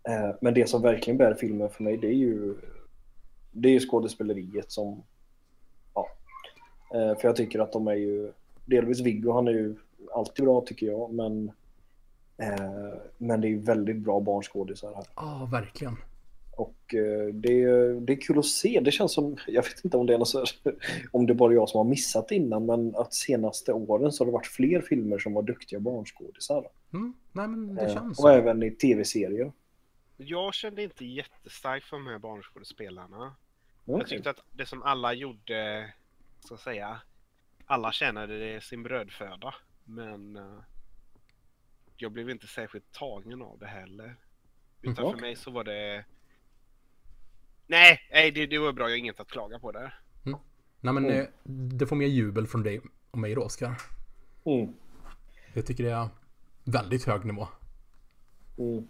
Eh, 0.04 0.36
men 0.42 0.54
det 0.54 0.70
som 0.70 0.82
verkligen 0.82 1.18
bär 1.18 1.34
filmen 1.34 1.70
för 1.70 1.84
mig 1.84 1.98
det 1.98 2.08
är 2.08 2.16
ju, 2.16 2.56
det 3.52 3.70
är 3.70 3.74
ju 3.74 3.80
skådespeleriet 3.80 4.72
som... 4.72 5.04
Ja. 5.94 6.08
För 6.92 7.20
jag 7.22 7.36
tycker 7.36 7.60
att 7.60 7.74
de 7.74 7.88
är 7.88 7.96
ju... 7.96 8.32
Delvis 8.66 9.00
Viggo, 9.00 9.32
han 9.32 9.48
är 9.48 9.52
ju 9.52 9.76
alltid 10.14 10.46
bra 10.46 10.62
tycker 10.62 10.86
jag, 10.86 11.14
men... 11.14 11.52
Men 13.18 13.42
det 13.42 13.48
är 13.48 13.50
ju 13.50 13.60
väldigt 13.60 13.98
bra 13.98 14.20
barnskådisar 14.20 14.94
här. 14.96 15.06
Ja, 15.16 15.50
verkligen. 15.52 15.98
Och 16.58 16.94
eh, 16.94 17.34
det, 17.34 17.62
är- 17.64 18.02
det 18.02 18.14
är 18.14 18.22
kul 18.22 18.40
att 18.40 18.46
se. 18.46 18.80
Det 18.80 18.92
känns 18.92 19.14
som, 19.14 19.38
jag 19.48 19.64
vet 19.64 19.86
inte 19.86 19.98
om 19.98 20.06
det 20.06 20.14
är 20.14 20.18
något 20.18 20.28
så 20.30 20.40
här, 20.40 20.76
om 21.12 21.26
det 21.26 21.34
är 21.34 21.36
bara 21.36 21.54
jag 21.54 21.70
som 21.70 21.78
har 21.78 21.86
missat 21.86 22.32
innan, 22.32 22.66
men 22.66 22.96
att 22.96 23.14
senaste 23.14 23.74
åren 23.74 24.12
så 24.12 24.22
har 24.24 24.26
det 24.26 24.32
varit 24.32 24.48
fler 24.48 24.82
filmer 24.82 25.20
som 25.20 25.34
var 25.34 25.42
duktiga 25.44 25.80
barnskådisar. 25.80 26.68
Mm. 26.94 27.14
Nej, 27.32 27.48
men 27.48 27.76
det 27.76 27.82
Eh, 27.82 27.94
känns 27.94 28.10
och 28.20 28.22
så. 28.22 28.28
även 28.28 28.64
i 28.64 28.72
tv-serier. 28.72 29.52
Jag 30.18 30.54
kände 30.54 30.84
inte 30.84 31.06
jättestarkt 31.06 31.86
för 31.86 31.98
de 31.98 32.08
här 32.08 32.20
barnskådespelarna. 32.20 33.36
Okej. 33.86 34.00
Jag 34.00 34.08
tyckte 34.08 34.30
att 34.30 34.44
det 34.52 34.66
som 34.66 34.84
alla 34.84 35.14
gjorde, 35.14 35.94
så 36.40 36.54
att 36.54 36.60
säga, 36.60 37.02
alla 37.66 37.92
tjänade 37.92 38.40
det 38.54 38.62
sin 38.64 38.84
brödföda. 38.84 39.56
Men 39.84 40.36
eh, 40.36 40.60
jag 41.98 42.12
blev 42.12 42.30
inte 42.30 42.48
särskilt 42.48 42.92
tagen 42.92 43.42
av 43.42 43.60
det 43.60 43.68
heller. 43.68 44.16
Utan 44.82 45.06
Mhm. 45.06 45.14
för 45.14 45.22
mig 45.22 45.36
så 45.36 45.52
var 45.52 45.64
det... 45.64 46.06
Nej, 47.68 48.00
nej 48.12 48.32
det, 48.32 48.46
det 48.46 48.58
var 48.60 48.74
bra. 48.74 48.86
Jag 48.86 48.90
har 48.92 48.98
inget 48.98 49.20
att 49.20 49.28
klaga 49.28 49.60
på 49.60 49.72
där. 49.72 49.94
Nej, 50.82 50.94
men 50.94 51.06
Mm. 51.06 51.20
eh, 51.20 51.26
det 51.78 51.88
får 51.88 51.96
mer 51.96 52.08
jubel 52.08 52.48
från 52.48 52.64
dig 52.64 52.82
och 53.12 53.18
mig 53.20 53.36
då, 53.36 53.42
Oskar. 53.44 53.82
Mm. 54.44 54.74
Jag 55.54 55.66
tycker 55.66 55.84
det 55.84 55.90
är 55.92 56.08
väldigt 56.64 57.04
hög 57.04 57.26
nivå. 57.26 57.48
Mm. 58.58 58.88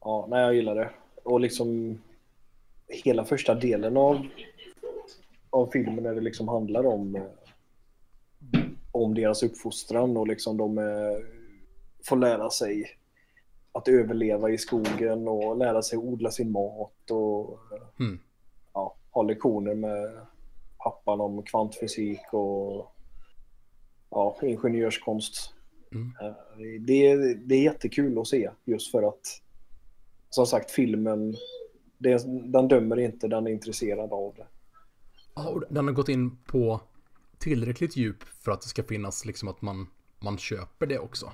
Ja, 0.00 0.26
nej, 0.30 0.40
jag 0.40 0.54
gillar 0.54 0.74
det. 0.74 0.90
Och 1.22 1.40
liksom 1.40 1.98
hela 3.04 3.24
första 3.24 3.54
delen 3.54 3.96
av, 3.96 4.26
av 5.50 5.70
filmen 5.72 6.02
när 6.04 6.14
det 6.14 6.20
liksom 6.20 6.48
handlar 6.48 6.86
om, 6.86 7.16
eh, 7.16 7.22
om 8.92 9.14
deras 9.14 9.42
uppfostran 9.42 10.16
och 10.16 10.28
liksom 10.28 10.56
de 10.56 10.78
eh, 10.78 10.84
får 12.04 12.16
lära 12.16 12.50
sig 12.50 12.97
att 13.72 13.88
överleva 13.88 14.50
i 14.50 14.58
skogen 14.58 15.28
och 15.28 15.56
lära 15.56 15.82
sig 15.82 15.98
odla 15.98 16.30
sin 16.30 16.50
mat 16.52 17.10
och 17.10 17.58
Mm. 18.00 18.20
ja, 18.72 18.96
ha 19.10 19.22
lektioner 19.22 19.74
med 19.74 20.20
pappan 20.78 21.20
om 21.20 21.42
kvantfysik 21.42 22.20
och 22.32 22.94
ja, 24.10 24.36
ingenjörskonst. 24.42 25.54
Mm. 25.92 26.12
Eh, 26.22 26.34
Det, 26.80 27.06
är- 27.06 27.34
det 27.34 27.54
är 27.54 27.62
jättekul 27.62 28.18
att 28.18 28.26
se 28.26 28.50
just 28.64 28.90
för 28.90 29.02
att 29.02 29.42
som 30.30 30.46
sagt 30.46 30.70
filmen 30.70 31.36
det, 31.98 32.24
den 32.52 32.68
dömer 32.68 32.98
inte, 32.98 33.28
den 33.28 33.46
är 33.46 33.50
intresserad 33.50 34.12
av 34.12 34.34
det. 34.36 34.46
Ja, 35.34 35.48
och 35.48 35.64
den 35.70 35.86
har 35.86 35.94
gått 35.94 36.08
in 36.08 36.36
på 36.44 36.80
tillräckligt 37.38 37.96
djup 37.96 38.22
för 38.22 38.52
att 38.52 38.60
det 38.62 38.68
ska 38.68 38.82
finnas 38.82 39.24
liksom 39.24 39.48
att 39.48 39.62
man, 39.62 39.86
man 40.20 40.38
köper 40.38 40.86
det 40.86 40.98
också. 40.98 41.32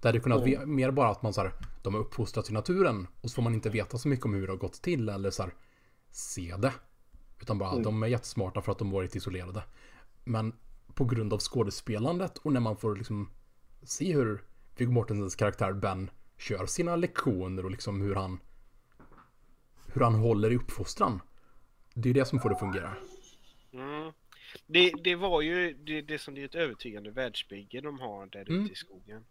Det 0.00 0.08
hade 0.08 0.20
kunnat 0.20 0.46
Mm. 0.46 0.74
mer 0.74 0.90
bara 0.90 1.08
att 1.10 1.22
man 1.22 1.32
så 1.32 1.40
här, 1.40 1.52
de 1.82 1.94
har 1.94 2.00
uppfostrats 2.00 2.50
i 2.50 2.52
naturen 2.52 3.06
och 3.20 3.30
så 3.30 3.34
får 3.34 3.42
man 3.42 3.54
inte 3.54 3.70
veta 3.70 3.98
så 3.98 4.08
mycket 4.08 4.24
om 4.26 4.34
hur 4.34 4.46
det 4.46 4.52
har 4.52 4.58
gått 4.58 4.82
till 4.82 5.08
eller 5.08 5.30
så 5.30 5.42
här, 5.42 5.54
se 6.10 6.54
det. 6.58 6.72
Utan 7.40 7.58
bara 7.58 7.70
Mm. 7.70 7.82
de 7.82 8.02
är 8.02 8.06
jättesmarta 8.06 8.62
för 8.62 8.72
att 8.72 8.78
de 8.78 8.90
varit 8.90 9.16
isolerade. 9.16 9.62
Men 10.24 10.52
på 10.94 11.04
grund 11.04 11.32
av 11.32 11.38
skådespelandet 11.38 12.38
och 12.38 12.52
när 12.52 12.60
man 12.60 12.76
får 12.76 12.96
liksom 12.96 13.30
se 13.82 14.12
hur 14.14 14.42
Viggo 14.76 14.90
Mortensens 14.92 15.36
karaktär 15.36 15.72
Ben 15.72 16.10
kör 16.38 16.66
sina 16.66 16.96
lektioner 16.96 17.64
och 17.64 17.70
liksom 17.70 18.00
hur 18.00 18.14
han 18.14 18.40
hur 19.92 20.00
han 20.00 20.14
håller 20.14 20.52
i 20.52 20.56
uppfostran. 20.56 21.20
Det 21.94 22.00
är 22.08 22.14
ju 22.14 22.20
det 22.20 22.24
som 22.24 22.40
får 22.40 22.48
det 22.48 22.54
att 22.54 22.60
fungera. 22.60 22.92
Mm. 23.72 24.12
Det, 24.66 24.92
det 25.04 25.14
var 25.14 25.40
ju 25.42 25.72
det, 25.74 26.02
det 26.02 26.18
som 26.18 26.34
det 26.34 26.40
är 26.40 26.44
ett 26.44 26.54
övertygande 26.54 27.10
världsbygge 27.10 27.80
de 27.80 28.00
har 28.00 28.26
där 28.26 28.40
ute 28.42 28.52
Mm. 28.52 28.66
i 28.72 28.74
skogen. 28.74 29.24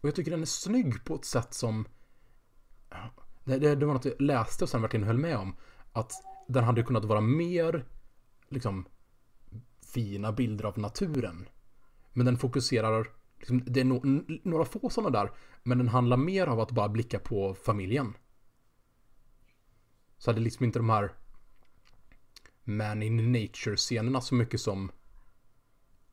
Och 0.00 0.08
jag 0.08 0.14
tycker 0.14 0.30
den 0.30 0.42
är 0.42 0.46
snygg 0.46 1.04
på 1.04 1.14
ett 1.14 1.24
sätt 1.24 1.54
som... 1.54 1.88
Det, 3.44 3.58
det, 3.58 3.74
det 3.74 3.86
var 3.86 3.94
något 3.94 4.04
jag 4.04 4.20
läste 4.20 4.64
och 4.64 4.70
sen 4.70 4.82
verkligen 4.82 5.06
höll 5.06 5.18
med 5.18 5.36
om. 5.36 5.56
Att 5.92 6.12
den 6.48 6.64
hade 6.64 6.82
kunnat 6.82 7.04
vara 7.04 7.20
mer 7.20 7.84
liksom 8.48 8.86
fina 9.80 10.32
bilder 10.32 10.64
av 10.64 10.78
naturen. 10.78 11.48
Men 12.12 12.26
den 12.26 12.38
fokuserar, 12.38 13.08
liksom, 13.38 13.62
det 13.66 13.80
är 13.80 13.84
no, 13.84 14.00
några 14.42 14.64
få 14.64 14.90
sådana 14.90 15.10
där, 15.10 15.30
men 15.62 15.78
den 15.78 15.88
handlar 15.88 16.16
mer 16.16 16.46
av 16.46 16.60
att 16.60 16.70
bara 16.70 16.88
blicka 16.88 17.18
på 17.18 17.54
familjen. 17.54 18.14
Så 20.18 20.30
hade 20.30 20.40
liksom 20.40 20.64
inte 20.64 20.78
de 20.78 20.90
här 20.90 21.12
Man 22.64 23.02
in 23.02 23.32
nature-scenerna 23.32 24.20
så 24.20 24.34
mycket 24.34 24.60
som 24.60 24.90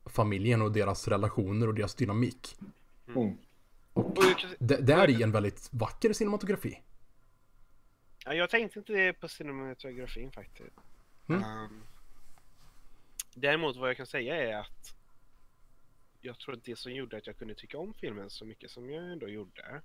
familjen 0.06 0.62
och 0.62 0.72
deras 0.72 1.08
relationer 1.08 1.68
och 1.68 1.74
deras 1.74 1.94
dynamik. 1.94 2.56
Mm. 3.16 3.36
Och 3.94 4.14
Det, 4.58 4.76
det 4.76 4.92
är 4.92 5.10
i 5.10 5.22
en 5.22 5.32
väldigt 5.32 5.68
vacker 5.72 6.12
cinematografi. 6.12 6.82
ja, 8.24 8.34
jag 8.34 8.50
tänkte 8.50 8.78
inte 8.78 9.12
på 9.20 9.28
cinematografin 9.28 10.32
faktiskt. 10.32 10.76
Mm. 11.28 11.42
Ehm, 11.42 11.82
däremot 13.34 13.76
vad 13.76 13.88
jag 13.88 13.96
kan 13.96 14.06
säga 14.06 14.36
är 14.36 14.60
att 14.60 14.96
jag 16.20 16.38
tror 16.38 16.54
att 16.54 16.64
det 16.64 16.76
som 16.78 16.92
gjorde 16.92 17.16
att 17.16 17.26
jag 17.26 17.38
kunde 17.38 17.54
tycka 17.54 17.78
om 17.78 17.94
filmen 17.94 18.30
så 18.30 18.44
mycket 18.44 18.70
som 18.70 18.90
jag 18.90 19.12
ändå 19.12 19.28
gjorde 19.28 19.82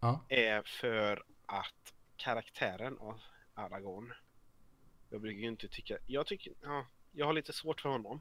Ja. 0.00 0.24
är 0.28 0.62
för 0.62 1.22
att 1.46 1.94
karaktären 2.16 2.98
av 2.98 3.20
Aragorn 3.54 4.12
jag 5.10 5.20
brukar 5.20 5.38
ju 5.40 5.48
inte 5.48 5.68
tycka, 5.68 5.98
jag 6.06 6.26
tycker, 6.26 6.52
ja, 6.62 6.86
jag 7.12 7.26
har 7.26 7.32
lite 7.32 7.52
svårt 7.52 7.80
för 7.80 7.88
honom. 7.88 8.20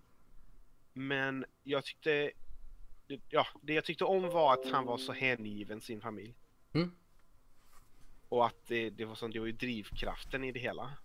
Men 0.94 1.46
jag 1.64 1.86
tyckte, 1.86 2.32
ja, 3.30 3.48
det 3.62 3.74
jag 3.74 3.86
tyckte 3.86 4.04
om 4.04 4.30
var 4.30 4.54
att 4.54 4.72
han 4.72 4.86
var 4.86 4.98
så 4.98 5.12
hängiven 5.12 5.82
sin 5.82 6.02
familj. 6.02 6.36
Mm. 6.74 6.92
Och 8.30 8.46
att 8.46 8.68
det, 8.68 8.90
det 8.90 9.06
var 9.06 9.16
som, 9.16 9.32
det 9.32 9.40
var 9.40 9.48
ju 9.48 9.52
drivkraften 9.52 10.44
i 10.44 10.52
det 10.52 10.60
hela. 10.60 10.98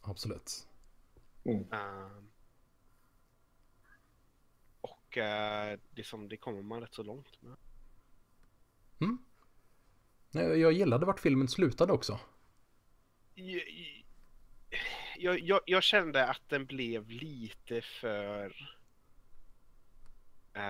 Absolut. 0.00 0.68
Ehm, 1.44 2.30
och 4.80 5.16
uh, 5.16 5.78
det, 5.90 6.04
som, 6.04 6.28
det 6.28 6.36
kommer 6.36 6.62
man 6.62 6.80
rätt 6.80 6.94
så 6.94 7.02
långt 7.02 7.42
med. 7.42 7.56
Nej, 10.36 10.60
Jag 10.60 10.72
gillade 10.72 11.06
vart 11.06 11.20
filmen 11.20 11.48
slutade 11.48 11.92
också. 11.92 12.20
Jag, 13.34 13.62
jag, 15.16 15.40
jag, 15.40 15.60
jag 15.66 15.82
kände 15.82 16.26
att 16.26 16.48
den 16.48 16.66
blev 16.66 17.10
lite 17.10 17.80
för, 17.80 18.75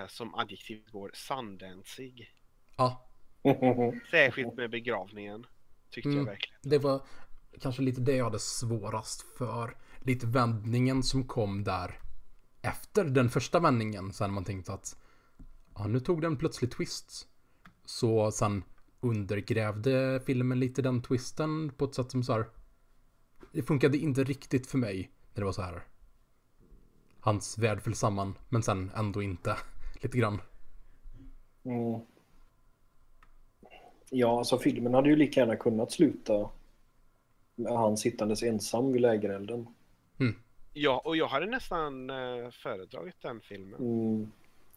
som 0.09 0.35
adjektiv 0.35 0.85
går, 0.91 1.11
sandensig. 1.15 2.29
Ja, 2.77 3.03
Särskilt 4.11 4.55
med 4.55 4.71
begravningen. 4.71 5.47
Tyckte 5.91 6.09
Mm. 6.09 6.19
jag 6.19 6.25
verkligen. 6.27 6.59
det 6.63 6.79
var 6.79 7.03
kanske 7.61 7.83
lite 7.83 8.01
det 8.01 8.17
jag 8.17 8.25
hade 8.25 8.39
svårast 8.39 9.27
för. 9.39 9.77
Lite 10.01 10.27
vändningen 10.27 11.03
som 11.03 11.25
kom 11.27 11.65
där 11.65 12.01
efter 12.63 13.05
den 13.05 13.31
första 13.31 13.61
vändningen. 13.61 14.13
Sen 14.13 14.33
man 14.33 14.45
tänkte 14.45 14.73
att 14.73 14.97
ja, 15.75 15.87
nu 15.87 16.01
tog 16.01 16.21
den 16.23 16.37
plötsligt 16.37 16.73
twist. 16.73 17.29
Så 17.85 18.31
sen 18.31 18.65
undergrävde 19.01 20.21
filmen 20.27 20.61
lite 20.61 20.83
den 20.83 21.03
twisten 21.03 21.71
på 21.77 21.85
ett 21.85 21.95
sätt 21.95 22.11
som 22.11 22.23
så 22.23 22.33
här. 22.33 22.47
Det 23.53 23.63
funkade 23.63 23.99
inte 23.99 24.25
riktigt 24.25 24.67
för 24.67 24.79
mig 24.79 25.11
när 25.35 25.41
det 25.41 25.45
var 25.45 25.53
så 25.53 25.63
här. 25.63 25.83
Hans 27.21 27.59
värld 27.59 27.83
föll 27.83 27.95
samman, 27.95 28.39
men 28.49 28.63
sen 28.63 28.91
ändå 28.97 29.23
inte. 29.23 29.57
Lite 30.01 30.19
grann. 30.19 30.41
Mm. 31.65 32.01
Ja, 34.11 34.39
alltså 34.39 34.59
filmen 34.59 34.95
hade 34.95 35.09
ju 35.09 35.17
lika 35.17 35.41
gärna 35.41 35.57
kunnat 35.57 35.93
sluta 35.93 36.51
med 37.55 37.73
han 37.73 37.97
sittandes 37.97 38.43
ensam 38.43 38.93
vid 38.93 39.03
lägerelden. 39.03 39.67
Ja, 40.79 41.03
och 41.05 41.17
jag 41.17 41.27
hade 41.27 41.47
nästan 41.47 42.11
uh, 42.11 42.51
föredragit 42.51 43.15
den 43.23 43.41
filmen. 43.41 43.81
Mm. 43.81 44.33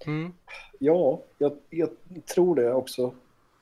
Mm. 0.05 0.33
Ja, 0.79 1.21
jag, 1.37 1.57
jag 1.69 1.89
tror 2.35 2.55
det 2.55 2.73
också. 2.73 3.13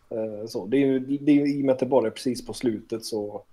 Eh, 0.10 0.48
så. 0.48 0.66
Det 0.66 0.78
är 0.78 0.86
ju, 0.86 1.00
det 1.00 1.32
är 1.32 1.36
ju, 1.36 1.58
I 1.58 1.62
och 1.62 1.66
med 1.66 1.74
att 1.74 1.80
det 1.80 1.86
bara 1.86 2.08
är 2.08 2.12
precis 2.12 2.46
på 2.46 2.54
slutet 2.54 3.06
så 3.06 3.44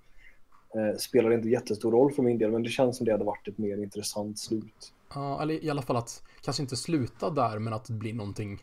eh, 0.74 0.96
spelar 0.98 1.30
det 1.30 1.36
inte 1.36 1.48
jättestor 1.48 1.92
roll 1.92 2.12
för 2.12 2.22
min 2.22 2.38
del, 2.38 2.50
men 2.50 2.62
det 2.62 2.68
känns 2.68 2.96
som 2.96 3.06
det 3.06 3.12
hade 3.12 3.24
varit 3.24 3.48
ett 3.48 3.58
mer 3.58 3.76
intressant 3.76 4.38
slut. 4.38 4.92
Ja, 5.14 5.42
eller 5.42 5.64
i 5.64 5.70
alla 5.70 5.82
fall 5.82 5.96
att 5.96 6.22
kanske 6.42 6.62
inte 6.62 6.76
sluta 6.76 7.30
där, 7.30 7.58
men 7.58 7.72
att 7.72 7.84
det 7.84 7.92
blir 7.92 8.14
någonting 8.14 8.62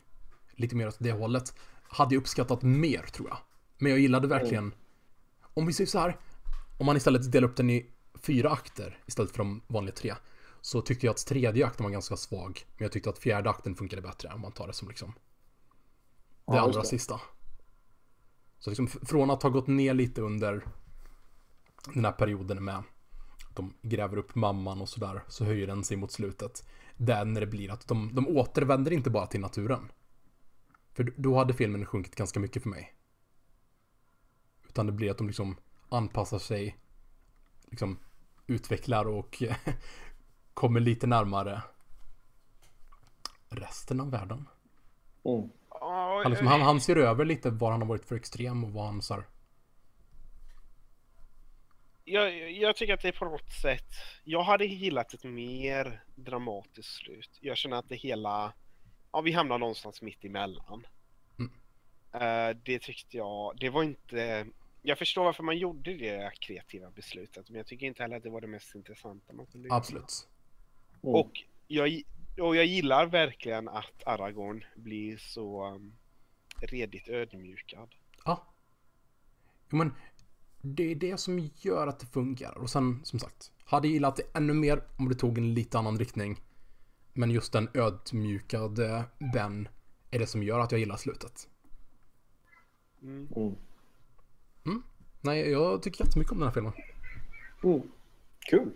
lite 0.51 0.75
mer 0.75 0.87
åt 0.87 0.97
det 0.99 1.11
hållet. 1.11 1.55
Hade 1.83 2.15
jag 2.15 2.21
uppskattat 2.21 2.61
mer, 2.61 3.01
tror 3.13 3.29
jag. 3.29 3.37
Men 3.77 3.91
jag 3.91 3.99
gillade 3.99 4.27
verkligen, 4.27 4.73
om 5.41 5.65
vi 5.65 5.73
säger 5.73 5.87
så 5.87 5.99
här, 5.99 6.17
om 6.79 6.85
man 6.85 6.97
istället 6.97 7.31
delar 7.31 7.47
upp 7.47 7.55
den 7.55 7.69
i 7.69 7.85
fyra 8.21 8.49
akter 8.49 8.99
istället 9.05 9.31
för 9.31 9.37
de 9.37 9.61
vanliga 9.67 9.95
tre, 9.95 10.13
så 10.61 10.81
tyckte 10.81 11.05
jag 11.05 11.13
att 11.13 11.25
tredje 11.25 11.65
akten 11.65 11.83
var 11.83 11.91
ganska 11.91 12.17
svag. 12.17 12.65
Men 12.77 12.85
jag 12.85 12.91
tyckte 12.91 13.09
att 13.09 13.19
fjärde 13.19 13.49
akten 13.49 13.75
funkade 13.75 14.01
bättre 14.01 14.29
om 14.33 14.41
man 14.41 14.51
tar 14.51 14.67
det 14.67 14.73
som 14.73 14.87
liksom 14.87 15.13
det 16.45 16.55
Ja, 16.55 16.59
allra 16.59 16.81
det. 16.81 16.87
sista. 16.87 17.21
Så 18.59 18.69
liksom 18.69 18.87
från 18.87 19.29
att 19.29 19.43
ha 19.43 19.49
gått 19.49 19.67
ner 19.67 19.93
lite 19.93 20.21
under 20.21 20.67
den 21.93 22.05
här 22.05 22.11
perioden 22.11 22.63
med 22.63 22.83
de 23.53 23.73
gräver 23.81 24.17
upp 24.17 24.35
mamman 24.35 24.81
och 24.81 24.89
sådär 24.89 25.23
så 25.27 25.45
höjer 25.45 25.67
den 25.67 25.83
sig 25.83 25.97
mot 25.97 26.11
slutet. 26.11 26.67
Där 26.97 27.25
när 27.25 27.41
det 27.41 27.47
blir 27.47 27.71
att 27.71 27.87
de, 27.87 28.15
de 28.15 28.27
återvänder 28.27 28.93
inte 28.93 29.09
bara 29.09 29.27
till 29.27 29.39
naturen. 29.39 29.91
För 30.93 31.13
då 31.17 31.37
hade 31.37 31.53
filmen 31.53 31.85
sjunkit 31.85 32.15
ganska 32.15 32.39
mycket 32.39 32.63
för 32.63 32.69
mig. 32.69 32.93
Utan 34.69 34.85
det 34.85 34.91
blir 34.91 35.11
att 35.11 35.17
de 35.17 35.27
liksom 35.27 35.57
anpassar 35.89 36.39
sig, 36.39 36.77
liksom 37.65 37.97
utvecklar 38.47 39.07
och 39.07 39.43
kommer 40.53 40.79
lite 40.79 41.07
närmare 41.07 41.61
resten 43.49 44.01
av 44.01 44.11
världen. 44.11 44.47
Mm. 45.25 45.49
Han, 46.23 46.31
liksom, 46.31 46.47
han, 46.47 46.61
han 46.61 46.81
ser 46.81 46.95
över 46.95 47.25
lite 47.25 47.49
var 47.49 47.71
han 47.71 47.81
har 47.81 47.87
varit 47.87 48.05
för 48.05 48.15
extrem 48.15 48.63
och 48.63 48.71
vad 48.71 48.85
han 48.85 49.01
så 49.01 49.13
här, 49.13 49.23
jag, 52.05 52.51
jag 52.51 52.75
tycker 52.75 52.93
att 52.93 53.01
det 53.01 53.07
är 53.07 53.11
på 53.11 53.25
något 53.25 53.51
sätt, 53.61 53.93
jag 54.23 54.43
hade 54.43 54.65
gillat 54.65 55.13
ett 55.13 55.23
mer 55.23 56.03
dramatiskt 56.15 56.93
slut. 56.93 57.37
Jag 57.41 57.57
känner 57.57 57.77
att 57.77 57.89
det 57.89 57.95
hela, 57.95 58.53
ja 59.11 59.21
vi 59.21 59.31
hamnar 59.31 59.57
någonstans 59.57 60.01
mitt 60.01 60.25
emellan. 60.25 60.87
Mm. 61.39 61.51
Eh, 62.13 62.57
det 62.63 62.79
tyckte 62.79 63.17
jag, 63.17 63.57
det 63.59 63.69
var 63.69 63.83
inte, 63.83 64.47
jag 64.81 64.97
förstår 64.97 65.23
varför 65.23 65.43
man 65.43 65.57
gjorde 65.57 65.93
det 65.93 66.31
kreativa 66.39 66.91
beslutet 66.91 67.49
men 67.49 67.57
jag 67.57 67.67
tycker 67.67 67.85
inte 67.85 68.03
heller 68.03 68.17
att 68.17 68.23
det 68.23 68.29
var 68.29 68.41
det 68.41 68.47
mest 68.47 68.75
intressanta 68.75 69.33
man 69.33 69.45
kunde 69.45 69.67
göra. 69.67 69.77
Absolut. 69.77 70.27
Mm. 71.03 71.15
Och 71.15 71.31
jag, 71.67 72.01
och 72.39 72.55
jag 72.55 72.65
gillar 72.65 73.05
verkligen 73.05 73.67
att 73.67 74.03
Aragorn 74.05 74.65
blir 74.75 75.17
så 75.17 75.67
um, 75.67 75.93
redigt 76.61 77.09
ödmjukad. 77.09 77.95
Ja. 78.25 78.47
Men 79.69 79.95
det 80.61 80.91
är 80.91 80.95
det 80.95 81.17
som 81.17 81.49
gör 81.55 81.87
att 81.87 81.99
det 81.99 82.05
fungerar. 82.05 82.57
Och 82.57 82.69
sen, 82.69 82.99
som 83.03 83.19
sagt, 83.19 83.51
hade 83.65 83.87
gillat 83.87 84.15
det 84.15 84.23
ännu 84.33 84.53
mer 84.53 84.83
om 84.97 85.09
det 85.09 85.15
tog 85.15 85.37
en 85.37 85.53
lite 85.53 85.79
annan 85.79 85.99
riktning. 85.99 86.41
Men 87.13 87.31
just 87.31 87.53
den 87.53 87.69
ödmjukade 87.73 89.03
Ben 89.33 89.67
är 90.11 90.19
det 90.19 90.27
som 90.27 90.43
gör 90.43 90.59
att 90.59 90.71
jag 90.71 90.79
gillar 90.79 90.97
slutet. 90.97 91.49
Mm. 93.01 93.27
Mm. 94.65 94.83
Nej, 95.21 95.51
jag 95.51 95.83
tycker 95.83 96.05
jättemycket 96.05 96.31
om 96.31 96.39
den 96.39 96.47
här 96.47 96.53
filmen. 96.53 96.73
Mm. 97.63 97.81
Kul. 98.39 98.71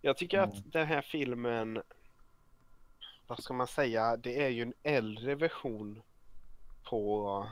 Jag 0.00 0.16
tycker 0.16 0.38
att 0.38 0.72
den 0.72 0.86
här 0.86 1.02
filmen, 1.02 1.82
vad 3.26 3.42
ska 3.42 3.54
man 3.54 3.66
säga, 3.66 4.16
det 4.16 4.42
är 4.42 4.48
ju 4.48 4.62
en 4.62 4.74
äldre 4.82 5.34
version 5.34 6.02
på 6.90 7.46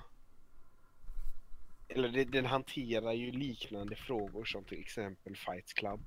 eller 1.89 2.09
det, 2.09 2.25
den 2.25 2.47
hanterar 2.47 3.13
ju 3.13 3.33
liknande 3.33 3.97
frågor 3.97 4.45
som 4.45 4.65
till 4.65 4.81
exempel 4.81 5.37
Fight 5.37 5.75
Club. 5.75 6.01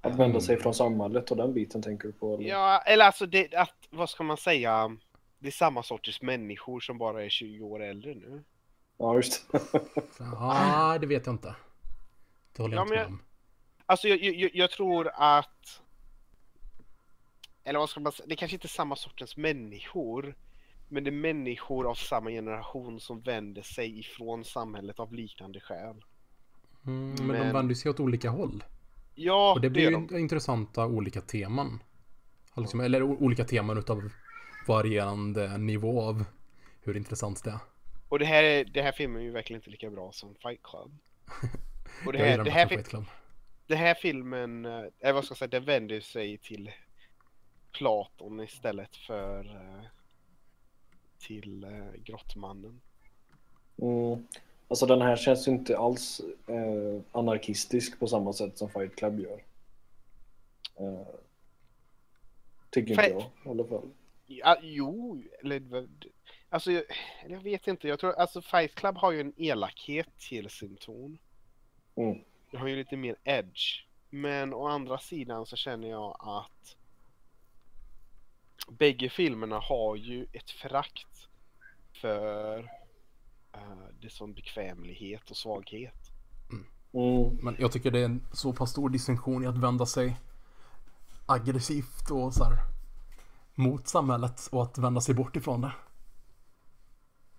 Att 0.00 0.16
vända 0.18 0.40
sig 0.40 0.56
från 0.56 0.74
samhället 0.74 1.30
och 1.30 1.36
den 1.36 1.54
biten 1.54 1.82
tänker 1.82 2.08
du 2.08 2.12
på? 2.12 2.34
Eller? 2.34 2.48
Ja, 2.48 2.78
eller 2.86 3.04
alltså 3.04 3.26
det, 3.26 3.54
att, 3.54 3.74
vad 3.90 4.10
ska 4.10 4.22
man 4.22 4.36
säga, 4.36 4.96
det 5.38 5.46
är 5.48 5.52
samma 5.52 5.82
sorters 5.82 6.22
människor 6.22 6.80
som 6.80 6.98
bara 6.98 7.24
är 7.24 7.28
20 7.28 7.64
år 7.64 7.82
äldre 7.82 8.14
nu. 8.14 8.44
ja 8.98 9.14
just. 9.16 9.46
Ja, 10.18 10.98
det 11.00 11.06
vet 11.06 11.26
jag 11.26 11.32
inte. 11.34 11.54
Det 12.52 12.62
håller 12.62 12.76
jag 12.76 12.80
Ja, 12.80 12.84
inte 12.84 12.94
med 12.94 13.02
jag- 13.02 13.06
om. 13.08 13.22
Alltså 13.86 14.08
jag, 14.08 14.18
jag, 14.34 14.50
jag 14.54 14.70
tror 14.70 15.10
att... 15.14 15.82
Eller 17.64 17.78
vad 17.78 17.90
ska 17.90 18.00
man 18.00 18.12
säga? 18.12 18.26
Det 18.28 18.36
kanske 18.36 18.54
inte 18.56 18.66
är 18.66 18.68
samma 18.68 18.96
sortens 18.96 19.36
människor. 19.36 20.34
Men 20.92 21.04
det 21.04 21.10
är 21.10 21.12
människor 21.12 21.90
av 21.90 21.94
samma 21.94 22.30
generation 22.30 23.00
som 23.00 23.20
vänder 23.20 23.62
sig 23.62 23.98
ifrån 23.98 24.44
samhället 24.44 24.98
av 25.00 25.12
liknande 25.14 25.60
skäl. 25.60 26.02
Mm, 26.86 27.08
men, 27.08 27.16
de 27.16 27.24
men- 27.26 27.52
vänder 27.52 27.74
sig 27.74 27.90
åt 27.90 28.00
olika 28.00 28.30
håll. 28.30 28.64
Ja, 29.14 29.52
Och 29.52 29.60
det 29.60 29.70
blir 29.70 29.82
gör 29.82 29.90
ju 30.00 30.06
de. 30.06 30.18
intressanta 30.18 30.86
olika 30.86 31.20
teman. 31.20 31.82
Ja, 32.54 32.60
Liksom, 32.62 32.80
eller 32.80 33.02
olika 33.02 33.44
teman 33.44 33.78
utav 33.78 34.10
varierande 34.66 35.58
nivå 35.58 36.02
av 36.02 36.24
hur 36.82 36.96
intressant 36.96 37.44
det 37.44 37.50
är. 37.50 37.58
Och 38.08 38.18
det 38.18 38.24
här, 38.24 38.42
är, 38.42 38.64
det 38.64 38.82
här 38.82 38.92
filmen 38.92 39.20
är 39.20 39.24
ju 39.24 39.30
verkligen 39.30 39.60
inte 39.60 39.70
lika 39.70 39.90
bra 39.90 40.12
som 40.12 40.34
Fight 40.34 40.62
Club. 40.62 40.98
Och 42.06 42.12
det 42.12 42.18
här, 42.18 42.44
det 42.44 42.50
här, 42.50 42.66
Fight 42.66 42.88
Club. 42.88 43.04
det 43.66 43.76
här 43.76 43.94
filmen, 43.94 44.64
eh, 44.66 44.72
eller 45.00 45.12
vad 45.12 45.24
ska 45.24 45.32
jag 45.32 45.38
säga, 45.38 45.48
den 45.48 45.64
vänder 45.64 46.00
sig 46.00 46.38
till 46.38 46.70
Platon 47.72 48.40
istället 48.40 48.96
för 48.96 49.44
eh, 49.44 49.84
till 51.30 51.64
eh, 51.64 52.02
Grottmannen. 52.04 52.80
Mm. 53.76 54.26
Alltså 54.68 54.86
den 54.86 55.02
här 55.02 55.16
känns 55.16 55.48
ju 55.48 55.52
inte 55.52 55.78
alls 55.78 56.20
eh, 56.46 57.00
anarkistisk 57.12 57.98
på 57.98 58.06
samma 58.06 58.32
sätt 58.32 58.58
som 58.58 58.70
Fight 58.70 58.96
Club 58.96 59.20
gör. 59.20 59.42
Eh, 60.76 61.06
tycker 62.70 62.90
inte 62.90 63.02
Fight- 63.02 63.12
jag 63.12 63.22
i 63.44 63.48
alla 63.48 63.64
fall. 63.64 63.90
Ja, 64.26 64.58
jo, 64.62 65.22
eller 65.40 65.88
alltså 66.48 66.72
jag, 66.72 66.84
jag 67.28 67.40
vet 67.40 67.66
inte. 67.68 67.88
Jag 67.88 67.98
tror 67.98 68.12
alltså 68.12 68.42
Fight 68.42 68.74
Club 68.74 68.96
har 68.96 69.12
ju 69.12 69.20
en 69.20 69.32
elakhet 69.36 70.08
till 70.18 70.50
sin 70.50 70.76
ton. 70.76 71.18
Mm. 71.94 72.18
Det 72.50 72.56
har 72.56 72.68
ju 72.68 72.76
lite 72.76 72.96
mer 72.96 73.16
edge. 73.24 73.84
Men 74.10 74.54
å 74.54 74.66
andra 74.66 74.98
sidan 74.98 75.46
så 75.46 75.56
känner 75.56 75.88
jag 75.88 76.16
att 76.20 76.76
bägge 78.70 79.08
filmerna 79.08 79.58
har 79.58 79.96
ju 79.96 80.26
ett 80.32 80.50
förakt 80.50 81.28
för 82.00 82.58
uh, 82.58 83.88
det 84.00 84.10
som 84.10 84.32
bekvämlighet 84.32 85.30
och 85.30 85.36
svaghet. 85.36 86.10
Mm. 86.92 87.38
Men 87.42 87.56
jag 87.58 87.72
tycker 87.72 87.90
det 87.90 88.00
är 88.00 88.04
en 88.04 88.26
så 88.32 88.52
pass 88.52 88.70
stor 88.70 88.90
distinktion 88.90 89.44
i 89.44 89.46
att 89.46 89.58
vända 89.58 89.86
sig 89.86 90.16
aggressivt 91.26 92.10
och 92.10 92.34
så 92.34 92.44
här 92.44 92.56
mot 93.54 93.88
samhället 93.88 94.48
och 94.52 94.62
att 94.62 94.78
vända 94.78 95.00
sig 95.00 95.14
bort 95.14 95.36
ifrån 95.36 95.60
det. 95.60 95.72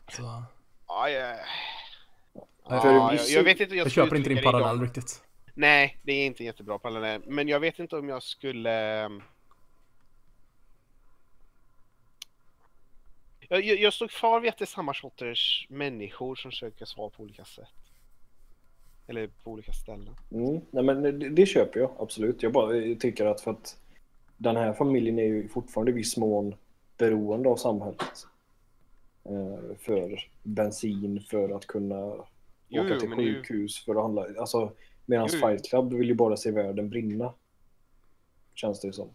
Så 0.09 0.43
Ja, 0.87 1.09
jag, 1.09 1.37
ja, 2.69 3.13
jag, 3.13 3.29
jag 3.29 3.43
vet 3.43 3.59
inte 3.59 3.75
jag 3.75 3.85
jag 3.85 3.91
köper 3.91 4.15
inte 4.15 4.29
din 4.29 4.43
parallell 4.43 4.81
riktigt. 4.81 5.23
Nej, 5.53 5.97
det 6.03 6.11
är 6.11 6.25
inte 6.25 6.43
en 6.43 6.45
jättebra 6.45 6.79
parallell. 6.79 7.21
Men 7.27 7.47
jag 7.47 7.59
vet 7.59 7.79
inte 7.79 7.95
om 7.95 8.09
jag 8.09 8.23
skulle... 8.23 9.05
Jag, 13.51 13.63
jag, 13.63 13.93
stod 13.93 14.09
kvar 14.09 14.39
vid 14.39 14.49
att 14.49 14.57
det 14.57 14.63
är 14.63 14.67
samma 14.67 14.93
sorters 14.93 15.67
människor 15.69 16.35
som 16.35 16.51
söker 16.51 16.85
svar 16.85 17.09
på 17.09 17.23
olika 17.23 17.45
sätt. 17.45 17.67
Eller 19.07 19.27
på 19.27 19.51
olika 19.51 19.71
ställen. 19.73 20.15
Mm. 20.31 20.61
Nej, 20.71 20.83
men 20.83 21.01
det, 21.01 21.29
det 21.29 21.45
köper 21.45 21.79
jag 21.79 21.91
absolut. 21.99 22.43
Jag 22.43 22.51
bara 22.51 22.75
jag 22.75 22.99
tycker 22.99 23.25
att 23.25 23.41
för 23.41 23.51
att 23.51 23.77
den 24.37 24.55
här 24.55 24.73
familjen 24.73 25.19
är 25.19 25.23
ju 25.23 25.47
fortfarande 25.47 25.91
i 25.91 25.95
viss 25.95 26.17
mån 26.17 26.55
beroende 26.97 27.49
av 27.49 27.55
samhället. 27.55 28.27
Eh, 29.23 29.75
för 29.79 30.29
bensin, 30.43 31.21
för 31.29 31.49
att 31.49 31.67
kunna 31.67 32.15
Jo, 32.67 32.85
åka 32.85 32.99
till 32.99 33.11
är 33.11 33.21
ju- 33.21 33.35
sjukhus, 33.35 33.85
för 33.85 33.95
att 33.95 34.01
handla. 34.01 34.27
Alltså, 34.39 34.71
medan 35.05 35.29
jo. 35.31 35.39
Fight 35.39 35.69
Club 35.69 35.93
vill 35.93 36.07
ju 36.07 36.15
bara 36.15 36.37
se 36.37 36.51
världen 36.51 36.89
brinna. 36.89 37.33
Känns 38.55 38.81
det 38.81 38.87
ju 38.87 38.93
som. 38.93 39.09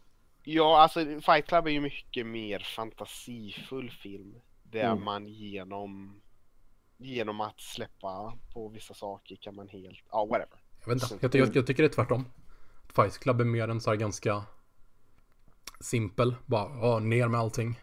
Ja, 0.49 0.78
alltså 0.82 1.01
Fight 1.05 1.47
Club 1.47 1.66
är 1.66 1.70
ju 1.70 1.80
mycket 1.80 2.26
mer 2.26 2.59
fantasifull 2.59 3.90
film. 3.90 4.34
Där 4.62 4.84
Mm. 4.92 5.05
man 5.05 5.26
genom, 5.28 6.20
genom 6.97 7.40
att 7.40 7.61
släppa 7.61 8.34
på 8.55 8.68
vissa 8.68 8.94
saker 8.94 9.36
kan 9.36 9.55
man 9.55 9.68
helt, 9.68 9.99
ja 10.11 10.24
whatever. 10.24 10.59
Jag 10.80 10.94
vet 10.94 11.12
inte. 11.12 11.38
Jag, 11.38 11.47
jag, 11.49 11.57
jag 11.57 11.66
tycker 11.66 11.82
det 11.82 11.86
är 11.88 11.92
tvärtom. 11.92 12.28
Fight 12.97 13.18
Club 13.18 13.40
är 13.40 13.44
mer 13.44 13.68
en 13.68 13.80
så 13.80 13.90
här 13.90 13.97
ganska 13.97 14.42
simpel. 15.80 16.34
Bara, 16.47 16.78
ja, 16.80 16.99
ner 16.99 17.28
med 17.28 17.40
allting. 17.40 17.80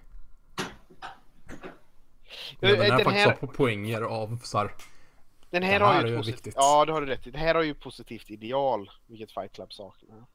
Men 2.59 2.71
den 2.71 2.81
här 2.81 2.89
den 2.89 2.99
faktiskt 3.05 3.25
här- 3.27 3.37
har 3.41 3.47
po- 3.47 3.53
poänger 3.55 4.01
av 4.01 4.39
så 4.43 4.57
här. 4.57 4.71
Den 5.49 5.63
här, 5.63 5.79
Det 5.79 5.85
här 5.85 5.93
har 5.95 6.03
är 6.03 6.07
ju 6.07 6.13
ett 6.13 6.19
positivt, 6.19 6.35
viktigt. 6.37 6.53
ja 6.57 6.85
det 6.85 6.91
har 6.91 7.01
du 7.01 7.07
rätt 7.07 7.27
i. 7.27 7.31
Det 7.31 7.37
här 7.37 7.55
har 7.55 7.63
ju 7.63 7.73
positivt 7.73 8.29
ideal, 8.31 8.89
vilket 9.07 9.31
Fight 9.31 9.53
Club 9.53 9.73
saknar. 9.73 10.25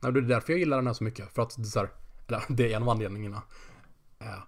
Nej, 0.00 0.12
det 0.12 0.18
är 0.18 0.22
därför 0.22 0.52
jag 0.52 0.60
gillar 0.60 0.76
den 0.76 0.86
här 0.86 0.94
så 0.94 1.04
mycket. 1.04 1.32
För 1.34 1.42
att 1.42 1.56
det 1.56 1.62
är 1.62 1.64
så 1.64 1.78
här, 1.78 1.90
eller 2.28 2.42
det 2.48 2.72
är 2.72 2.76
en 2.76 2.82
av 2.82 2.88
anledningarna. 2.88 3.42
Eh, 4.18 4.42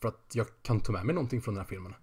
för 0.00 0.08
att 0.08 0.30
jag 0.34 0.46
kan 0.62 0.80
ta 0.80 0.92
med 0.92 1.06
mig 1.06 1.14
någonting 1.14 1.42
från 1.42 1.54
den 1.54 1.62
här 1.64 1.68
filmen. 1.68 1.94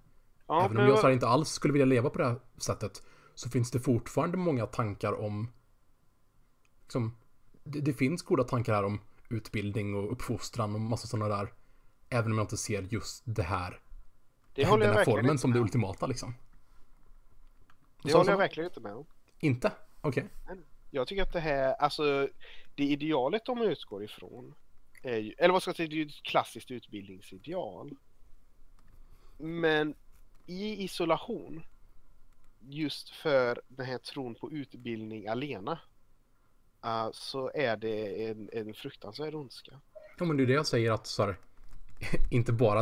ja, 0.48 0.66
Även 0.66 0.78
om 0.78 0.88
jag 0.88 1.00
så 1.00 1.06
här 1.06 1.14
inte 1.14 1.28
alls 1.28 1.50
skulle 1.50 1.72
vilja 1.74 1.86
leva 1.86 2.10
på 2.10 2.18
det 2.18 2.26
här 2.26 2.40
sättet. 2.58 3.04
Så 3.36 3.50
finns 3.50 3.72
det 3.72 3.80
fortfarande 3.80 4.38
många 4.38 4.66
tankar 4.66 5.14
om... 5.14 5.52
Liksom, 6.82 7.18
det, 7.64 7.80
det 7.82 7.94
finns 7.94 8.22
goda 8.22 8.44
tankar 8.44 8.74
här 8.74 8.84
om 8.84 9.00
utbildning 9.30 9.96
och 9.96 10.12
uppfostran 10.12 10.76
och 10.76 10.82
massa 10.82 11.08
sådana 11.08 11.36
där. 11.36 11.54
Även 12.10 12.32
om 12.32 12.38
jag 12.38 12.44
inte 12.44 12.58
ser 12.58 12.82
just 12.82 13.24
det 13.26 13.44
här. 13.44 13.80
det 14.56 14.64
den 14.64 14.82
här 14.82 15.06
formen 15.06 15.38
som 15.38 15.54
det 15.54 15.60
ultimata 15.60 16.08
liksom. 16.08 16.34
Det 18.04 18.10
Så- 18.12 18.18
håller 18.18 18.32
jag 18.32 18.38
verkligen 18.38 18.70
inte 18.70 18.80
med 18.80 18.96
om. 18.96 19.06
Inte? 19.40 19.72
Okej. 20.02 20.30
Jag 20.92 21.08
tycker 21.08 21.24
att 21.24 21.34
det 21.34 21.40
här, 21.40 21.74
alltså 21.74 22.30
det 22.76 22.84
idealet 22.84 23.46
de 23.46 23.62
utgår 23.62 24.04
ifrån 24.04 24.56
är 25.04 25.18
ju, 25.18 25.34
eller 25.38 25.54
vad 25.54 25.62
ska 25.62 25.70
jag 25.70 25.76
säga, 25.76 25.90
det 25.90 25.96
är 25.96 25.98
ju 25.98 26.06
ett 26.06 26.24
klassiskt 26.24 26.72
utbildningsideal. 26.72 27.96
Men 29.38 29.96
i 30.46 30.84
isolation, 30.84 31.64
just 32.60 33.10
för 33.10 33.62
den 33.68 33.86
här 33.86 33.98
tron 33.98 34.36
på 34.36 34.52
utbildning 34.52 35.28
alena, 35.28 35.80
uh, 36.86 37.10
så 37.14 37.52
är 37.54 37.78
det 37.78 38.28
en, 38.30 38.50
en 38.54 38.74
fruktansvärd 38.74 39.36
ondska. 39.36 39.72
Ja 40.18 40.26
men 40.26 40.38
det 40.38 40.44
är 40.44 40.48
det 40.48 40.54
jag 40.54 40.68
säger 40.68 40.92
att 40.92 41.08
så 41.08 41.26
här, 41.26 41.38
inte 42.32 42.54
bara 42.54 42.78